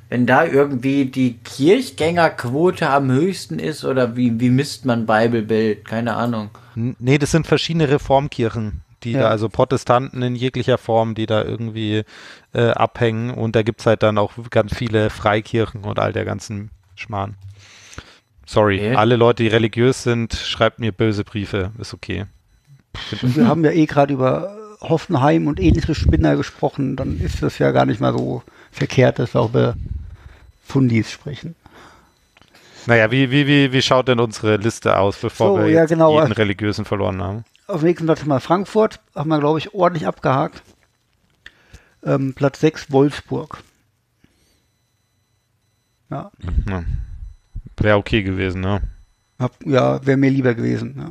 [0.08, 5.84] wenn da irgendwie die Kirchgängerquote am höchsten ist oder wie, wie misst man Bible Belt?
[5.84, 6.50] Keine Ahnung.
[6.74, 9.20] Nee, das sind verschiedene Reformkirchen, die Ja.
[9.20, 12.02] da, also Protestanten in jeglicher Form, die da irgendwie
[12.54, 13.30] äh, abhängen.
[13.30, 17.34] Und da gibt es halt dann auch ganz viele Freikirchen und all der ganzen Schmarrn.
[18.46, 18.94] Sorry, Okay.
[18.94, 22.26] alle Leute, die religiös sind, schreibt mir böse Briefe, ist okay.
[23.22, 26.94] Und wir haben ja eh gerade über Hoffenheim und ähnliche Spinner gesprochen.
[26.96, 29.74] Dann ist das ja gar nicht mal so verkehrt, dass wir auch über
[30.64, 31.54] Fundis sprechen.
[32.86, 36.20] Naja, wie, wie, wie, wie schaut denn unsere Liste aus, bevor So, wir ja, genau.
[36.20, 37.44] jeden Religiösen verloren haben?
[37.66, 39.00] Auf dem nächsten Platz mal Frankfurt.
[39.14, 40.62] Haben wir, glaube ich, ordentlich abgehakt.
[42.04, 43.62] Ähm, Platz 6 Wolfsburg.
[46.10, 46.30] Ja,
[46.68, 46.84] Ja.
[47.78, 48.82] Wäre okay gewesen, ne?
[49.38, 50.94] hab, ja wäre mir lieber gewesen.
[50.96, 51.10] Ja.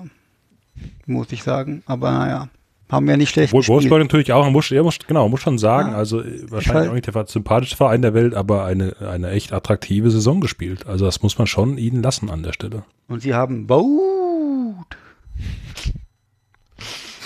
[1.05, 1.83] Muss ich sagen.
[1.85, 2.47] Aber naja,
[2.89, 3.75] haben wir nicht schlecht Wo- gespielt.
[3.75, 5.97] Wolfsburg natürlich auch, muss, ja, muss, genau, muss schon sagen, Ja.
[5.97, 10.09] also äh, wahrscheinlich auch nicht der sympathischste Verein der Welt, aber eine, eine echt attraktive
[10.09, 10.87] Saison gespielt.
[10.87, 12.83] Also das muss man schon ihnen lassen an der Stelle.
[13.07, 14.97] Und sie haben Boot.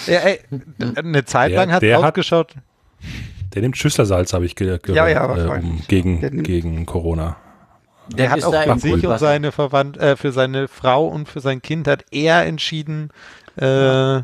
[0.08, 0.40] Ja, ey,
[0.96, 2.56] eine Zeit Der- lang hat der hat- ausgeschaut.
[3.54, 7.38] Der nimmt Schüsslersalz, habe ich ge gehört, Ja, ja, äh, gegen, nimmt- gegen Corona.
[8.16, 11.62] Der hat auch für sich und seine Verwandt äh, für seine Frau und für sein
[11.62, 13.10] Kind hat er entschieden,
[13.58, 14.22] äh,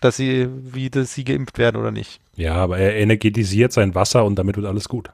[0.00, 2.20] dass sie, wie das sie geimpft werden oder nicht.
[2.36, 5.10] Ja, aber er energetisiert sein Wasser und damit wird alles gut.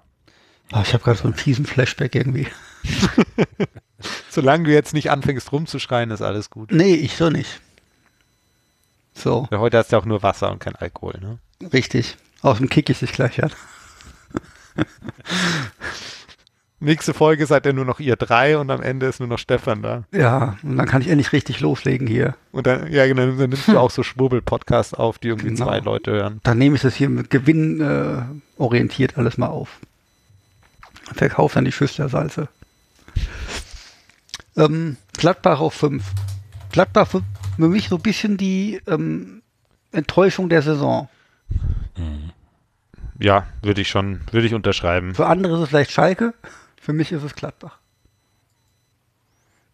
[0.73, 2.49] Ah, ich habe gerade so einen fiesen Flashback irgendwie.
[4.31, 6.73] Solange du jetzt nicht anfängst rumzuschreien, ist alles gut.
[6.73, 7.61] Nee, ich so nicht.
[9.15, 11.39] So, Weil heute hast du ja auch nur Wasser und kein Alkohol, ne?
[11.73, 12.17] richtig.
[12.41, 13.53] Aus dem Kick ich sich gleich an.
[16.83, 19.83] Nächste Folge seid ihr nur noch ihr drei und am Ende ist nur noch Stefan
[19.83, 20.03] da.
[20.13, 22.35] Ja, und dann kann ich endlich richtig loslegen hier.
[22.51, 25.67] Und dann, ja, genau, dann nimmst du auch so Schwurbel-Podcasts auf, die irgendwie Genau.
[25.67, 26.41] zwei Leute hören.
[26.43, 28.23] Dann nehme ich das hier mit Gewinn äh,
[28.61, 29.79] orientiert alles mal auf.
[31.15, 32.49] Verkaufe dann die Schüsslersalze.
[34.57, 36.03] Ähm, Gladbach auf 5.
[36.73, 37.23] Gladbach für,
[37.57, 39.43] für mich so ein bisschen die ähm,
[39.93, 41.09] Enttäuschung der Saison.
[43.19, 45.15] Ja, würde ich schon, würde ich unterschreiben.
[45.15, 46.35] Für andere ist es vielleicht Schalke,
[46.83, 47.79] für mich ist es Gladbach.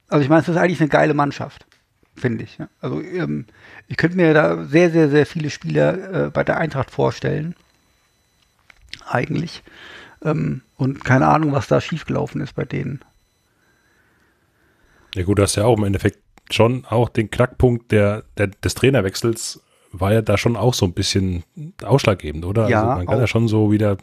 [0.09, 1.67] Also ich meine, es ist eigentlich eine geile Mannschaft,
[2.15, 2.59] finde ich.
[2.83, 3.47] Also ähm,
[3.89, 7.57] ich könnte mir da sehr, sehr, sehr viele Spieler äh, bei der Eintracht vorstellen.
[9.07, 9.63] Eigentlich.
[10.23, 13.01] Ähm, und keine Ahnung, was da schiefgelaufen ist bei denen.
[15.15, 16.19] Ja gut, das ist ja auch im Endeffekt
[16.51, 19.63] schon auch den Knackpunkt der, der, des Trainerwechsels
[19.93, 21.45] war ja da schon auch so ein bisschen
[21.83, 22.69] ausschlaggebend, oder?
[22.69, 23.21] Ja, also man kann auch.
[23.21, 23.97] ja schon so wieder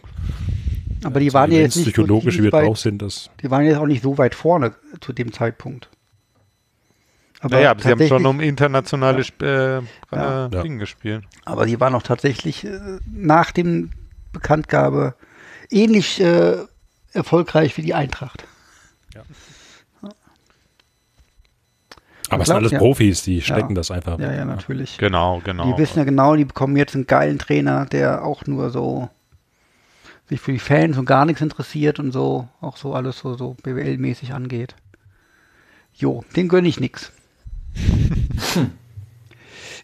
[1.04, 3.30] Aber die so waren ja jetzt nicht psychologisch, so wie wir weit, drauf sind, das
[3.42, 5.90] Die waren jetzt auch nicht so weit vorne zu dem Zeitpunkt.
[7.42, 9.82] Aber naja, aber sie haben schon um internationale Sp- äh, Ja.
[10.48, 10.62] äh, Ja.
[10.64, 11.24] Dinge gespielt.
[11.44, 13.92] Aber die waren auch tatsächlich äh, nach dem
[14.32, 15.16] Bekanntgabe
[15.70, 16.58] ähnlich äh,
[17.14, 18.46] erfolgreich wie die Eintracht.
[22.30, 22.80] Aber es sind alles ja.
[22.80, 23.76] Profis, die stecken Ja.
[23.76, 24.18] das einfach.
[24.20, 24.98] Ja, ja, natürlich.
[24.98, 25.72] Genau, genau.
[25.72, 29.10] Die wissen ja genau, die bekommen jetzt einen geilen Trainer, der auch nur so
[30.28, 33.56] sich für die Fans und gar nichts interessiert und so, auch so alles so, so
[33.64, 34.76] BWL-mäßig angeht.
[35.94, 37.12] Jo, den gönne ich nix.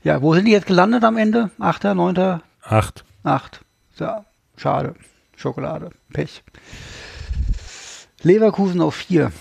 [0.03, 1.51] ja, wo sind die jetzt gelandet am Ende?
[1.59, 3.03] Achter, neunter, Acht.
[3.23, 3.61] acht.
[3.97, 4.25] Ja,
[4.57, 4.95] schade.
[5.35, 5.91] Schokolade.
[6.11, 6.43] Pech.
[8.23, 9.31] Leverkusen auf vier.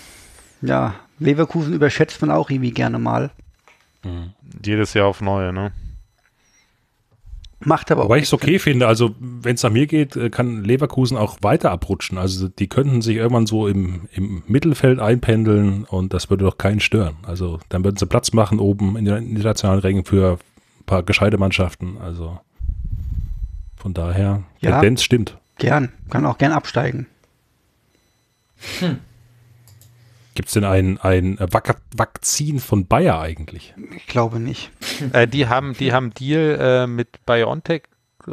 [0.61, 3.31] Ja, Leverkusen überschätzt man auch irgendwie gerne mal.
[4.63, 5.71] Jedes Jahr auf neue, ne?
[7.63, 10.29] Macht aber Wobei auch ich es okay finde, also wenn es nach mir geht, äh,
[10.29, 12.17] kann Leverkusen auch weiter abrutschen.
[12.17, 16.79] Also die könnten sich irgendwann so im, im Mittelfeld einpendeln und das würde doch keinen
[16.79, 17.15] stören.
[17.23, 20.33] Also dann würden sie Platz machen oben in den internationalen Rängen für
[20.79, 21.97] ein paar gescheite Mannschaften.
[21.99, 22.39] Also
[23.75, 24.71] von daher, Ja.
[24.71, 25.37] Tendenz stimmt.
[25.57, 25.91] gern.
[26.09, 27.07] Kann auch gern absteigen.
[30.33, 33.73] Gibt es denn ein, ein Vak Vakzin von Bayer eigentlich?
[33.95, 34.71] Ich glaube nicht.
[35.13, 37.83] Äh, die haben, die haben Deal äh, mit BioNTech,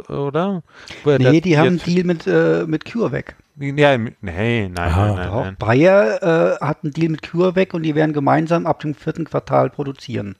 [0.07, 0.61] oder?
[1.03, 3.35] Wo er Nee, die haben Deal mit, äh, mit CureVac.
[3.59, 5.55] Ja, nee, nein, Aha, nein, nein, Doch, nein.
[5.57, 6.21] Bayer
[6.61, 10.35] äh, hat einen Deal mit CureVac und die werden gemeinsam ab dem vierten Quartal produzieren.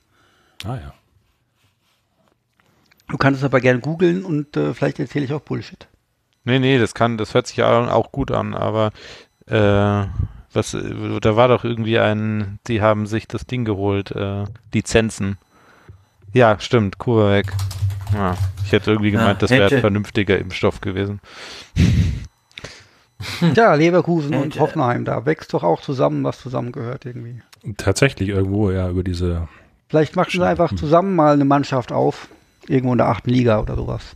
[0.63, 0.93] Ah ja.
[3.07, 5.87] Du kannst es aber gerne googeln und äh, vielleicht erzähle ich auch Bullshit.
[6.43, 8.91] Nee, nee, das kann, das hört sich auch auch gut an, aber
[9.47, 10.05] äh,
[10.53, 15.37] was, da war doch irgendwie ein, die haben sich das Ding geholt, äh, Lizenzen.
[16.33, 17.53] Ja, stimmt, CureVac.
[18.13, 18.35] Ja,
[18.65, 21.19] ich hätte irgendwie Ja, gemeint, das wäre ein vernünftiger Impfstoff gewesen.
[23.53, 27.41] Ja, Leverkusen Und, und Hoffenheim, da wächst doch auch zusammen, was zusammengehört irgendwie.
[27.75, 29.49] Tatsächlich irgendwo, ja, über diese.
[29.89, 32.29] Vielleicht machen sie einfach zusammen mal eine Mannschaft auf,
[32.67, 34.15] irgendwo in der achten Liga oder sowas.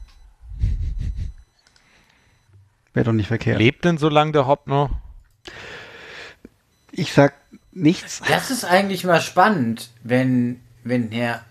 [2.94, 3.58] Wäre doch nicht verkehrt.
[3.58, 4.92] Lebt denn so lange der Hopp noch?
[6.96, 7.34] Ich sag
[7.72, 8.22] nichts.
[8.28, 11.42] Das ist eigentlich mal spannend, wenn, wenn Herr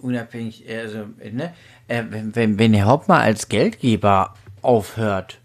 [0.00, 1.52] unabhängig, also, ne,
[1.88, 5.38] äh, wenn, wenn, wenn Herr Hopp mal als Geldgeber aufhört,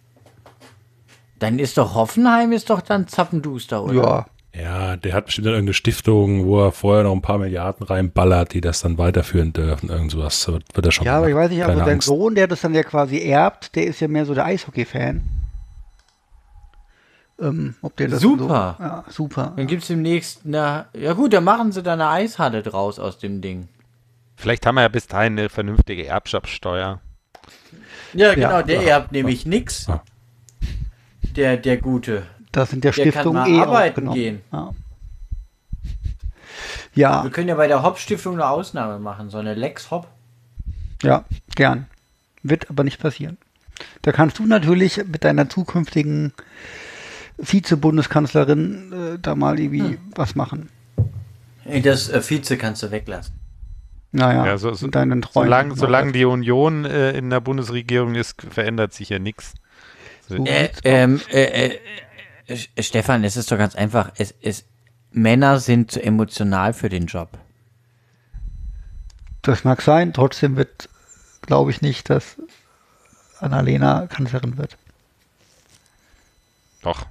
[1.39, 4.25] dann ist doch Hoffenheim ist doch dann zappenduster, oder?
[4.53, 7.85] Ja, Ja, der hat bestimmt dann irgendeine Stiftung, wo er vorher noch ein paar Milliarden
[7.85, 9.89] reinballert, die das dann weiterführen dürfen.
[9.89, 12.07] Irgend sowas wird, er schon ja aber ich weiß nicht, also Keine sein Angst.
[12.07, 15.21] Sohn, der das dann ja quasi erbt, der ist ja mehr so der Eishockey-Fan.
[17.43, 18.75] Ähm, ob der das Super.
[18.77, 19.53] So, ja, super.
[19.55, 23.41] Dann gibt's demnächst, na, ja gut, dann machen sie da eine Eishalle draus aus dem
[23.41, 23.67] Ding.
[24.35, 26.99] Vielleicht haben wir ja bis dahin eine vernünftige Erbschaftssteuer.
[28.13, 28.63] Ja, genau, Ja.
[28.63, 29.45] der erbt nämlich.
[29.89, 30.01] Ah.
[31.35, 32.23] Der, der Gute.
[32.51, 34.41] Das sind der Der kann Stiftungen mal eh arbeiten gehen.
[34.51, 34.71] Ja.
[36.93, 40.07] ja, Wir können ja bei der Hopp-Stiftung eine Ausnahme machen, so eine Lex Hopp.
[41.01, 41.25] ja,
[41.55, 41.87] gern.
[42.43, 43.37] Wird aber nicht passieren.
[44.01, 46.33] Da kannst du natürlich mit deiner zukünftigen
[47.39, 49.97] Vize-Bundeskanzlerin äh, da mal irgendwie Hm.
[50.15, 50.69] was machen.
[51.83, 53.35] Das äh, Vize kannst du weglassen.
[54.11, 55.47] Naja, Ja, so- so- deinen Träumen.
[55.47, 59.53] Solange, solange die Union äh, in der Bundesregierung ist, verändert sich ja nichts.
[60.29, 61.71] So Äh, ähm, äh,
[62.47, 64.11] äh, äh, Stefan, es ist doch ganz einfach.
[64.17, 64.65] Es, es,
[65.11, 67.29] Männer sind zu emotional für den Job.
[69.41, 70.89] Das mag sein, trotzdem wird,
[71.41, 72.37] glaube ich nicht, dass
[73.39, 74.77] Annalena Kanzlerin wird.
[76.81, 77.05] Doch.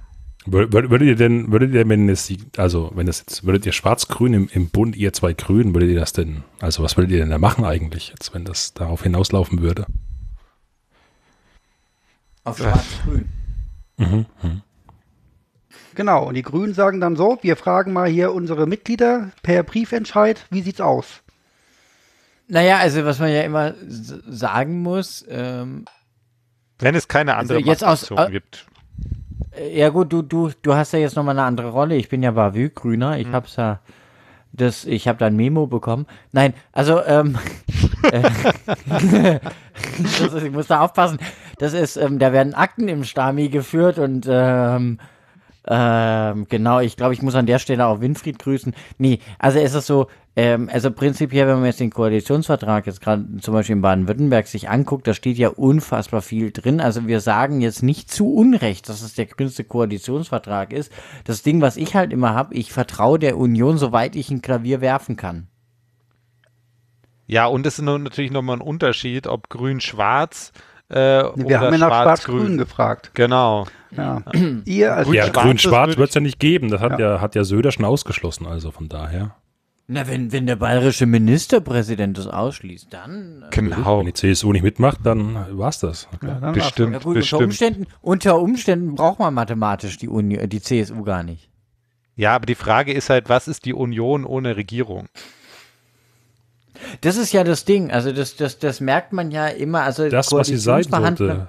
[0.45, 3.65] Wür- wür- Würdet ihr denn, würdet ihr, wenn es, die- also wenn es jetzt, würdet
[3.65, 7.11] ihr Schwarz-Grün im, im Bund, ihr zwei Grünen, würdet ihr das denn, also was würdet
[7.11, 9.85] ihr denn da machen eigentlich, jetzt, wenn das darauf hinauslaufen würde?
[12.43, 13.29] Auf schwarz-grün.
[13.97, 14.25] Mhm.
[14.41, 14.61] mhm.
[15.95, 20.43] Genau, und die Grünen sagen dann so, wir fragen mal hier unsere Mitglieder per Briefentscheid,
[20.49, 21.21] wie sieht's aus?
[22.47, 23.75] Naja, also was man ja immer
[24.27, 25.85] sagen muss, ähm,
[26.79, 28.65] Wenn es keine andere Also aus- Machtaktion gibt.
[29.57, 31.95] Äh, ja gut, du, du, du hast ja jetzt nochmal eine andere Rolle.
[31.95, 33.17] Ich bin ja Bavü-Grüner.
[33.17, 33.79] Ich hab's ja,
[34.51, 36.05] das, ich habe da ein Memo bekommen.
[36.31, 37.37] Nein, also, ähm,
[38.11, 39.39] äh,
[40.03, 41.17] ist, ich muss da aufpassen.
[41.57, 44.99] Das ist, ähm, da werden Akten im Stami geführt und, ähm,
[45.65, 48.75] ähm, genau, ich glaube, ich muss an der Stelle auch Winfried grüßen.
[48.97, 53.23] Nee, also es ist so, Ähm, also prinzipiell, wenn man jetzt den Koalitionsvertrag jetzt gerade
[53.39, 56.81] zum Beispiel in Baden-Württemberg sich anguckt, da steht ja unfassbar viel drin.
[56.81, 60.91] Also wir sagen jetzt nicht zu Unrecht, dass es der grünste Koalitionsvertrag ist.
[61.23, 64.81] Das Ding, was ich halt immer habe, ich vertraue der Union, soweit ich ein Klavier
[64.81, 65.47] werfen kann.
[67.27, 70.51] Ja, und es ist nun natürlich nochmal ein Unterschied, ob grün-schwarz
[70.89, 72.37] äh, Wir oder haben ja nach schwarz-grün.
[72.39, 73.11] Schwarz-Grün gefragt.
[73.13, 73.65] Genau.
[73.91, 74.23] Ja.
[74.65, 76.69] Ihr als Ja, Grün-Schwarz wird es ja nicht geben.
[76.69, 77.13] Das hat Ja.
[77.15, 77.21] ja.
[77.21, 79.35] hat ja Söder schon ausgeschlossen, also von daher.
[79.87, 83.43] Na, wenn, wenn der bayerische Ministerpräsident das ausschließt, dann.
[83.43, 83.99] äh, Genau.
[83.99, 86.07] Wenn die CSU nicht mitmacht, dann war's das.
[86.21, 86.93] ja, dann war's Bestimmt.
[86.93, 87.43] Ja gut, unter bestimmt.
[87.43, 91.49] Umständen, unter Umständen braucht man mathematisch die, Uni, äh, die CSU gar nicht.
[92.15, 95.07] Ja, aber die Frage ist halt, was ist die Union ohne Regierung?
[97.01, 97.91] Das ist ja das Ding.
[97.91, 99.81] Also das, das, das merkt man ja immer.
[99.81, 101.47] Also Das, was sie sein sollte.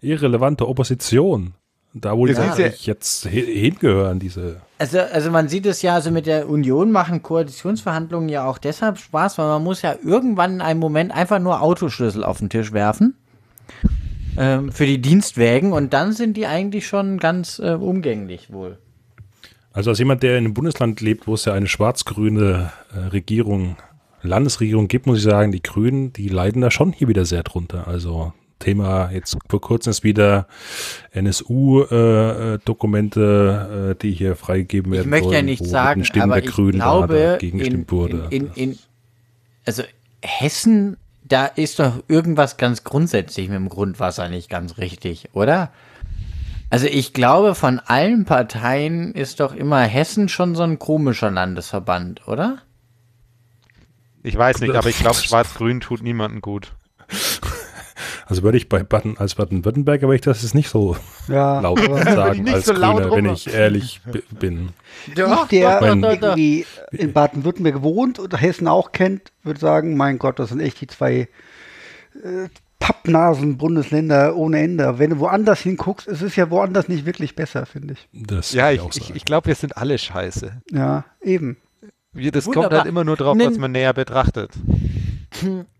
[0.00, 1.54] Irrelevante Opposition.
[1.96, 2.56] Da, wo die Ja.
[2.56, 4.60] jetzt hi- hingehören, diese.
[4.78, 8.98] Also, also man sieht es ja, also mit der Union machen Koalitionsverhandlungen ja auch deshalb
[8.98, 12.72] Spaß, weil man muss ja irgendwann in einem Moment einfach nur Autoschlüssel auf den Tisch
[12.72, 13.14] werfen
[14.36, 18.78] ähm, für die Dienstwägen und dann sind die eigentlich schon ganz äh, umgänglich wohl.
[19.72, 23.76] Also als jemand, der in einem Bundesland lebt, wo es ja eine schwarz-grüne äh, Regierung,
[24.22, 27.86] Landesregierung gibt, muss ich sagen, die Grünen, die leiden da schon hier wieder sehr drunter.
[27.86, 30.46] Also Thema jetzt vor kurzem ist wieder
[31.12, 36.40] NSU-Dokumente, äh, die hier freigegeben werden Ich möchte ja sollen, nicht sagen, den Stimmen aber
[36.40, 38.26] der ich Grünen glaube, dagegen in, gestimmt wurde.
[38.30, 38.78] in, in, in,
[39.66, 39.82] also
[40.22, 45.70] Hessen, da ist doch irgendwas ganz grundsätzlich mit dem Grundwasser nicht ganz richtig, oder?
[46.70, 52.26] Also ich glaube, von allen Parteien ist doch immer Hessen schon so ein komischer Landesverband,
[52.26, 52.58] oder?
[54.22, 56.72] Ich weiß nicht, aber ich glaube, schwarz-grün tut niemandem gut.
[58.26, 60.96] Also würde ich bei Baden, als Baden-Württemberger, aber ich das ist nicht so
[61.28, 64.00] Ja, laut sagen nicht als so laut Grüner, wenn ich ehrlich
[64.38, 64.70] bin.
[65.06, 65.50] ich, der doch.
[65.52, 70.80] irgendwie in Baden-Württemberg wohnt und Hessen auch kennt, würde sagen, mein Gott, das sind echt
[70.80, 71.28] die zwei
[72.22, 72.48] äh,
[72.78, 74.98] Pappnasen-Bundesländer ohne Ende.
[74.98, 78.08] Wenn du woanders hinguckst, es ist ja woanders nicht wirklich besser, finde ich.
[78.12, 80.62] Das Ja, ich, ich, ich glaube, wir sind alle scheiße.
[80.70, 81.56] Ja, eben.
[82.12, 82.68] Das Wunderbar.
[82.70, 84.50] kommt halt immer nur drauf, Nimm- was man näher betrachtet.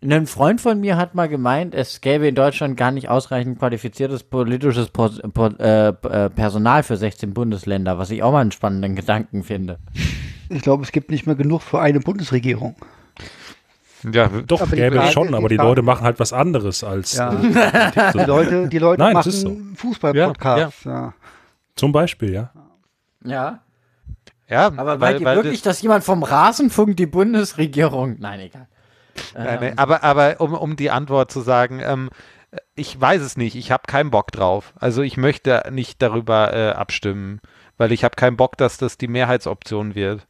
[0.02, 4.24] Ein Freund von mir hat mal gemeint, es gäbe in Deutschland gar nicht ausreichend qualifiziertes
[4.24, 8.96] politisches Po- Po- äh, äh, Personal für 16 Bundesländer, was ich auch mal einen spannenden
[8.96, 9.78] Gedanken finde.
[10.48, 12.74] Ich glaube, es gibt nicht mehr genug für eine Bundesregierung.
[14.12, 17.14] Ja, Doch, Aber gäbe Frage- es schon, aber die Leute machen halt was anderes als
[17.16, 17.32] Ja.
[17.32, 20.84] äh, Die Leute, die Leute Nein, machen Fußball-Podcasts.
[20.84, 21.14] Ja,
[21.76, 22.50] zum Beispiel, ja.
[23.24, 23.60] Ja.
[24.48, 28.16] ja, Aber weil, meint ihr weil wirklich, dass jemand vom Rasenfunk die Bundesregierung.
[28.18, 28.66] Nein, egal.
[29.34, 32.10] Nein, nein, aber, aber um, um die Antwort zu sagen, ähm,
[32.74, 34.72] ich weiß es nicht, ich habe keinen Bock drauf.
[34.78, 37.40] Also ich möchte nicht darüber äh, abstimmen,
[37.76, 40.26] weil ich habe keinen Bock, dass das die Mehrheitsoption wird.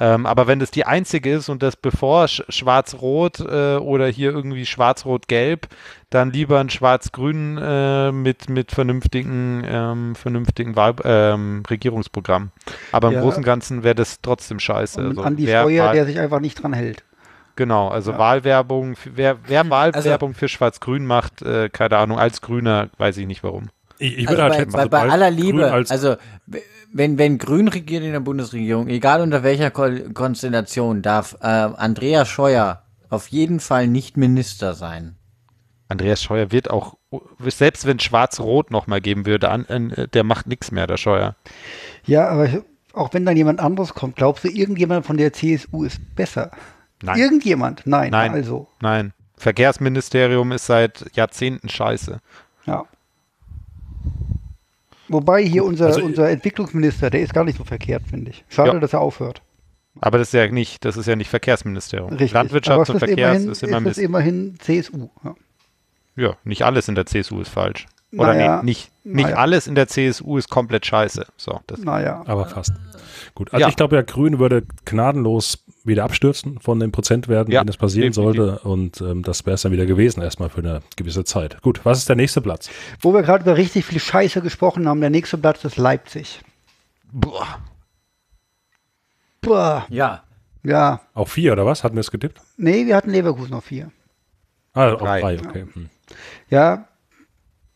[0.00, 4.30] Ähm, aber wenn das die einzige ist und das bevor Sch Schwarz-Rot äh, oder hier
[4.30, 5.66] irgendwie Schwarz-Rot-Gelb,
[6.08, 12.52] dann lieber ein Schwarz-Grün äh, mit, mit vernünftigen, ähm, vernünftigen Wahl ähm, Regierungsprogramm.
[12.92, 13.20] Aber im Ja.
[13.22, 15.00] Großen und Ganzen wäre das trotzdem scheiße.
[15.00, 17.02] und Also Andi wer Feuer, der sich einfach nicht dran hält.
[17.58, 22.40] Genau, also Wahlwerbung, f- wer, wer Wahlwerbung Also für Schwarz-Grün macht, äh, keine Ahnung, als
[22.40, 23.70] Grüner weiß ich nicht warum.
[23.98, 26.14] Ich, ich Also würde halt bei, schätzen, bei, also bei aller Liebe, als, also
[26.92, 32.28] wenn, wenn Grün regiert in der Bundesregierung, egal unter welcher Ko Konstellation, darf äh, Andreas
[32.28, 35.16] Scheuer auf jeden Fall nicht Minister sein.
[35.88, 36.94] Andreas Scheuer wird auch,
[37.40, 41.34] selbst wenn Schwarz-Rot nochmal geben würde, an, äh, der macht nichts mehr, der Scheuer.
[42.06, 42.48] Ja, aber
[42.92, 46.52] auch wenn dann jemand anderes kommt, glaubst du, irgendjemand von der CSU ist besser?
[47.02, 47.18] Nein.
[47.18, 47.82] Irgendjemand?
[47.86, 48.10] Nein.
[48.10, 48.32] Nein.
[48.32, 49.12] Also, Nein.
[49.36, 52.20] Verkehrsministerium ist seit Jahrzehnten scheiße.
[52.66, 52.84] ja.
[55.10, 58.44] Wobei hier unser, also- unser Entwicklungsminister, der ist gar nicht so verkehrt, finde ich.
[58.50, 58.78] Schade, Ja.
[58.78, 59.40] dass er aufhört.
[60.00, 62.10] Aber das ist ja nicht, das ist ja nicht Verkehrsministerium.
[62.10, 62.32] Richtig.
[62.32, 65.08] Landwirtschaft und ist Verkehr immerhin, ist immer ist immerhin CSU.
[65.24, 65.34] Ja.
[66.16, 67.86] Ja, nicht alles in der CSU ist falsch.
[68.12, 69.36] Oder Naja, nee, nicht, nicht naja.
[69.36, 71.26] alles in der CSU ist komplett scheiße.
[71.36, 72.22] So, das, Naja.
[72.26, 72.72] aber fast.
[73.34, 73.68] Gut, also Ja.
[73.68, 78.12] ich glaube, der Grün würde gnadenlos wieder abstürzen von den Prozentwerten, Ja, wenn das passieren
[78.12, 78.44] definitiv.
[78.46, 78.68] sollte.
[78.68, 81.60] Und ähm, das wäre es dann wieder gewesen, erstmal für eine gewisse Zeit.
[81.62, 82.70] Gut, was ist der nächste Platz?
[83.00, 86.40] Wo wir gerade über richtig viel Scheiße gesprochen haben, der nächste Platz ist Leipzig.
[87.12, 87.58] boah,
[89.40, 89.86] Boah.
[89.88, 90.22] Ja.
[90.62, 91.00] Ja.
[91.14, 91.84] Auf vier oder was?
[91.84, 92.40] Hatten wir es getippt?
[92.56, 93.90] Nee, wir hatten Leverkusen auf vier.
[94.74, 95.20] Ah, auf Drei.
[95.20, 95.66] drei, okay.
[95.72, 95.88] Hm.
[96.50, 96.88] Ja,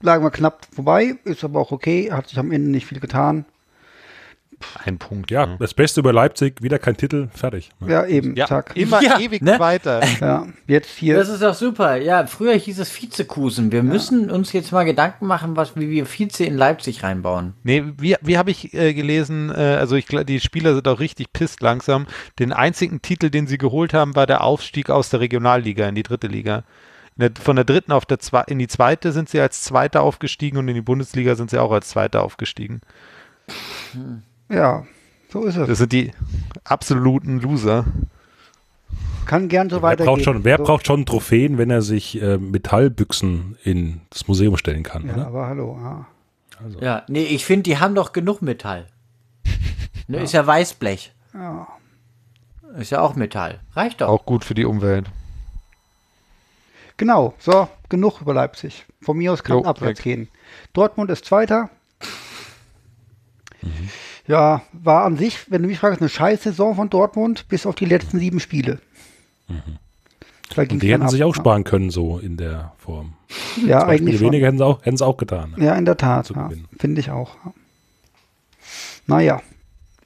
[0.01, 3.45] lagen wir knapp vorbei, ist aber auch okay, hat sich am Ende nicht viel getan.
[4.85, 5.31] Ein Punkt.
[5.31, 5.57] Ja, ne?
[5.59, 7.71] das Beste über Leipzig, wieder kein Titel, fertig.
[7.87, 8.77] Ja, eben, ja zack.
[8.77, 9.59] immer Ja, ewig ne?
[9.59, 10.01] weiter.
[10.21, 11.17] Ja, jetzt hier.
[11.17, 11.97] Das ist doch super.
[11.97, 13.73] Ja, früher hieß es Vizekusen.
[13.73, 17.55] Wir müssen uns jetzt mal Gedanken machen, was, wie wir Vize in Leipzig reinbauen.
[17.63, 21.33] Nee, wie, wie habe ich äh, gelesen, äh, also ich die Spieler sind auch richtig
[21.33, 22.07] pisst langsam.
[22.39, 26.03] Den einzigen Titel, den sie geholt haben, war der Aufstieg aus der Regionalliga in die
[26.03, 26.65] dritte Liga.
[27.43, 30.69] Von der dritten auf der Zwe in die zweite sind sie als Zweiter aufgestiegen und
[30.69, 32.81] in die Bundesliga sind sie auch als Zweiter aufgestiegen.
[34.53, 34.85] Ja,
[35.31, 35.67] so ist es.
[35.69, 36.13] Das sind die
[36.65, 37.85] absoluten Loser.
[39.27, 40.07] Kann gern so Wer weitergehen.
[40.15, 44.57] braucht, schon, wer so, braucht schon Trophäen, wenn er sich äh, Metallbüchsen in das Museum
[44.57, 45.07] stellen kann?
[45.07, 45.27] Ja, Oder?
[45.29, 45.79] aber hallo.
[45.81, 46.07] Ja.
[46.81, 48.87] Ja, nee, ich finde, die haben doch genug Metall.
[50.09, 51.13] Ne, Ist ja Weißblech.
[51.35, 51.67] Ja.
[52.79, 53.61] Ist ja auch Metall.
[53.75, 54.09] Reicht doch.
[54.09, 55.07] Auch gut für die Umwelt.
[56.97, 58.85] Genau, so, genug über Leipzig.
[59.01, 60.05] Von mir aus kann Jo, abwärts weg.
[60.05, 60.29] gehen.
[60.73, 61.71] Dortmund ist Zweiter.
[63.63, 63.89] Mhm.
[64.27, 67.75] Ja, war an sich, wenn du mich fragst, eine scheiß Saison von Dortmund, bis auf
[67.75, 68.79] die letzten sieben Spiele.
[69.49, 71.41] Ging's Und die hätten ab, sich auch ja.
[71.41, 73.15] sparen können, so in der Form.
[73.29, 74.27] Ja, Zwei Spiele eigentlich schon.
[74.27, 75.55] weniger hätten sie auch, hätten sie auch getan.
[75.59, 76.31] Ja, in der Tat.
[76.31, 76.51] Ja.
[76.79, 77.37] Finde ich auch.
[77.45, 77.53] ja.
[79.07, 79.43] Naja,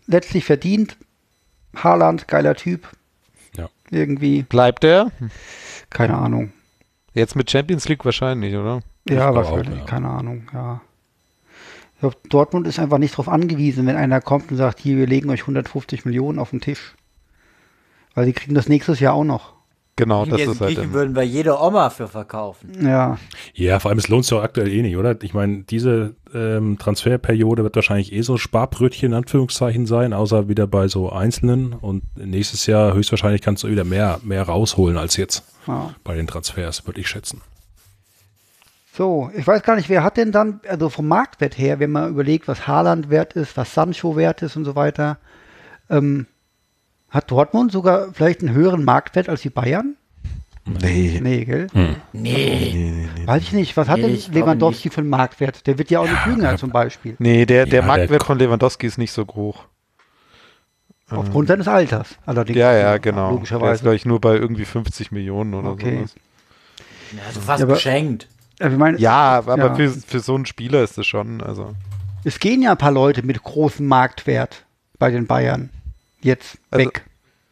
[0.06, 0.96] letztlich verdient.
[1.74, 2.88] Haaland, geiler Typ.
[3.56, 3.68] Ja.
[3.90, 5.10] Irgendwie, Bleibt er?
[5.90, 6.52] keine Ahnung.
[7.12, 8.80] Jetzt mit Champions League wahrscheinlich, oder?
[9.08, 9.86] Ja, glaube auch, wahrscheinlich, ja.
[9.86, 10.80] keine Ahnung, ja.
[11.96, 15.06] Ich glaube, Dortmund ist einfach nicht darauf angewiesen, wenn einer kommt und sagt, hier, wir
[15.06, 16.94] legen euch 150 Millionen auf den Tisch.
[18.14, 19.54] Weil die kriegen das nächstes Jahr auch noch.
[19.98, 20.68] Genau, das Hier ist halt.
[20.74, 22.86] Griechen im- würden wir jede Oma für verkaufen.
[22.86, 23.16] Ja,
[23.54, 25.16] Ja, vor allem, es lohnt sich auch aktuell eh nicht, oder?
[25.22, 30.66] Ich meine, diese ähm, Transferperiode wird wahrscheinlich eh so Sparbrötchen in Anführungszeichen sein, außer wieder
[30.66, 31.72] bei so Einzelnen.
[31.72, 35.94] Und nächstes Jahr höchstwahrscheinlich kannst du wieder mehr, mehr rausholen als jetzt ja.
[36.04, 37.40] bei den Transfers, würde ich schätzen.
[38.96, 42.08] So, ich weiß gar nicht, wer hat denn dann, also vom Marktwert her, wenn man
[42.08, 45.18] überlegt, was Haaland wert ist, was Sancho wert ist und so weiter,
[45.90, 46.26] ähm,
[47.10, 49.96] hat Dortmund sogar vielleicht einen höheren Marktwert als die Bayern?
[50.64, 51.20] Nee.
[51.22, 51.66] Nee, gell?
[52.12, 53.06] Nee.
[53.26, 53.76] Weiß ich nicht.
[53.76, 55.66] Was hat Nee, denn Lewandowski für einen Marktwert?
[55.66, 57.14] Der wird ja auch nicht jünger zum Beispiel.
[57.20, 59.66] Nee, der, der Ja, Marktwert der- von Lewandowski ist nicht so hoch.
[61.08, 62.16] Aufgrund seines Alters.
[62.26, 62.58] Allerdings.
[62.58, 63.16] Ja, ja, genau.
[63.18, 63.82] Der ist, Logischerweise.
[63.82, 65.98] glaube ich, nur bei irgendwie 50 Millionen oder Okay.
[65.98, 66.14] sowas.
[67.28, 68.26] Also fast Ja, aber- geschenkt.
[68.58, 69.74] Also meine, Ja, aber Ja.
[69.74, 71.74] Für, für so einen Spieler ist es schon, also.
[72.24, 74.64] es gehen ja ein paar Leute mit großem Marktwert
[74.98, 75.70] bei den Bayern.
[76.20, 77.04] Jetzt Also, weg.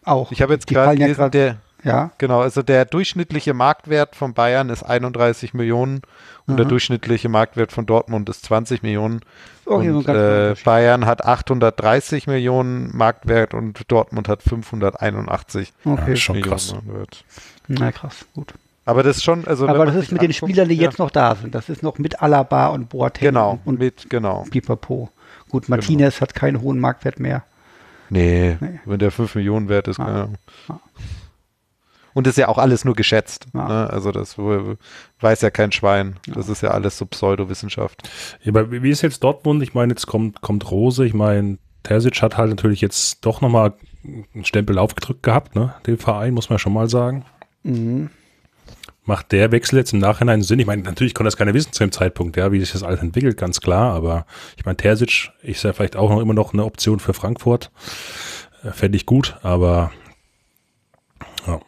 [0.04, 0.32] Auch.
[0.32, 4.32] Ich habe jetzt gerade ja gelesen, grad- der, Ja, genau, also der durchschnittliche Marktwert von
[4.32, 6.00] Bayern ist 31 Millionen
[6.46, 6.70] und der Mhm.
[6.70, 9.20] durchschnittliche Marktwert von Dortmund ist 20 Millionen.
[9.66, 10.54] Okay, und äh.
[10.64, 16.10] Bayern hat 830 Millionen Marktwert und Dortmund hat 581 okay.
[16.10, 16.72] Ja, schon Millionen krass.
[16.72, 17.24] Marktwert.
[17.68, 18.54] Na krass, gut.
[18.86, 21.10] Aber das ist schon, also Aber das ist mit den Spielern, die ja, jetzt noch
[21.10, 21.54] da sind.
[21.54, 24.44] Das ist noch mit Alaba und Boateng Genau, und mit, genau.
[24.50, 25.08] Pipapo.
[25.48, 27.44] Gut, Martinez hat keinen hohen Marktwert mehr.
[28.10, 28.80] Nee, Nee.
[28.84, 30.28] wenn der 5 Millionen wert ist, Ah.
[30.68, 30.78] Ah.
[32.12, 33.46] Und ist ja auch alles nur geschätzt.
[33.54, 33.66] Ah.
[33.68, 33.90] Ne?
[33.90, 36.16] Also das weiß ja kein Schwein.
[36.28, 38.08] Das ist ja alles so Pseudowissenschaft.
[38.42, 39.62] Ja, aber wie ist jetzt Dortmund?
[39.62, 41.04] Ich meine, jetzt kommt, kommt Rose.
[41.04, 43.72] Ich meine, Terzic hat halt natürlich jetzt doch nochmal
[44.04, 45.74] einen Stempel aufgedrückt gehabt, ne?
[45.86, 47.24] Dem Verein, muss man schon mal sagen.
[47.64, 48.10] Mhm.
[49.06, 50.58] Macht der Wechsel jetzt im Nachhinein Sinn?
[50.58, 53.00] Ich meine, natürlich konnte das keiner wissen zu dem Zeitpunkt, ja, wie sich das alles
[53.00, 53.94] entwickelt, ganz klar.
[53.94, 54.24] Aber
[54.56, 57.70] ich meine, Terzic ist ja vielleicht auch noch immer noch eine Option für Frankfurt.
[58.62, 59.92] Äh, Fände ich gut, aber
[61.46, 61.60] ja,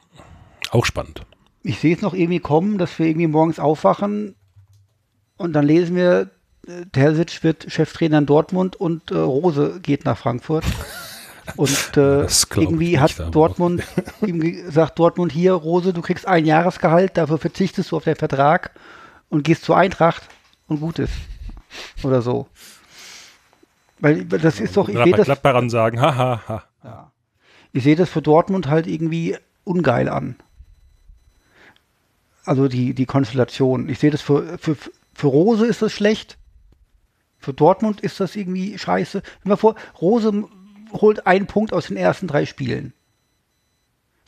[0.71, 1.23] auch spannend.
[1.63, 4.35] Ich sehe es noch irgendwie kommen, dass wir irgendwie morgens aufwachen
[5.37, 6.31] und dann lesen wir,
[6.67, 10.65] äh, Terzic wird Cheftrainer in Dortmund und äh, Rose geht nach Frankfurt.
[11.55, 13.83] Und äh, irgendwie nicht, hat aber Dortmund
[14.27, 18.73] ihm gesagt, Dortmund hier, Rose, du kriegst ein Jahresgehalt, dafür verzichtest du auf den Vertrag
[19.29, 20.23] und gehst zur Eintracht
[20.67, 21.13] und gut ist.
[22.03, 22.49] Oder so.
[23.99, 27.13] Weil das ist doch, ich sehe das, Gladbachern sagen, haha, ha, ja.
[27.73, 30.37] ich sehe das für Dortmund halt irgendwie ungeil an.
[32.45, 33.89] Also die, die Konstellation.
[33.89, 34.77] Ich sehe das für, für,
[35.15, 36.39] für Rose ist das schlecht.
[37.39, 39.23] Für Dortmund ist das irgendwie scheiße.
[39.45, 40.45] Immer vor, Rose
[40.93, 42.93] holt einen Punkt aus den ersten drei Spielen.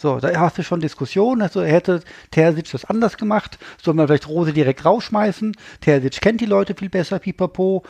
[0.01, 1.43] So, da hast du schon Diskussionen.
[1.43, 5.57] Also hätte Terzic das anders gemacht, soll man vielleicht Rose direkt rausschmeißen.
[5.81, 7.83] Terzic kennt die Leute viel besser, pipapo.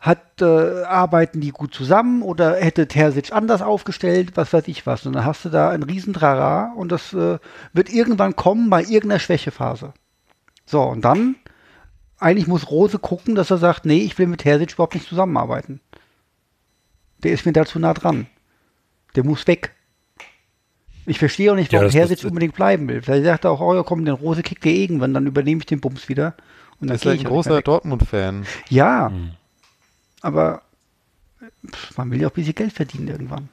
[0.00, 5.04] Hat, äh, arbeiten die gut zusammen oder hätte Terzic anders aufgestellt, was weiß ich was.
[5.04, 7.38] Und dann hast du da ein Riesentrara und das äh,
[7.74, 9.92] wird irgendwann kommen bei irgendeiner Schwächephase.
[10.64, 11.36] So, und dann
[12.18, 15.80] eigentlich muss Rose gucken, dass er sagt, nee, ich will mit Terzic überhaupt nicht zusammenarbeiten.
[17.22, 18.26] Der ist mir da zu nah dran.
[19.14, 19.72] Der muss weg.
[21.06, 23.02] Ich verstehe auch nicht, Ja, warum Terzic das- unbedingt bleiben will.
[23.02, 25.66] Vielleicht sagt er auch, oh ja komm, den Rose kickt der irgendwann, dann übernehme ich
[25.66, 26.34] den Bums wieder.
[26.80, 27.62] Und dann ist halt ich ein nicht mehr großer.
[27.62, 28.46] Dortmund-Fan.
[28.68, 29.30] Ja, Mhm.
[30.20, 30.62] aber
[31.70, 33.48] pff, man will ja auch ein bisschen Geld verdienen irgendwann.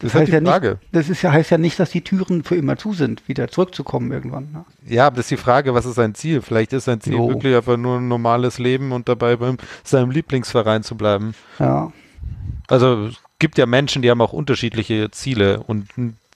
[0.00, 0.78] Das, Das ist halt heißt die ja nicht, Frage.
[0.92, 4.12] das ist ja, heißt ja nicht, dass die Türen für immer zu sind, wieder zurückzukommen
[4.12, 4.52] irgendwann.
[4.52, 4.64] Ne?
[4.86, 6.40] Ja, aber das ist die Frage, was ist sein Ziel?
[6.40, 7.28] Vielleicht ist sein Ziel Jo.
[7.30, 11.34] wirklich einfach nur ein normales Leben und dabei beim seinem Lieblingsverein zu bleiben.
[11.58, 11.92] Ja.
[12.66, 15.88] Also es gibt ja Menschen, die haben auch unterschiedliche Ziele und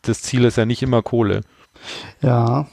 [0.03, 1.43] das Ziel ist ja nicht immer Kohle.
[2.21, 2.67] Ja.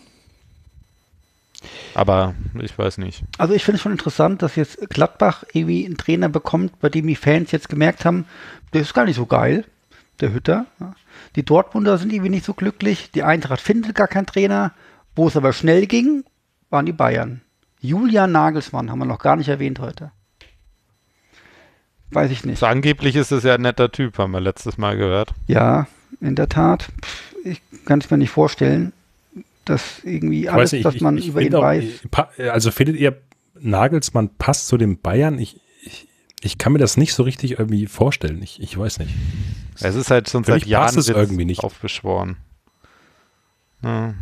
[1.93, 3.23] Aber ich weiß nicht.
[3.37, 7.07] Also ich finde es schon interessant, dass jetzt Gladbach irgendwie einen Trainer bekommt, bei dem
[7.07, 8.25] die Fans jetzt gemerkt haben,
[8.73, 9.65] der ist gar nicht so geil,
[10.21, 10.65] der Hütter.
[11.35, 13.11] Die Dortmunder sind irgendwie nicht so glücklich.
[13.11, 14.73] Die Eintracht findet gar keinen Trainer.
[15.15, 16.23] Wo es aber schnell ging,
[16.69, 17.41] waren die Bayern.
[17.81, 20.11] Julian Nagelsmann haben wir noch gar nicht erwähnt heute.
[22.11, 22.59] Weiß ich nicht.
[22.59, 25.33] So, angeblich ist es ja ein netter Typ, haben wir letztes Mal gehört.
[25.47, 25.87] Ja,
[26.21, 26.89] in der Tat.
[27.43, 28.93] Ich kann es mir nicht vorstellen,
[29.65, 31.83] dass irgendwie Ich alles, nicht, was ich, man ich über ihn auch, weiß.
[32.09, 33.21] pa- Also findet ihr,
[33.59, 35.37] Nagelsmann passt zu den Bayern?
[35.37, 36.07] Ich, ich,
[36.41, 38.41] ich kann mir das nicht so richtig irgendwie vorstellen.
[38.41, 39.13] Ich, ich weiß nicht.
[39.79, 41.63] Es ist halt schon Für seit Jahren irgendwie nicht.
[41.63, 42.37] aufbeschworen.
[43.83, 44.13] Ja.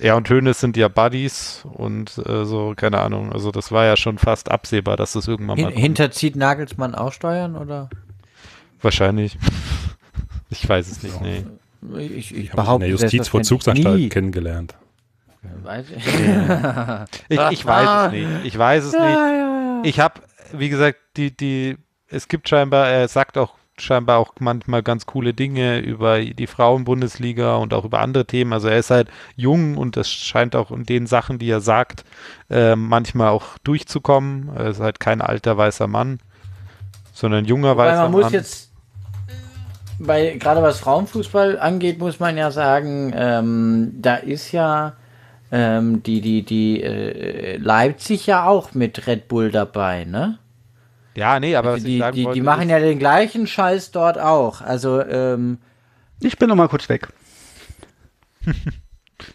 [0.00, 3.32] Er und Hönes sind ja Buddies und äh, so, keine Ahnung.
[3.32, 5.82] Also das war ja schon fast absehbar, dass das irgendwann Hin, mal kommt.
[5.82, 7.90] hinterzieht Nagelsmann auch Steuern oder?
[8.80, 9.38] Wahrscheinlich.
[10.52, 11.44] Ich weiß es nicht, nee.
[11.96, 14.74] Ich, ich Ich habe in der Justizvollzugsanstalt kennengelernt.
[15.62, 16.04] Weiß ich.
[17.28, 18.28] Ich, ich weiß es nicht.
[18.44, 19.86] Ich weiß es nicht.
[19.88, 20.20] Ich habe,
[20.52, 21.76] wie gesagt, die, die,
[22.08, 27.56] es gibt scheinbar, er sagt auch scheinbar auch manchmal ganz coole Dinge über die Frauenbundesliga
[27.56, 28.52] und auch über andere Themen.
[28.52, 32.04] Also er ist halt jung und das scheint auch in den Sachen, die er sagt,
[32.50, 34.50] äh, manchmal auch durchzukommen.
[34.54, 36.20] Er ist halt kein alter weißer Mann,
[37.12, 38.32] sondern ein junger Weil weißer man muss Mann.
[38.32, 38.70] jetzt,
[39.98, 44.94] bei, gerade was Frauenfußball angeht, muss man ja sagen, ähm, da ist ja
[45.52, 50.38] ähm, die, die, die äh, Leipzig ja auch mit Red Bull dabei, ne?
[51.16, 53.90] Ja, nee, aber was ich Die, sagen die, wollte, die machen ja den gleichen Scheiß
[53.90, 54.60] dort auch.
[54.60, 55.58] Also, ähm,
[56.20, 57.08] Ich bin noch mal kurz weg.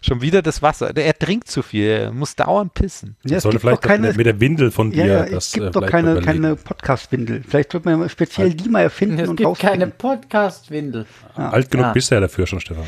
[0.02, 0.96] schon wieder das Wasser.
[0.96, 3.16] Er trinkt zu viel, er muss dauernd pissen.
[3.24, 5.26] Ja, es Sollte gibt doch vielleicht doch keine, mit, der Windel von ja, dir ja,
[5.26, 7.44] das es gibt äh, doch vielleicht keine, keine Podcast-Windel.
[7.46, 9.92] Vielleicht wird man speziell die mal erfinden es und gibt keine rausbringen.
[9.98, 11.06] Podcast-Windel.
[11.34, 11.92] Alt genug Ja.
[11.92, 12.84] bist du ja dafür schon, Stefan.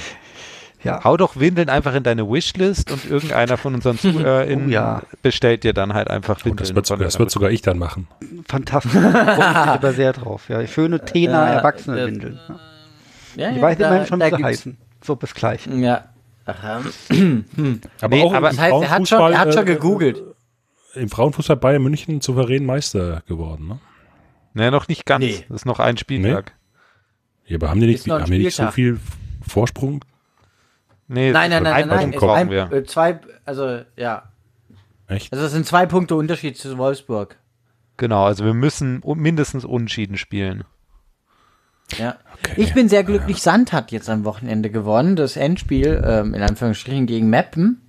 [0.84, 1.02] Ja.
[1.02, 5.02] Hau doch Windeln einfach in deine Wishlist und irgendeiner von unseren ZuhörerInnen Oh ja.
[5.22, 6.74] bestellt dir dann halt einfach Und Windeln.
[6.74, 8.06] das wird, das wird sogar ich dann machen.
[8.48, 8.92] Fantastisch.
[8.92, 10.48] Da freue ich mich aber sehr drauf.
[10.48, 12.38] Ja, schöne Tena Äh, Erwachsene-Windeln.
[12.48, 12.56] Ja.
[13.36, 14.76] Ja, Ich ja, weiß immerhin schon, wie sie heißen.
[15.04, 15.66] So, bis gleich.
[15.66, 16.04] Ja.
[16.46, 16.80] Aha.
[18.00, 19.66] Aber Nee, auch aber- im Das heißt, er hat schon, Frauenfußball, er hat schon äh,
[19.74, 20.22] gegoogelt.
[20.94, 23.68] Im Frauenfußball Bayern München souverän Meister geworden.
[23.68, 23.78] Ne?
[24.54, 25.24] Nee, noch nicht ganz.
[25.24, 25.44] Nee.
[25.48, 26.54] Das ist noch ein Spieltag.
[27.46, 28.98] Ja, aber haben die nicht, haben die nicht so viel
[29.46, 30.04] Vorsprung?
[31.08, 32.30] Nee, Nein, nein, nein, ein nein, nein.
[32.30, 32.70] Ein, wir.
[32.70, 34.24] äh, zwei, also, ja.
[35.06, 35.32] Echt?
[35.32, 37.36] Also, es sind zwei Punkte Unterschied zu Wolfsburg.
[37.96, 40.64] Genau, also wir müssen mindestens unentschieden spielen.
[41.96, 42.16] Ja.
[42.34, 42.52] Okay.
[42.56, 47.06] Ich bin sehr glücklich, Sand hat jetzt am Wochenende gewonnen, das Endspiel, ähm, in Anführungsstrichen,
[47.06, 47.80] gegen Meppen.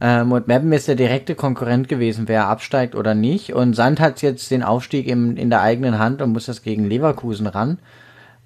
[0.00, 3.54] Ähm, und Meppen ist der direkte Konkurrent gewesen, wer absteigt oder nicht.
[3.54, 6.84] Und Sand hat jetzt den Aufstieg im, in der eigenen Hand und muss das gegen
[6.84, 7.78] Leverkusen ran.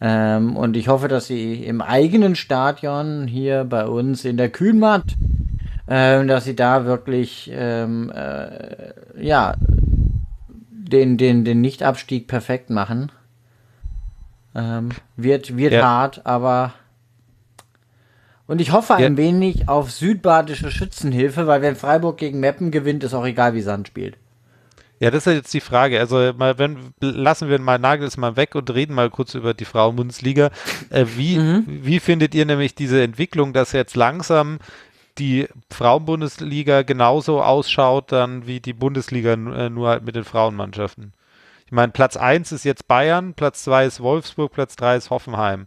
[0.01, 5.15] Ähm, und ich hoffe, dass sie im eigenen Stadion hier bei uns in der Kühnmatt,
[5.89, 9.55] ähm, dass sie da wirklich, ähm, äh, ja,
[10.71, 13.11] den, den, den Nichtabstieg perfekt machen.
[14.55, 15.83] Ähm, wird wird Ja.
[15.83, 16.73] hart, aber.
[18.47, 19.17] Und ich hoffe ein Ja.
[19.17, 23.89] wenig auf südbadische Schützenhilfe, weil wenn Freiburg gegen Meppen gewinnt, ist auch egal, wie Sand
[23.89, 24.17] spielt.
[24.99, 26.01] Ja, das ist jetzt die Frage.
[26.01, 30.51] Also mal, wenn lassen wir mal Nagelsmann weg und reden mal kurz über die Frauenbundesliga.
[30.91, 34.59] Äh, wie, wie findet ihr nämlich diese Entwicklung, dass jetzt langsam
[35.19, 41.13] die Frauenbundesliga genauso ausschaut dann wie die Bundesliga, äh, nur halt mit den Frauenmannschaften?
[41.67, 45.67] Ich meine, Platz 1 ist jetzt Bayern, Platz 2 ist Wolfsburg, Platz 3 ist Hoffenheim.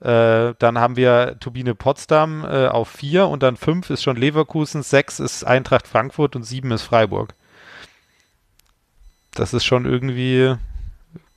[0.00, 4.82] Äh, dann haben wir Turbine Potsdam äh, auf 4 und dann 5 ist schon Leverkusen,
[4.82, 7.34] 6 ist Eintracht Frankfurt und 7 ist Freiburg.
[9.40, 10.54] Das ist schon irgendwie.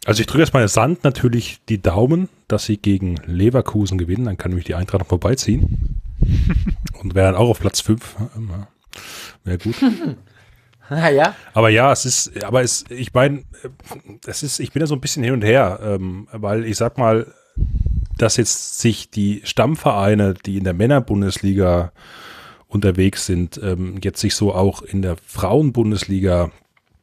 [0.04, 4.26] Also ich drücke jetzt mal Sand natürlich die Daumen, dass sie gegen Leverkusen gewinnen.
[4.26, 6.02] Dann kann nämlich die Eintracht noch vorbeiziehen.
[7.02, 8.16] Und wäre dann auch auf Platz 5.
[9.46, 9.76] Wäre gut.
[10.90, 13.46] Naja, Aber ja, es ist, aber es, ich meine,
[14.28, 16.98] es ist, ich bin da so ein bisschen hin und her, ähm, weil ich sag
[16.98, 17.34] mal,
[18.18, 21.94] dass jetzt sich die Stammvereine, die in der Männerbundesliga
[22.68, 26.52] unterwegs sind, ähm, jetzt sich so auch in der Frauenbundesliga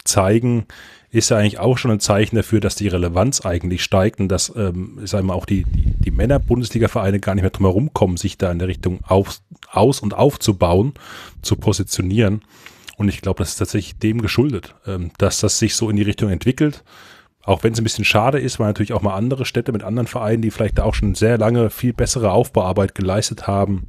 [0.05, 0.67] zeigen,
[1.11, 4.53] ist ja eigentlich auch schon ein Zeichen dafür, dass die Relevanz eigentlich steigt und dass,
[4.55, 8.39] ähm, sagen wir auch die, die, die Männer-Bundesliga-Vereine gar nicht mehr drum herum kommen, sich
[8.39, 9.41] da in der Richtung auf,
[9.73, 10.95] aus- und aufzubauen,
[11.43, 12.43] zu positionieren.
[12.97, 16.03] Und ich glaube, das ist tatsächlich dem geschuldet, ähm, dass das sich so in die
[16.03, 16.85] Richtung entwickelt.
[17.43, 20.07] Auch wenn es ein bisschen schade ist, weil natürlich auch mal andere Städte mit anderen
[20.07, 23.89] Vereinen, die vielleicht auch schon sehr lange viel bessere Aufbauarbeit geleistet haben,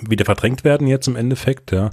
[0.00, 1.90] wieder verdrängt werden jetzt im Endeffekt, ja.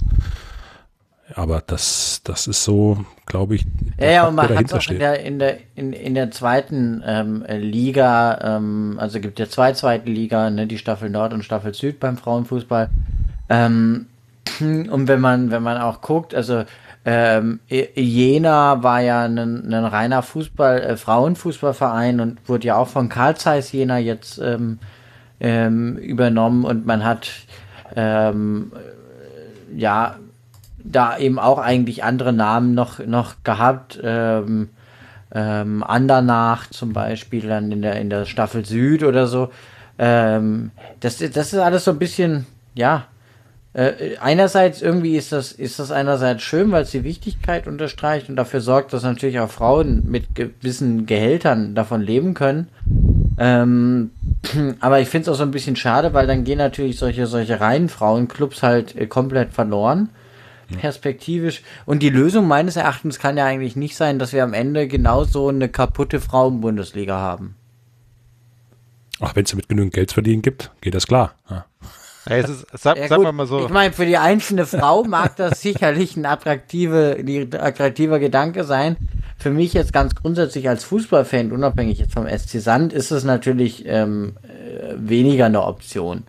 [1.34, 3.64] Aber das, das ist so, glaube ich,
[3.98, 7.44] ja, ja, und man hat auch in der, in der, in, in der zweiten ähm,
[7.48, 11.98] Liga, ähm, also gibt ja zwei zweite Liga, ne, die Staffel Nord und Staffel Süd
[11.98, 12.90] beim Frauenfußball.
[13.48, 14.06] Ähm,
[14.60, 16.64] und wenn man, wenn man auch guckt, also
[17.06, 23.08] ähm, Jena war ja ein, ein reiner Fußball, äh, Frauenfußballverein und wurde ja auch von
[23.08, 24.78] Karl Zeiss Jena jetzt ähm,
[25.40, 27.30] ähm, übernommen und man hat
[27.96, 28.72] ähm,
[29.74, 30.16] ja
[30.84, 33.98] da eben auch eigentlich andere Namen noch, noch gehabt.
[34.02, 34.70] Ähm,
[35.34, 39.50] ähm, Andernach zum Beispiel dann in der, in der Staffel Süd oder so.
[39.98, 40.70] Ähm,
[41.00, 43.06] das, das ist alles so ein bisschen, ja,
[43.72, 48.36] äh, einerseits irgendwie ist das, ist das einerseits schön, weil es die Wichtigkeit unterstreicht und
[48.36, 52.68] dafür sorgt, dass natürlich auch Frauen mit gewissen Gehältern davon leben können.
[53.36, 54.10] Ähm,
[54.80, 57.60] aber ich finde es auch so ein bisschen schade, weil dann gehen natürlich solche, solche
[57.60, 60.10] reinen Frauenclubs halt äh, komplett verloren.
[60.78, 61.62] Perspektivisch.
[61.86, 65.48] Und die Lösung meines Erachtens kann ja eigentlich nicht sein, dass wir am Ende genauso
[65.48, 67.56] eine kaputte Frauenbundesliga haben.
[69.20, 71.34] Ach, wenn es damit genügend Geld zu verdienen gibt, geht das klar.
[71.48, 71.66] Ja.
[72.28, 73.64] Ja, ist, sag, ja, sag mal, mal so.
[73.64, 77.18] Ich meine, für die einzelne Frau mag das sicherlich ein attraktive,
[77.60, 78.96] attraktiver Gedanke sein.
[79.36, 83.84] Für mich jetzt ganz grundsätzlich als Fußballfan, unabhängig jetzt vom SC Sand, ist es natürlich
[83.86, 86.22] ähm, äh, weniger eine Option.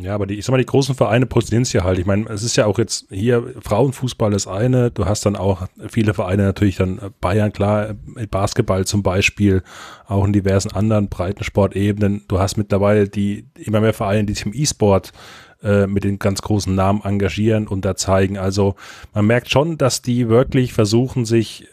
[0.00, 1.98] Ja, aber die, ich sag mal, die großen Vereine positionieren es ja halt.
[1.98, 4.90] Ich meine, es ist ja auch jetzt hier Frauenfußball ist eine.
[4.90, 7.94] Du hast dann auch viele Vereine natürlich dann Bayern, klar,
[8.30, 9.62] Basketball zum Beispiel,
[10.06, 12.24] auch in diversen anderen Breitensportebenen.
[12.28, 15.12] Du hast mittlerweile die immer mehr Vereine, die sich im E-Sport
[15.62, 18.38] äh, mit den ganz großen Namen engagieren und da zeigen.
[18.38, 18.76] Also
[19.14, 21.66] man merkt schon, dass die wirklich versuchen, sich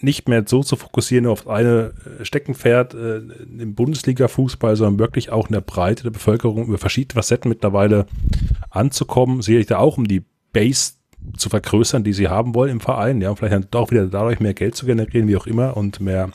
[0.00, 3.16] nicht mehr so zu fokussieren auf eine äh, Steckenpferd äh,
[3.58, 8.06] im Bundesliga-Fußball, sondern wirklich auch in der Breite der Bevölkerung über verschiedene Facetten mittlerweile
[8.70, 9.42] anzukommen.
[9.42, 10.22] Sehe ich da auch, um die
[10.52, 10.92] Base
[11.36, 14.54] zu vergrößern, die sie haben wollen im Verein, ja, und vielleicht doch wieder dadurch mehr
[14.54, 16.30] Geld zu generieren, wie auch immer, und mehr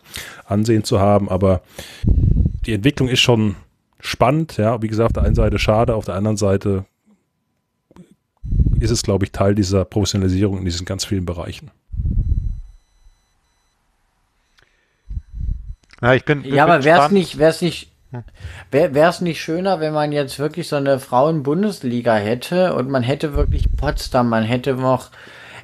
[0.45, 1.29] Ansehen zu haben.
[1.29, 1.61] Aber
[2.65, 3.55] die Entwicklung ist schon
[3.99, 6.85] spannend, ja, wie gesagt, auf der einen Seite schade, auf der anderen Seite
[8.79, 11.71] ist es, glaube ich, Teil dieser Professionalisierung in diesen ganz vielen Bereichen.
[16.03, 17.91] Ja, ich bin, bin ja aber wäre es nicht, wäre es nicht,
[18.71, 23.35] wäre es nicht schöner, wenn man jetzt wirklich so eine Frauen-Bundesliga hätte und man hätte
[23.35, 25.11] wirklich Potsdam, man hätte noch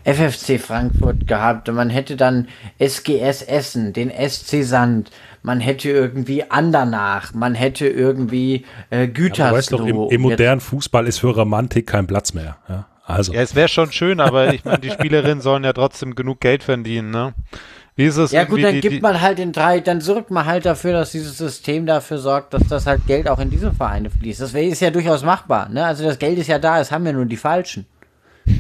[0.06, 2.48] FFC Frankfurt gehabt und man hätte dann
[2.80, 5.12] SGS Essen, den SC Sand,
[5.44, 9.46] man hätte irgendwie Andernach, man hätte irgendwie äh, Gütersloh.
[9.46, 12.58] Ja, weißt doch, im, im modernen Fußball ist für Romantik kein Platz mehr.
[12.70, 13.34] Ja, also.
[13.34, 16.64] ja es wäre schon schön, aber ich meine, die Spielerinnen sollen ja trotzdem genug Geld
[16.64, 17.34] verdienen, ne?
[18.00, 18.32] Wie ist es?
[18.32, 21.12] Ja gut, dann die, gibt man halt den drei, dann sorgt man halt dafür, dass
[21.12, 24.40] dieses System dafür sorgt, dass das halt Geld auch in diese Vereine fließt.
[24.40, 25.68] Das ist ja durchaus machbar.
[25.68, 25.86] Ne?
[25.86, 27.86] Also das Geld ist ja da, es haben ja nur die Falschen.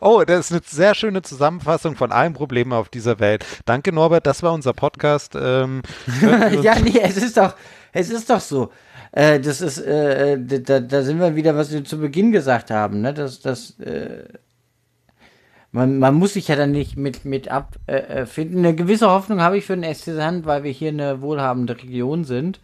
[0.00, 3.44] Oh, das ist eine sehr schöne Zusammenfassung von allen Problemen auf dieser Welt.
[3.64, 5.34] Danke, Norbert, das war unser Podcast.
[5.34, 5.82] Ähm,
[6.62, 7.54] ja, nee, es ist doch,
[7.92, 8.70] es ist doch so.
[9.12, 13.00] Äh, das ist, äh, da, da, sind wir wieder, was wir zu Beginn gesagt haben,
[13.00, 13.14] ne?
[13.14, 14.24] Das, das, äh,
[15.76, 18.64] man, man muss sich ja dann nicht mit, mit abfinden.
[18.64, 21.76] Äh, eine gewisse Hoffnung habe ich für den SC Sand, weil wir hier eine wohlhabende
[21.76, 22.60] Region sind.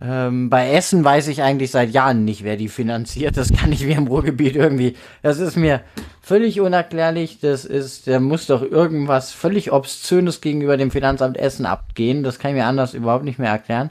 [0.00, 3.36] Ähm, bei Essen weiß ich eigentlich seit Jahren nicht, wer die finanziert.
[3.36, 4.96] Das kann ich wie im Ruhrgebiet irgendwie.
[5.22, 5.82] Das ist mir
[6.22, 7.38] völlig unerklärlich.
[7.40, 12.22] Das ist, da muss doch irgendwas völlig Obszönes gegenüber dem Finanzamt Essen abgehen.
[12.22, 13.90] Das kann ich mir anders überhaupt nicht mehr erklären.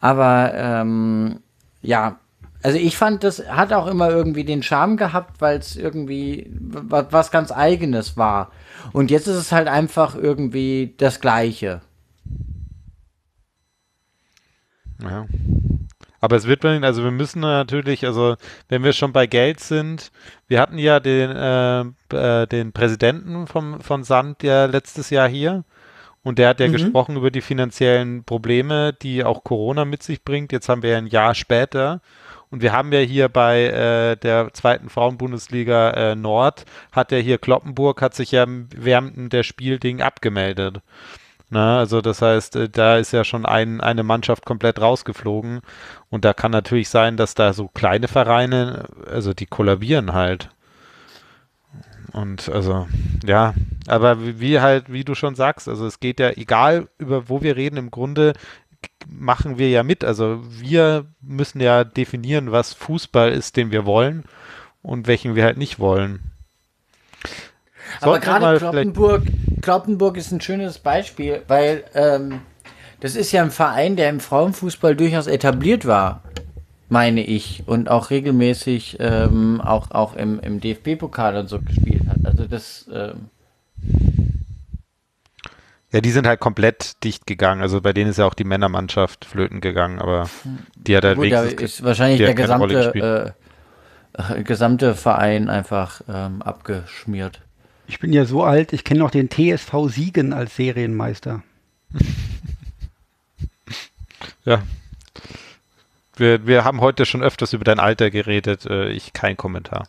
[0.00, 1.40] Aber ähm,
[1.82, 2.20] ja,
[2.62, 7.30] also ich fand, das hat auch immer irgendwie den Charme gehabt, weil es irgendwie was
[7.30, 8.50] ganz eigenes war.
[8.92, 11.80] Und jetzt ist es halt einfach irgendwie das Gleiche.
[15.02, 15.26] Ja.
[16.20, 18.36] Aber es wird, also wir müssen natürlich, also
[18.68, 20.12] wenn wir schon bei Geld sind,
[20.48, 21.80] wir hatten ja den, äh,
[22.14, 25.64] äh, den Präsidenten vom, von Sand ja letztes Jahr hier
[26.22, 26.72] und der hat ja mhm.
[26.72, 30.52] gesprochen über die finanziellen Probleme, die auch Corona mit sich bringt.
[30.52, 32.02] Jetzt haben wir ja ein Jahr später
[32.50, 37.38] und wir haben ja hier bei äh, der zweiten Frauenbundesliga äh, Nord, hat ja hier
[37.38, 40.80] Kloppenburg, hat sich ja während der Spielding abgemeldet.
[41.50, 45.60] Na, also das heißt, äh, da ist ja schon ein, eine Mannschaft komplett rausgeflogen.
[46.08, 50.50] Und da kann natürlich sein, dass da so kleine Vereine, also die kollabieren halt.
[52.12, 52.88] Und also,
[53.24, 53.54] ja,
[53.86, 57.56] aber wie halt, wie du schon sagst, also es geht ja, egal über wo wir
[57.56, 58.32] reden, im Grunde
[59.06, 60.04] machen wir ja mit.
[60.04, 64.24] Also wir müssen ja definieren, was Fußball ist, den wir wollen
[64.82, 66.20] und welchen wir halt nicht wollen.
[68.00, 69.22] Aber gerade Kloppenburg,
[69.62, 72.40] Kloppenburg ist ein schönes Beispiel, weil ähm,
[73.00, 76.22] das ist ja ein Verein, der im Frauenfußball durchaus etabliert war,
[76.88, 82.18] meine ich, und auch regelmäßig ähm, auch, auch im, im DFB-Pokal und so gespielt hat.
[82.24, 82.88] Also das.
[82.92, 83.28] Ähm,
[85.92, 87.62] ja, die sind halt komplett dicht gegangen.
[87.62, 90.28] Also bei denen ist ja auch die Männermannschaft flöten gegangen, aber
[90.76, 93.34] die hat halt gut, da wenigstens ist wahrscheinlich der gesamte,
[94.16, 97.40] äh, äh, gesamte Verein einfach ähm, abgeschmiert.
[97.88, 101.42] Ich bin ja so alt, ich kenne noch den TSV Siegen als Serienmeister.
[104.44, 104.62] Ja.
[106.16, 108.66] Wir, wir haben heute schon öfters über dein Alter geredet.
[108.66, 109.88] Äh, ich kein Kommentar.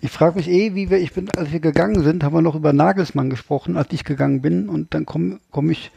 [0.00, 2.54] Ich frage mich eh, wie wir, ich bin, als wir gegangen sind, haben wir noch
[2.54, 4.68] über Nagelsmann gesprochen, als ich gegangen bin.
[4.68, 5.90] Und dann komme komm ich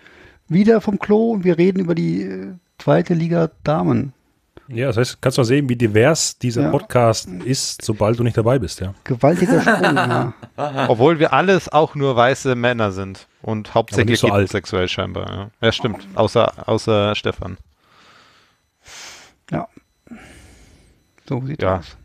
[0.48, 2.48] wieder vom Klo und wir reden über die äh,
[2.78, 4.14] zweite Liga Damen.
[4.68, 6.70] Ja, das heißt, kannst du mal sehen, wie divers dieser Ja.
[6.72, 8.94] Podcast ist, sobald du nicht dabei bist, ja.
[9.04, 10.34] Gewaltiger Sprung, ja.
[10.88, 13.28] Obwohl wir alles auch nur weiße Männer sind.
[13.42, 14.50] Und hauptsächlich so alt.
[14.50, 15.30] sexuell scheinbar.
[15.30, 16.08] Ja, ja stimmt.
[16.16, 17.58] Außer, außer Stefan.
[19.52, 19.68] ja.
[21.28, 21.78] So sieht Ja.
[21.80, 21.98] aus.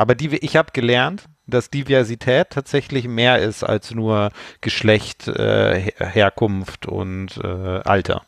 [0.00, 4.30] Aber die, ich habe gelernt, dass Diversität tatsächlich mehr ist als nur
[4.62, 7.46] Geschlecht, äh, Her- Herkunft und äh,
[7.84, 8.22] Alter.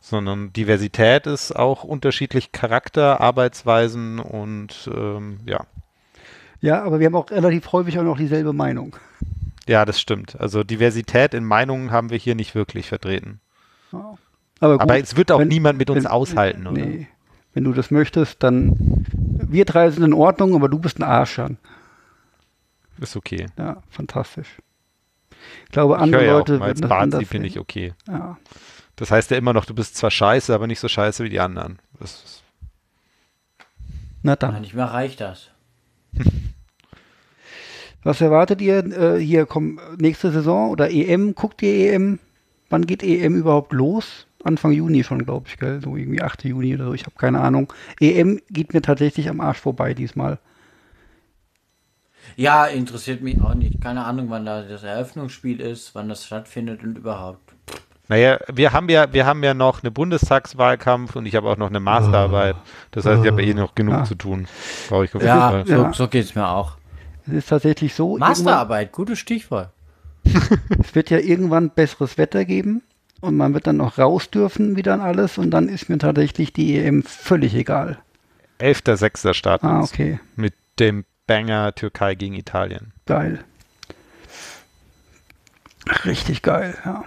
[0.00, 5.66] Sondern Diversität ist auch unterschiedlich Charakter, Arbeitsweisen und ähm, ja.
[6.60, 8.94] Ja, aber wir haben auch relativ häufig auch noch dieselbe Meinung.
[9.66, 10.38] Ja, das stimmt.
[10.40, 13.40] Also Diversität in Meinungen haben wir hier nicht wirklich vertreten.
[14.60, 16.80] Aber, gut, Aber es wird auch wenn- niemand mit uns wenn- aushalten, oder?
[16.84, 17.08] Nee.
[17.54, 19.04] Wenn du das möchtest, dann
[19.54, 21.56] wir drei sind in Ordnung, aber du bist ein Arsch, Jan.
[23.00, 23.46] Ist okay.
[23.58, 24.48] Ja, fantastisch.
[25.66, 27.44] Ich glaube, Ich andere höre ja auch Leute als würden das anders bin sehen.
[27.44, 27.92] ich okay.
[28.06, 28.38] Ja.
[28.96, 31.40] Das heißt ja immer noch, du bist zwar scheiße, aber nicht so scheiße wie die
[31.40, 31.78] anderen.
[31.98, 32.42] Das ist,
[34.22, 34.52] Na dann.
[34.54, 35.50] Manchmal reicht das.
[38.04, 41.34] Was erwartet ihr äh, hier komm, nächste Saison oder EM?
[41.34, 42.18] Guckt ihr EM?
[42.68, 44.26] Wann geht EM überhaupt los?
[44.46, 45.80] Anfang Juni schon, glaube ich, gell?
[45.82, 46.44] So irgendwie 8.
[46.44, 47.72] Juni oder so, ich habe keine Ahnung.
[48.00, 50.38] EM geht mir tatsächlich am Arsch vorbei diesmal.
[52.36, 53.80] Ja, interessiert mich auch nicht.
[53.80, 57.52] Keine Ahnung, wann da das Eröffnungsspiel ist, wann das stattfindet und überhaupt.
[58.08, 61.68] naja, wir haben ja, wir haben ja noch eine Bundestagswahlkampf und ich habe auch noch
[61.68, 62.56] eine Masterarbeit.
[62.90, 64.04] Das heißt, ich habe eh noch genug Ah.
[64.04, 64.46] zu tun.
[64.88, 65.66] Brauche ich auf jeden Ja, Fall.
[65.66, 65.92] so, Ja.
[65.92, 66.76] so geht es mir auch.
[67.26, 69.70] Es ist tatsächlich so, Masterarbeit, gutes Stichwort.
[70.80, 72.82] es wird ja irgendwann besseres Wetter geben
[73.24, 76.52] und man wird dann noch raus dürfen wieder an alles und dann ist mir tatsächlich
[76.52, 77.98] die EM völlig egal.
[78.60, 79.34] 11.06.
[79.34, 82.92] starten Ah, okay, mit dem Banger Türkei gegen Italien.
[83.06, 83.40] geil.
[86.04, 87.04] Richtig geil, ja.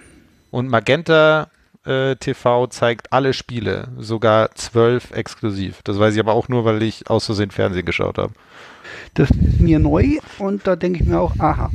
[0.52, 1.50] Und Magenta
[1.86, 5.82] äh, TV zeigt alle Spiele, sogar zwölf exklusiv.
[5.84, 8.34] Das weiß ich aber auch nur, weil ich aus Versehen Fernsehen geschaut habe.
[9.16, 11.72] Das ist mir neu und da denke ich mir auch, aha,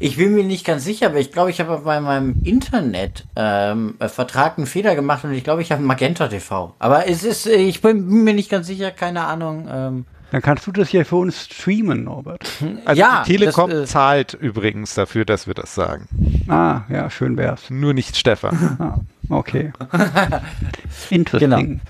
[0.00, 3.94] Ich bin mir nicht ganz sicher, aber ich glaube, ich habe bei meinem Internet ähm,
[3.98, 6.74] äh, Vertrag einen Fehler gemacht und ich glaube, ich habe Magenta TV.
[6.78, 9.68] Aber es ist, äh, ich bin mir nicht ganz sicher, keine Ahnung.
[9.70, 12.48] Ähm, dann kannst du das hier für uns streamen, Norbert.
[12.86, 16.08] Also Ja, die Telekom das, äh, zahlt übrigens dafür, dass wir das sagen.
[16.48, 17.68] Ah, ja, schön wär's.
[17.68, 18.76] Nur nicht Stefan.
[18.78, 18.98] Ah,
[19.28, 19.72] okay.
[21.10, 21.80] Interesting.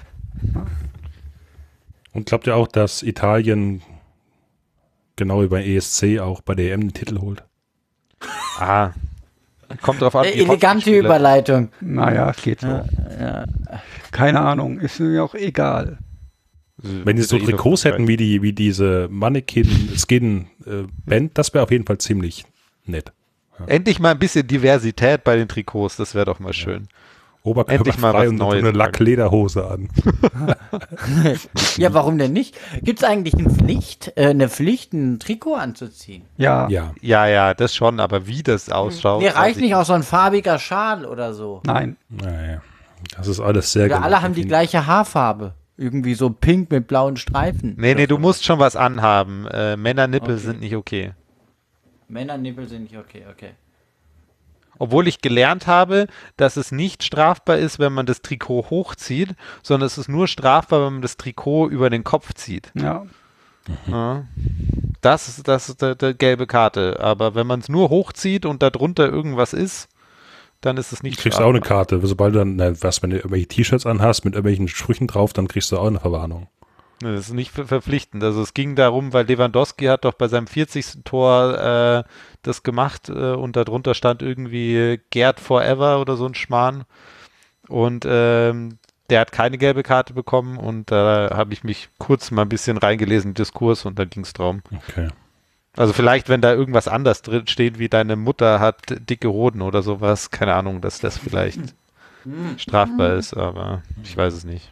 [2.13, 3.81] Und glaubt ihr auch, dass Italien
[5.17, 7.45] genau wie bei ESC auch bei der EM den Titel holt?
[8.59, 8.93] ah.
[9.81, 10.25] Kommt drauf an.
[10.25, 11.71] äh, elegante Überleitung.
[11.81, 12.85] Naja, es geht so.
[14.11, 15.99] Keine Ahnung, ist mir auch egal.
[16.77, 21.99] Wenn die so Trikots hätten wie, die, wie diese Mannequin-Skin-Band, das wäre auf jeden Fall
[21.99, 22.45] ziemlich
[22.85, 23.13] nett.
[23.67, 26.89] Endlich mal ein bisschen Diversität bei den Trikots, das wäre doch mal schön.
[27.45, 28.79] Oberkörper Endlich mal frei was und so Neues eine sagen.
[28.79, 29.89] Lacklederhose an.
[31.77, 32.57] Ja, warum denn nicht?
[32.83, 36.23] Gibt es eigentlich eine Pflicht, äh, eine Pflicht, ein Trikot anzuziehen?
[36.37, 36.93] Ja, Ja.
[37.01, 39.23] Ja, ja, das schon, aber wie das ausschaut.
[39.23, 41.61] Mir reicht ich nicht auch so ein farbiger Schal oder so.
[41.67, 41.97] nein.
[42.09, 42.63] Naja.
[43.17, 45.55] Das ist alles sehr Wir alle haben die gleiche Haarfarbe.
[45.77, 47.75] Irgendwie so pink mit blauen Streifen.
[47.77, 49.47] Nee, nee, du musst schon was anhaben.
[49.49, 50.41] Äh, Männernippel Okay.
[50.45, 51.13] sind nicht okay.
[52.09, 53.51] Männernippel sind nicht okay, okay.
[54.79, 59.87] Obwohl ich gelernt habe, dass es nicht strafbar ist, wenn man das Trikot hochzieht, sondern
[59.87, 62.73] es ist nur strafbar, wenn man das Trikot über den Kopf zieht.
[62.75, 63.07] Ja.
[63.87, 64.25] Ja.
[65.01, 66.99] Das ist, das ist der, der gelbe Karte.
[67.01, 69.89] Aber wenn man es nur hochzieht und darunter irgendwas ist,
[70.61, 72.01] dann ist es nicht Kriegst du auch eine Karte.
[72.03, 75.49] Sobald du dann, na, was, wenn du irgendwelche T-Shirts anhast mit irgendwelchen Sprüchen drauf, dann
[75.49, 76.49] kriegst du auch eine Verwarnung.
[77.03, 78.23] Nee, Das ist nicht ver- verpflichtend.
[78.23, 81.03] Also es ging darum, weil Lewandowski hat doch bei seinem 40.
[81.05, 82.09] Tor äh,
[82.43, 86.85] das gemacht äh, und darunter stand irgendwie Gerd Forever oder so ein Schmarrn.
[87.69, 88.79] Und ähm,
[89.11, 92.79] der hat keine gelbe Karte bekommen und da habe ich mich kurz mal ein bisschen
[92.79, 94.63] reingelesen im Diskurs und da ging es darum.
[94.89, 95.09] Okay.
[95.77, 98.77] Also vielleicht, wenn da irgendwas anders drin steht, wie deine Mutter hat
[99.09, 101.75] dicke Hoden oder sowas, keine Ahnung, dass das vielleicht
[102.59, 104.71] strafbar ist, aber ich weiß es nicht.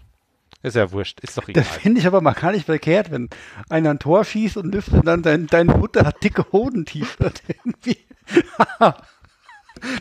[0.63, 1.65] Ist ja wurscht, ist doch egal.
[1.65, 3.31] Das finde ich aber mal gar nicht verkehrt, wenn
[3.71, 7.05] einer ein Tor schießt und lüftet dann dein, deine Mutter hat dicke irgendwie.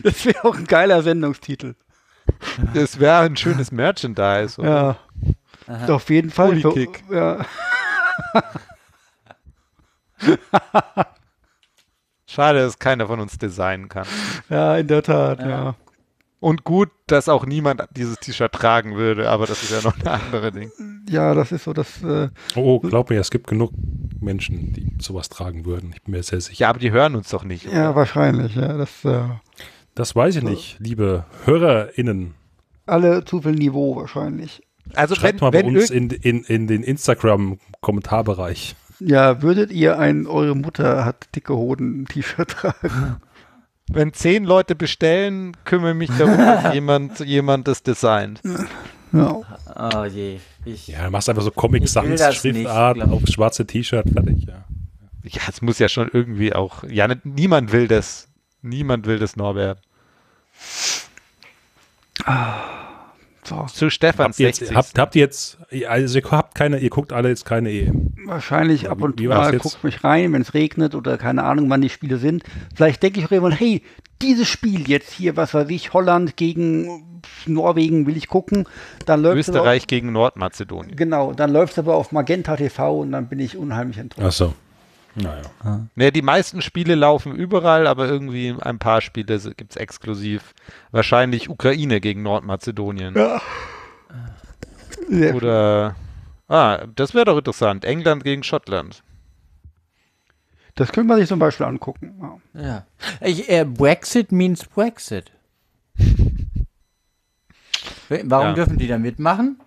[0.02, 1.76] das wäre auch ein geiler Sendungstitel.
[2.74, 4.60] Das wäre ein schönes Merchandise.
[4.60, 4.98] Oder?
[5.66, 5.86] Ja.
[5.88, 6.60] Auf jeden Fall.
[6.60, 7.02] So, Kick.
[7.10, 7.44] ja.
[12.26, 14.06] Schade, dass keiner von uns designen kann.
[14.48, 15.74] ja, in der Tat, ja.
[16.40, 20.08] Und gut, dass auch niemand dieses T-Shirt tragen würde, aber das ist ja noch ein
[20.08, 20.72] anderes Ding.
[21.08, 22.02] Ja, das ist so das.
[22.02, 23.72] Äh, Oh, glaub mir, es gibt genug
[24.20, 25.92] Menschen, die sowas tragen würden.
[25.94, 26.60] Ich bin mir sehr sicher.
[26.62, 27.66] Ja, aber die hören uns doch nicht.
[27.70, 28.72] ja, wahrscheinlich, ja.
[28.78, 29.20] Das äh,
[29.94, 32.32] Das weiß ich nicht, liebe HörerInnen.
[32.86, 34.62] alle zu viel Niveau wahrscheinlich.
[34.94, 38.76] Also Schreibt wenn, mal bei wenn uns in, in, in den Instagram-Kommentarbereich.
[38.98, 43.16] Ja, würdet ihr ein, eure Mutter hat dicke Hoden T-Shirt tragen?
[43.92, 48.40] wenn zehn Leute bestellen, kümmere mich darum, dass jemand, jemand das designt.
[49.12, 49.40] Ja.
[49.92, 50.38] Oh je.
[50.64, 54.46] Ich, Ja, du machst einfach so Comic Sans Schriftart nicht, auf schwarze T-Shirt, fertig.
[54.46, 54.64] Ja.
[55.24, 56.84] Ja, es muss ja schon irgendwie auch.
[56.84, 58.28] Ja, ne- niemand will das.
[58.62, 59.78] Niemand will das, Norbert.
[62.26, 62.30] So,
[63.72, 64.76] Zu Stefan Habt ihr, jetzt, 60.
[64.76, 65.58] habt, habt ihr jetzt,
[65.88, 68.12] also ihr habt keine, ihr guckt alle jetzt keine EM.
[68.26, 71.80] wahrscheinlich ab und zu mal guckt mich rein, wenn es regnet oder keine Ahnung, wann
[71.80, 72.44] die Spiele sind.
[72.74, 73.82] Vielleicht denke ich auch irgendwann, hey,
[74.22, 78.66] dieses Spiel jetzt hier, was weiß ich, Holland gegen Norwegen will ich gucken.
[79.06, 80.96] Dann läuft Österreich gegen Nordmazedonien.
[80.96, 84.26] Genau, dann läuft es aber auf Magenta TV und dann bin ich unheimlich enttäuscht.
[84.26, 84.54] Achso.
[85.14, 85.86] Naja.
[85.96, 90.54] Ne, die meisten Spiele laufen überall, aber irgendwie ein paar Spiele gibt es exklusiv.
[90.92, 93.14] Wahrscheinlich Ukraine gegen Nordmazedonien.
[95.08, 95.96] Sehr Oder.
[96.48, 97.84] Ah, das wäre doch interessant.
[97.84, 99.02] England gegen Schottland.
[100.76, 102.40] Das könnte man sich zum Beispiel angucken.
[102.54, 102.60] Ja.
[102.60, 102.86] ja.
[103.20, 105.30] Ich, äh, Brexit means Brexit.
[108.08, 108.52] Warum Ja.
[108.54, 109.60] dürfen die da mitmachen?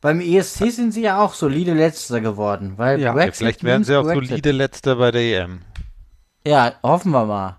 [0.00, 3.08] Beim ESC sind sie ja auch solide Letzter geworden, weil Ja.
[3.08, 4.28] Ja, Brexit vielleicht werden sie auch Brexit.
[4.28, 5.60] solide Letzter bei der EM.
[6.46, 7.56] Ja, hoffen wir mal.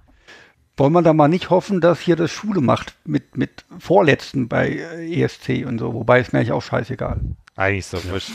[0.78, 4.70] Wollen wir da mal nicht hoffen, dass hier das Schule macht mit, mit Vorletzten bei
[4.70, 7.20] äh, ESC und so, wobei ist mir eigentlich auch scheißegal.
[7.56, 8.32] Eigentlich so wurscht.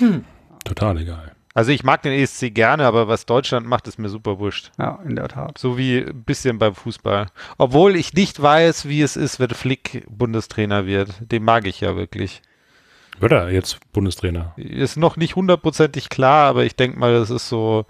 [0.65, 1.33] Total egal.
[1.55, 4.70] Also ich mag den ESC gerne, aber was Deutschland macht, ist mir super wurscht.
[4.78, 5.57] Ja, in der Tat.
[5.57, 7.28] So wie ein bisschen beim Fußball.
[7.57, 11.15] Obwohl ich nicht weiß, wie es ist, wenn Flick Bundestrainer wird.
[11.20, 12.43] Den mag ich ja wirklich.
[13.18, 14.52] Wird er jetzt Bundestrainer?
[14.56, 17.86] Ist noch nicht hundertprozentig klar, aber ich denke mal, das ist so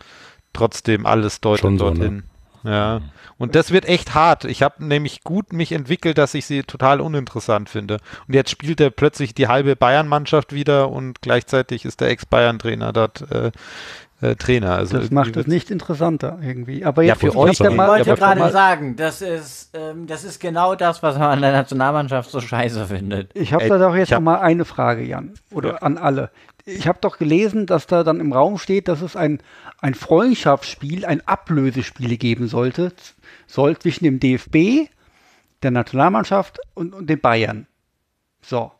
[0.53, 1.95] trotzdem alles deutet Schon so, ne?
[1.95, 2.23] dorthin.
[2.65, 3.01] Ja.
[3.39, 4.45] Und das wird echt hart.
[4.45, 7.99] Ich habe nämlich gut mich entwickelt, dass ich sie total uninteressant finde.
[8.27, 13.31] Und jetzt spielt er plötzlich die halbe Bayern-Mannschaft wieder und gleichzeitig ist der Ex-Bayern-Trainer dort
[13.31, 13.53] äh,
[14.21, 14.77] äh, Trainer.
[14.77, 16.85] Also Das macht es nicht interessanter irgendwie.
[16.85, 19.71] Aber Ja, jetzt für ich euch Ich mal, wollte aber gerade mal, sagen, das ist,
[19.75, 23.31] ähm, das ist genau das, was man an der Nationalmannschaft so scheiße findet.
[23.35, 26.31] Ich habe da doch jetzt hab- noch mal eine Frage, Jan, oder an alle.
[26.65, 29.41] Ich habe doch gelesen, dass da dann im Raum steht, dass es ein,
[29.81, 32.93] ein Freundschaftsspiel, ein Ablösespiel geben sollte,
[33.47, 34.89] soll zwischen dem DFB,
[35.63, 37.67] der Nationalmannschaft und, und den Bayern.
[38.43, 38.73] So.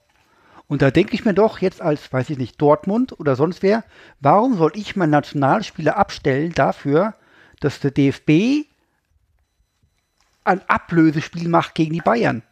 [0.69, 3.85] Und da denke ich mir doch jetzt als, weiß ich nicht, Dortmund oder sonst wer,
[4.21, 7.15] warum soll ich meinen Nationalspieler abstellen dafür,
[7.61, 8.67] dass der DFB
[10.45, 12.43] ein Ablösespiel macht gegen die Bayern?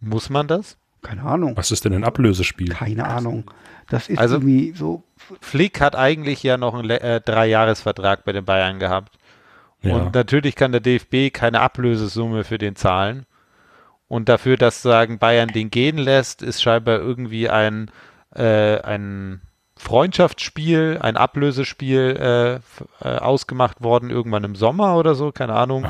[0.00, 0.76] Muss man das?
[1.02, 1.56] Keine Ahnung.
[1.56, 2.70] Was ist denn ein Ablösespiel?
[2.70, 3.50] Keine Ahnung.
[3.88, 5.02] Das ist Also- irgendwie so.
[5.40, 9.18] Flick hat eigentlich ja noch einen äh, Dreijahresvertrag bei den Bayern gehabt.
[9.80, 9.94] Ja.
[9.94, 13.26] Und natürlich kann der DFB keine Ablösesumme für den zahlen.
[14.08, 17.90] Und dafür, dass sagen Bayern den gehen lässt, ist scheinbar irgendwie ein,
[18.34, 19.42] äh, ein
[19.76, 22.16] Freundschaftsspiel, ein Ablösespiel
[23.02, 25.86] äh, äh, ausgemacht worden, irgendwann im Sommer oder so, keine Ahnung,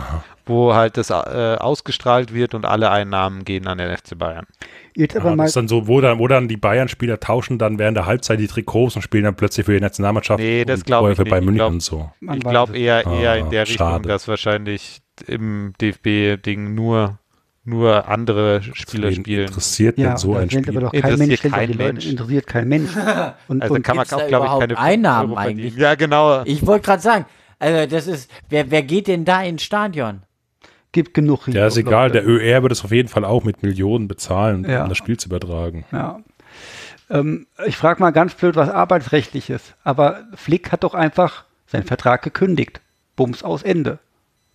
[0.47, 4.47] wo halt das äh, ausgestrahlt wird und alle Einnahmen gehen an den FC Bayern.
[4.95, 5.45] Jetzt aber Ja, mal.
[5.45, 8.41] das ist dann so, wo dann, wo dann die Bayern-Spieler tauschen dann während der Halbzeit
[8.41, 10.41] die Trikots und spielen dann plötzlich für die Nationalmannschaft.
[10.41, 11.31] Nee, das und für nicht.
[11.31, 12.11] Bayern Ich München glaub- und so.
[12.21, 14.09] ich glaube eher, eher in Ah, der Richtung, schade.
[14.09, 17.19] dass wahrscheinlich im DFB-Ding nur,
[17.69, 19.47] nur andere Spieler Wen spielen.
[19.47, 20.69] Interessiert Ja, denn so ein Spiel?
[20.69, 21.55] aber doch kein Interessiert Mensch.
[21.55, 21.93] kein die Leute.
[21.93, 22.07] Mensch.
[22.07, 22.91] Interessiert kein Mensch.
[23.49, 25.61] Und, Also und kann man auch, glaube ich, keine Einnahmen Euro verdienen.
[25.61, 25.77] eigentlich?
[25.77, 26.43] Ja, genau.
[26.45, 27.27] Ich wollte gerade sagen,
[27.59, 30.23] also das ist, wer, wer geht denn da ins Stadion?
[30.93, 32.11] gibt genug Ja, ist egal.
[32.11, 34.83] Der ÖR wird es auf jeden Fall auch mit Millionen bezahlen, Ja.
[34.85, 35.85] um das Spiel zu übertragen.
[35.93, 36.21] Ja.
[37.11, 39.75] Ähm, ich frage mal ganz blöd, was arbeitsrechtlich ist.
[39.85, 42.81] Aber Flick hat doch einfach seinen Vertrag gekündigt.
[43.17, 43.99] Bums aus Ende.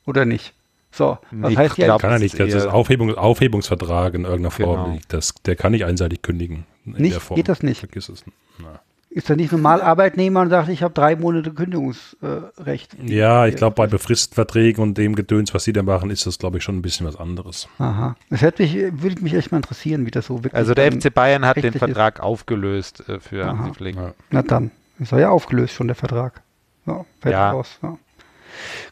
[0.06, 0.54] Oder nicht?
[0.96, 2.34] So, was Ich heißt ja, glaub- Kann er Das nicht.
[2.36, 4.84] ist Das ist eher- Aufhebung, Aufhebungsvertrag in irgendeiner Form.
[4.92, 5.00] Genau.
[5.08, 6.66] Das, der kann nicht einseitig kündigen.
[6.86, 7.14] In Nicht?
[7.16, 7.36] der Form.
[7.36, 7.80] Geht das nicht?
[7.80, 8.24] Vergiss es.
[8.60, 8.80] Na.
[9.10, 12.96] Ist er nicht normal Arbeitnehmer und sagt, ich habe drei Monate Kündigungsrecht?
[13.06, 16.40] Ja, ich glaube, bei befristeten Verträgen und dem Gedöns, was sie da machen, ist das,
[16.40, 17.68] glaube ich, schon ein bisschen was anderes.
[17.78, 18.16] Aha.
[18.32, 21.14] Das hätte mich, würde mich echt mal interessieren, wie das so wirklich Also der FC
[21.14, 23.58] Bayern hat den Vertrag aufgelöst äh, für Aha.
[23.60, 23.96] Hansi Flick.
[23.96, 24.14] Ja.
[24.32, 24.72] Na dann.
[25.00, 26.42] Ist ja aufgelöst schon der Vertrag.
[26.86, 27.52] Ja, fällt Ja.
[27.52, 27.80] raus.
[27.84, 27.98] Ja.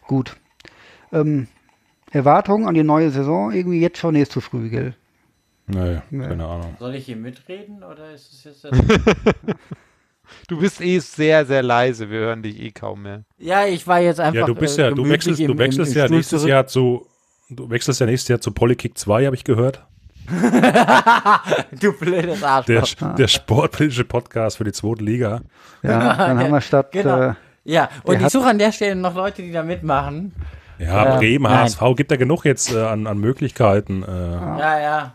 [0.07, 0.35] Gut.
[1.11, 1.47] Ähm,
[2.11, 3.51] Erwartungen an die neue Saison?
[3.51, 4.93] Irgendwie jetzt schon, nee, ist zu früh, gell?
[5.67, 6.27] Nee, Nee.
[6.27, 6.75] keine Ahnung.
[6.79, 8.67] Soll ich hier mitreden oder ist es jetzt.
[10.47, 13.23] Du bist eh sehr, sehr leise, wir hören dich eh kaum mehr.
[13.37, 14.39] ja, ich war jetzt einfach.
[14.39, 16.15] Ja, du bist äh, ja, du gemütlich wechselst, im- du im- wechselst im ja Stuhl
[16.17, 16.49] nächstes zurück.
[16.49, 17.05] Jahr zu,
[17.49, 19.85] du wechselst ja nächstes Jahr zu Polykick 2, habe ich gehört.
[21.81, 22.93] Du blödes Arschloch.
[22.99, 25.41] Der, der sportpolitische Podcast für die zweite Liga.
[25.83, 26.91] Ja, dann haben wir statt.
[26.93, 27.21] Genau.
[27.31, 27.33] Äh,
[27.65, 30.31] Ja, und ich suche an der Stelle noch Leute, die da mitmachen.
[30.81, 31.59] Ja, Ja, Bremen, nein.
[31.63, 34.03] HSV gibt ja genug jetzt äh, an, an Möglichkeiten.
[34.03, 35.13] Äh, Ja, ja.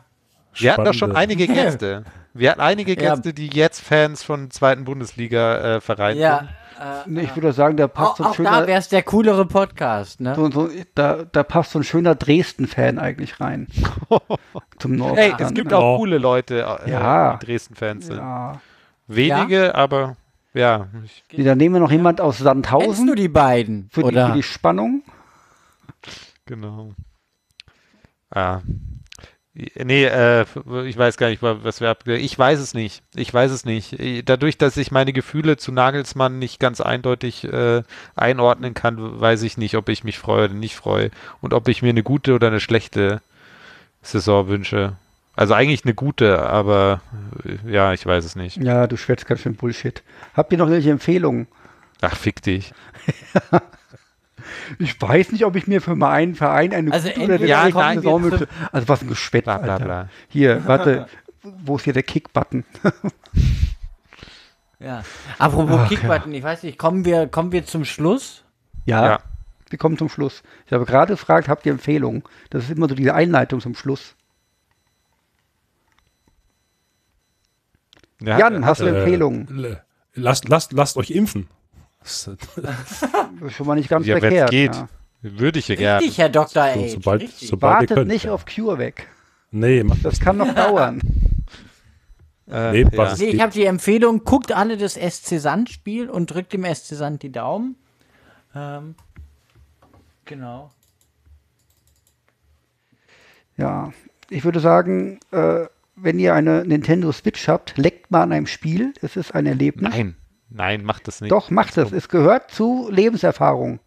[0.55, 2.05] Wir hatten doch schon einige Gäste.
[2.33, 3.15] Wir hatten einige Ja.
[3.15, 6.39] Gäste, die jetzt Fans von zweiten Bundesliga-Vereinen Ja.
[6.39, 6.49] sind.
[6.79, 8.67] Äh, nee, ich würde sagen, da passt auch so ein auch da schöner.
[8.67, 10.35] wäre es der coolere Podcast, ne?
[10.35, 13.67] So, so, da, da passt so ein schöner Dresden-Fan eigentlich rein.
[14.79, 15.17] Zum Norden.
[15.17, 15.99] Hey, es gibt auch Oh.
[15.99, 17.39] coole Leute, äh, Ja.
[17.41, 18.19] die Dresden-Fans sind.
[18.19, 18.61] Ja.
[19.09, 20.17] Wenige, aber
[20.53, 20.89] ja.
[21.05, 23.89] Ich, Nee, dann nehmen wir noch jemand aus Kennst du Sandhausen die beiden?
[23.91, 24.27] für die, oder?
[24.29, 25.03] für die Spannung.
[26.47, 26.95] Genau.
[28.31, 28.61] Ah.
[29.55, 30.45] Nee, äh,
[30.85, 33.03] ich weiß gar nicht, was wir abge Ich weiß es nicht.
[33.15, 33.97] Ich weiß es nicht.
[34.29, 37.83] Dadurch, dass ich meine Gefühle zu Nagelsmann nicht ganz eindeutig äh,
[38.15, 41.11] einordnen kann, weiß ich nicht, ob ich mich freue oder nicht freue
[41.41, 43.23] und ob ich mir eine gute oder eine schlechte
[44.03, 44.93] Saison wünsche.
[45.37, 47.01] Also eigentlich eine gute, aber
[47.45, 48.59] äh, ja, ich weiß es nicht.
[48.59, 50.03] Ja, du schwätzt ganz schön Bullshit.
[50.35, 51.47] Habt ihr noch welche Empfehlungen?
[52.03, 52.75] Ach, fick dich.
[54.79, 57.95] Ich weiß nicht, ob ich mir für meinen Verein eine Also gute oder eine wir
[58.03, 58.49] Saison zu- wünsche.
[58.73, 59.85] Also was ein Geschwätz, Bla, bla, Alter.
[59.85, 60.09] bla.
[60.29, 61.07] Hier, warte.
[61.43, 62.65] Wo ist hier der Kick-Button?
[64.79, 65.05] Ja.
[65.39, 68.45] Apropos Kickbutton, ich weiß nicht, kommen wir, kommen wir zum Schluss?
[68.85, 69.21] Ja, Ja.
[69.71, 70.43] wir kommen zum Schluss.
[70.67, 72.23] Ich habe gerade gefragt, habt ihr Empfehlungen?
[72.51, 74.15] Das ist immer so diese Einleitung zum Schluss.
[78.21, 79.79] Ja, Jan, hast du äh, Empfehlungen?
[80.15, 81.49] lasst, lasst, lasst euch impfen.
[83.49, 84.51] schon mal nicht ganz Ja, wenn's verkehrt.
[84.51, 84.75] geht.
[84.75, 84.89] Ja.
[85.23, 86.01] Würde ich ja gerne.
[86.01, 86.63] Richtig, Herr Dr.
[86.65, 86.75] H.
[86.75, 87.49] so, sobald, richtig.
[87.49, 88.09] sobald Wartet könnt.
[88.09, 88.33] nicht ja.
[88.33, 89.09] auf Cure weg.
[89.51, 91.01] Nee, Das kann noch dauern.
[92.49, 93.15] Äh, Nee, ja.
[93.17, 97.23] Nee, ich habe die Empfehlung, guckt alle das SC Sand-Spiel und drückt dem SC Sand
[97.25, 97.75] die Daumen.
[98.55, 98.95] Ähm,
[100.25, 100.71] genau.
[103.57, 103.93] Ja,
[104.31, 105.65] ich würde sagen, äh,
[105.97, 108.93] wenn ihr eine Nintendo Switch habt, leckt mal an einem Spiel.
[109.03, 109.91] Es ist ein Erlebnis.
[109.91, 110.15] Nein,
[110.51, 111.31] nein, macht das nicht.
[111.31, 111.93] Doch, macht es.
[111.93, 113.81] Es gehört zu Lebenserfahrung,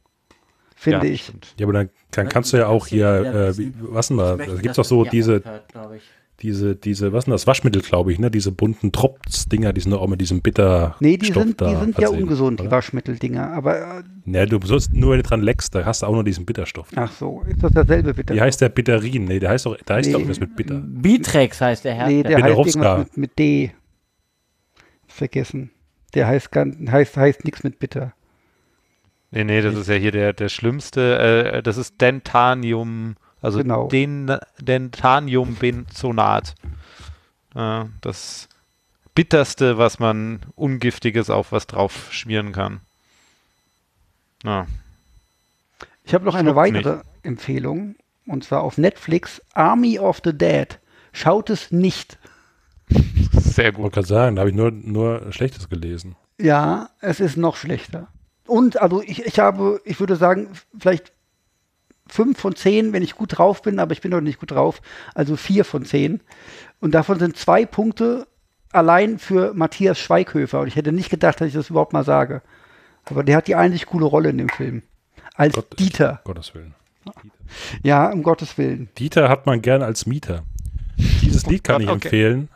[0.75, 1.23] finde Ja, ich.
[1.23, 1.55] stimmt.
[1.59, 4.35] Ja, aber dann, dann kannst du ja auch hier, äh, was denn da?
[4.37, 5.41] Da gibt es doch so diese,
[6.41, 7.47] diese, diese, was denn das?
[7.47, 8.31] Waschmittel, glaube ich, ne?
[8.31, 11.65] Diese bunten Drops-Dinger, die sind doch auch mit diesem bitter Nee, die Stoff sind, die
[11.65, 12.71] da sind ja ungesund, die oder?
[12.71, 13.51] Waschmitteldinger.
[13.51, 16.23] Aber, äh, Ne, du sollst nur, wenn du dran leckst, da hast du auch nur
[16.23, 16.87] diesen Bitterstoff.
[16.95, 18.33] ach so, ist das dasselbe bitte?
[18.33, 19.25] Wie heißt der Bitterin?
[19.25, 20.13] Nee, der heißt doch, der heißt Nee.
[20.13, 20.75] doch irgendwas mit Bitter.
[20.85, 22.07] Bitrex heißt der Herr.
[22.07, 23.71] nee, der heißt irgendwas mit, mit D.
[25.07, 25.71] Vergessen.
[26.13, 28.13] Der heißt, heißt, heißt nichts mit bitter.
[29.31, 31.19] Nee, nee, das ist ja hier der, der schlimmste.
[31.53, 33.87] Äh, das ist Dentanium, also Genau.
[33.87, 36.55] den, Dentaniumbenzonat.
[37.55, 38.49] Äh, das
[39.13, 42.81] bitterste, was man ungiftiges auf was drauf schmieren kann.
[44.43, 44.65] Ja.
[46.05, 47.95] Ich habe noch eine Schluckt's weitere Empfehlung.
[48.25, 50.79] Und zwar auf Netflix Army of the Dead.
[51.13, 52.17] Schaut es nicht.
[53.33, 53.83] Sehr Ich gut.
[53.83, 56.15] wollte gerade sagen, da habe ich nur, nur Schlechtes gelesen.
[56.39, 58.07] Ja, es ist noch schlechter.
[58.47, 61.11] Und also ich, ich habe, ich würde sagen, vielleicht
[62.07, 64.81] fünf von zehn, wenn ich gut drauf bin, aber ich bin noch nicht gut drauf.
[65.13, 66.21] Also vier von zehn.
[66.79, 68.27] Und davon sind zwei Punkte
[68.71, 70.61] allein für Matthias Schweighöfer.
[70.61, 72.41] Und ich hätte nicht gedacht, dass ich das überhaupt mal sage.
[73.05, 74.81] Aber der hat die einzig coole Rolle in dem Film.
[75.35, 76.21] Als Gott, Dieter.
[76.23, 76.73] Gottes Willen.
[77.83, 78.89] Ja, um Gottes Willen.
[78.97, 80.43] Dieter hat man gern als Mieter.
[81.39, 82.25] Dieses Lied kann Gott, ich okay.
[82.25, 82.49] empfehlen.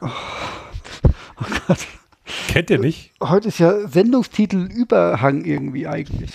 [2.47, 3.11] Kennt ihr nicht?
[3.22, 6.31] Heute ist ja Sendungstitel Überhang irgendwie eigentlich.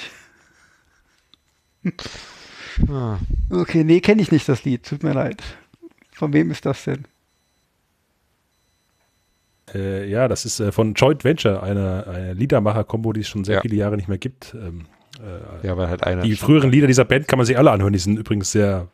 [2.89, 3.19] Ah.
[3.51, 4.85] Okay, nee, kenne ich nicht das Lied.
[4.87, 5.43] Tut mir leid.
[6.12, 7.05] Von wem ist das denn?
[9.75, 13.57] Äh, ja, das ist äh, von Joint Venture, eine, eine Liedermacher-Kombo, die es schon sehr
[13.57, 13.61] Ja.
[13.61, 14.55] viele Jahre nicht mehr gibt.
[14.55, 14.87] Ähm,
[15.23, 16.23] äh, Ja, weil halt einer.
[16.23, 17.93] die früheren Lieder dieser Band kann man sich alle anhören.
[17.93, 18.89] Die sind übrigens sehr,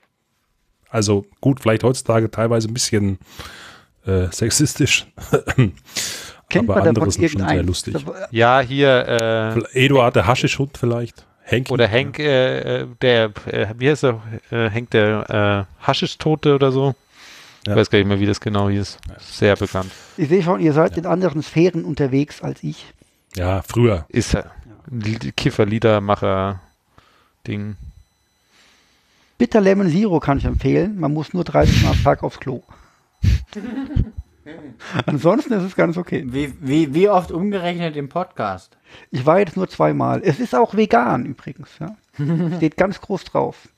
[0.95, 3.19] also gut, vielleicht heutzutage teilweise ein bisschen
[4.07, 5.07] äh, sexistisch.
[6.51, 7.97] Kennt aber man andere sind schon sehr lustig.
[8.31, 11.27] Ja, hier, äh, Eduard der Haschischhund vielleicht.
[11.47, 11.71] Henk.
[11.71, 14.23] oder Henk, äh, äh, der, äh, wie heißt er?
[14.51, 16.95] Äh, Henk der äh, Haschisch-Tote oder so.
[17.63, 17.77] Ich Ja.
[17.77, 18.97] weiß gar nicht mehr, wie das genau hieß.
[19.21, 19.91] Sehr bekannt.
[20.17, 22.87] Ich sehe schon, ihr seid in anderen Sphären unterwegs als ich.
[23.37, 24.07] Ja, früher.
[24.09, 24.45] Ist ja.
[25.37, 27.77] Kiffer-Liedermacher-Ding.
[29.45, 30.99] Bitter Lemon Zero kann ich empfehlen.
[30.99, 32.63] Man muss nur 30 Mal am Tag aufs Klo.
[35.05, 36.25] Ansonsten ist es ganz okay.
[36.27, 38.75] Wie, wie, wie oft umgerechnet im Podcast?
[39.11, 40.23] Ich war jetzt nur zweimal.
[40.25, 41.69] Es ist auch vegan übrigens.
[41.79, 41.95] Ja.
[42.57, 43.69] Steht ganz groß drauf.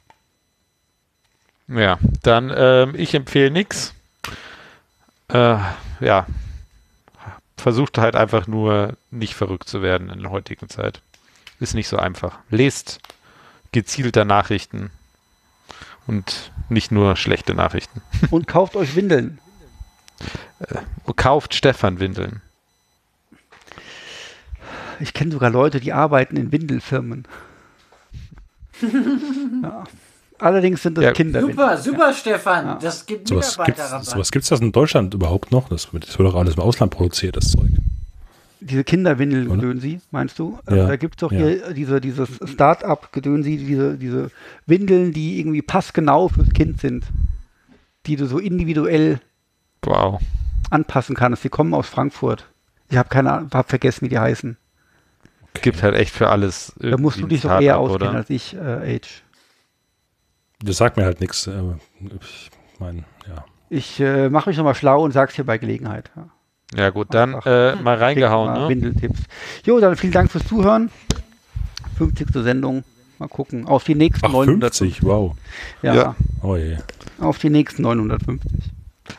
[1.66, 3.92] Ja, dann ähm, ich empfehle nichts.
[5.26, 5.58] Äh,
[5.98, 6.26] ja,
[7.56, 11.02] versucht halt einfach nur nicht verrückt zu werden in der heutigen Zeit.
[11.58, 12.38] Ist nicht so einfach.
[12.50, 13.00] Lest
[13.72, 14.92] gezielter Nachrichten
[16.06, 18.00] und nicht nur schlechte Nachrichten.
[18.30, 19.38] Und kauft euch Windeln.
[21.16, 22.40] Kauft Stefan Windeln.
[25.00, 27.26] Ich kenne sogar Leute, die arbeiten in Windelfirmen.
[29.62, 29.84] ja.
[30.38, 31.56] Allerdings sind das Ja, Kinderwindeln.
[31.56, 32.66] Super, super, Stefan.
[32.66, 32.78] Ja.
[32.80, 34.04] Das gibt Sowas gibt Mitarbeiterrabatt.
[34.06, 35.68] sowas gibt's das in Deutschland überhaupt noch?
[35.68, 37.70] Das, wird- das wird doch alles im Ausland produziert, das Zeug.
[38.60, 39.56] Diese Kinderwindeln Oder?
[39.60, 40.52] Gedönsi, meinst du?
[40.66, 41.38] Ja, Also da gibt es doch ja.
[41.38, 44.30] hier diese, dieses Start-up Gedönsi, diese, diese
[44.66, 47.04] Windeln, die irgendwie passgenau fürs Kind sind.
[48.06, 49.20] Die du so individuell
[49.84, 50.20] Wow.
[50.70, 51.44] anpassen kannst.
[51.44, 52.46] Die kommen aus Frankfurt.
[52.88, 54.56] Ich habe keine Ahnung, habe vergessen, wie die heißen.
[55.62, 56.72] Gibt halt echt für alles.
[56.78, 58.18] Da musst du dich doch eher auskennen oder?
[58.18, 59.22] als ich, äh, Age.
[60.62, 61.46] Das sagt mir halt nichts.
[61.46, 61.62] äh,
[62.00, 62.50] Ich
[62.80, 63.44] meine, ja.
[63.68, 66.10] Ich äh, mache mich nochmal schlau und sag's dir bei Gelegenheit.
[66.16, 66.28] Ja.
[66.74, 68.68] Ja gut, dann äh, mal reingehauen, Mal ne?
[68.68, 69.20] Windeltipps.
[69.64, 70.90] Jo, dann vielen Dank fürs Zuhören.
[71.98, 72.28] 50.
[72.32, 72.82] Sendung.
[73.18, 73.66] Mal gucken.
[73.66, 74.96] Auf die nächsten Ach, 950.
[74.96, 75.34] 50, wow.
[75.82, 76.16] Ja, Ja.
[76.42, 76.76] Oh je.
[77.20, 78.50] auf die nächsten 950.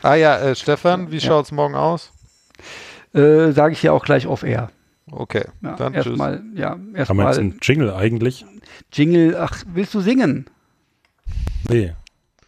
[0.03, 1.21] Ah ja, äh, Stefan, wie Ja.
[1.21, 2.11] schaut's morgen aus?
[3.13, 4.69] Äh, Sage ich ja auch gleich auf Air.
[5.09, 6.05] Okay, Ja, dann tschüss.
[6.07, 8.45] erstmal, ja, Haben wir jetzt einen Jingle eigentlich?
[8.91, 9.37] Jingle.
[9.39, 10.47] Ach, willst du singen?
[11.69, 11.93] Nee.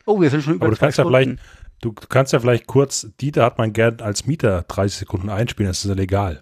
[0.06, 1.40] Oh, wir sind schon über Aber du kannst ja vielleicht,
[1.82, 5.70] du, du kannst ja vielleicht kurz, Dieter hat man gern als Mieter 30 Sekunden einspielen,
[5.70, 6.42] das ist ja legal.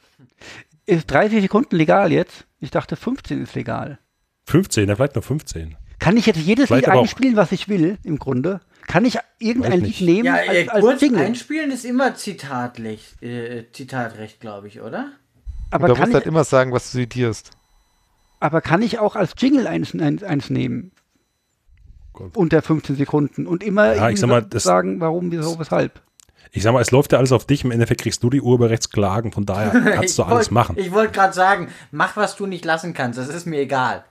[0.85, 2.45] Ist 30 Sekunden legal jetzt?
[2.59, 3.99] Ich dachte 15 ist legal.
[4.45, 5.75] 15, ja, vielleicht nur 15.
[5.99, 8.61] Kann ich jetzt jedes Vielleicht Lied einspielen, was ich will, im Grunde?
[8.87, 11.21] Kann ich irgendein Lied nehmen Ja, als, äh, als kurz Jingle?
[11.21, 15.11] einspielen ist immer Zitatrecht, äh, Zitatrecht glaube ich, oder?
[15.71, 17.51] Aber du musst halt immer sagen, was du zitierst.
[18.39, 20.91] aber kann ich auch als Jingle eins, eins, eins nehmen?
[22.17, 22.35] Gut.
[22.35, 26.01] Unter 15 Sekunden und immer Ja, ich sag mal, das- sagen, warum, wieso, weshalb.
[26.51, 29.31] Ich sag mal, es läuft ja alles auf dich, im Endeffekt kriegst du die Urheberrechtsklagen,
[29.31, 30.75] von daher kannst du Ich alles wollt- machen.
[30.79, 34.03] Ich wollte gerade sagen, mach, was du nicht lassen kannst, das ist mir egal.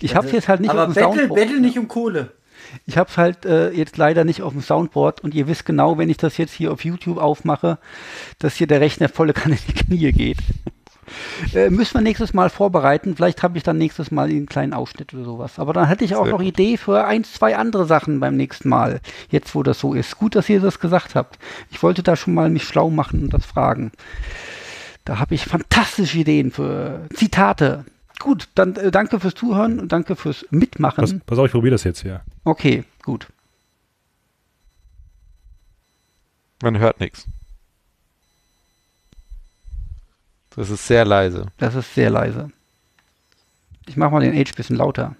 [0.00, 1.40] Ich habe es jetzt halt nicht Aber auf dem bettel, Soundboard.
[1.40, 2.32] bettel nicht um Kohle.
[2.86, 5.98] Ich habe es halt äh, jetzt leider nicht auf dem Soundboard und ihr wisst genau,
[5.98, 7.78] wenn ich das jetzt hier auf YouTube aufmache,
[8.38, 10.38] dass hier der Rechner volle Kanne in die Knie geht.
[11.54, 13.16] Äh, müssen wir nächstes Mal vorbereiten.
[13.16, 15.58] Vielleicht habe ich dann nächstes Mal einen kleinen Ausschnitt oder sowas.
[15.58, 16.46] Aber dann hätte ich auch Sehr noch gut.
[16.46, 19.00] Idee für ein, zwei andere Sachen beim nächsten Mal.
[19.30, 20.18] Jetzt, wo das so ist.
[20.18, 21.38] Gut, dass ihr das gesagt habt.
[21.70, 23.92] Ich wollte da schon mal mich schlau machen und das fragen.
[25.04, 27.84] Da habe ich fantastische Ideen für Zitate.
[28.20, 31.02] Gut, dann äh, danke fürs Zuhören und danke fürs Mitmachen.
[31.02, 32.20] Pass, pass auf, ich probiere das jetzt hier.
[32.44, 33.26] Okay, gut.
[36.62, 37.26] Man hört nichts.
[40.56, 41.46] Das ist sehr leise.
[41.58, 42.50] Das ist sehr leise.
[43.86, 45.16] Ich mache mal den Age bisschen lauter.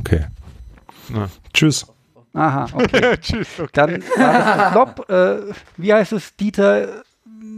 [0.00, 0.26] Okay.
[1.14, 1.28] Ja.
[1.52, 1.86] Tschüss.
[2.34, 3.16] Aha, okay.
[3.20, 3.48] Tschüss.
[3.58, 3.70] Okay.
[3.72, 5.08] Dann war das ein Flop.
[5.08, 6.36] Äh, wie heißt es?
[6.36, 7.04] Dieter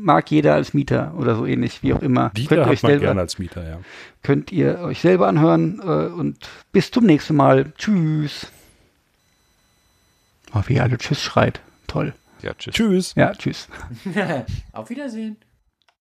[0.07, 2.31] mag jeder als Mieter oder so ähnlich, wie auch immer.
[2.31, 3.79] Dieter könnt, ihr euch hat man selber, gerne als Mieter, ja.
[4.23, 6.39] könnt ihr euch selber anhören äh, und
[6.73, 7.73] bis zum nächsten Mal.
[7.77, 8.47] Tschüss.
[10.55, 11.61] Oh, wie ihr alle Tschüss schreit.
[11.87, 12.15] Toll.
[12.43, 12.75] Ja, tschüss.
[12.75, 13.15] Tschüss.
[13.15, 13.69] Ja, tschüss.
[14.73, 15.37] Auf Wiedersehen.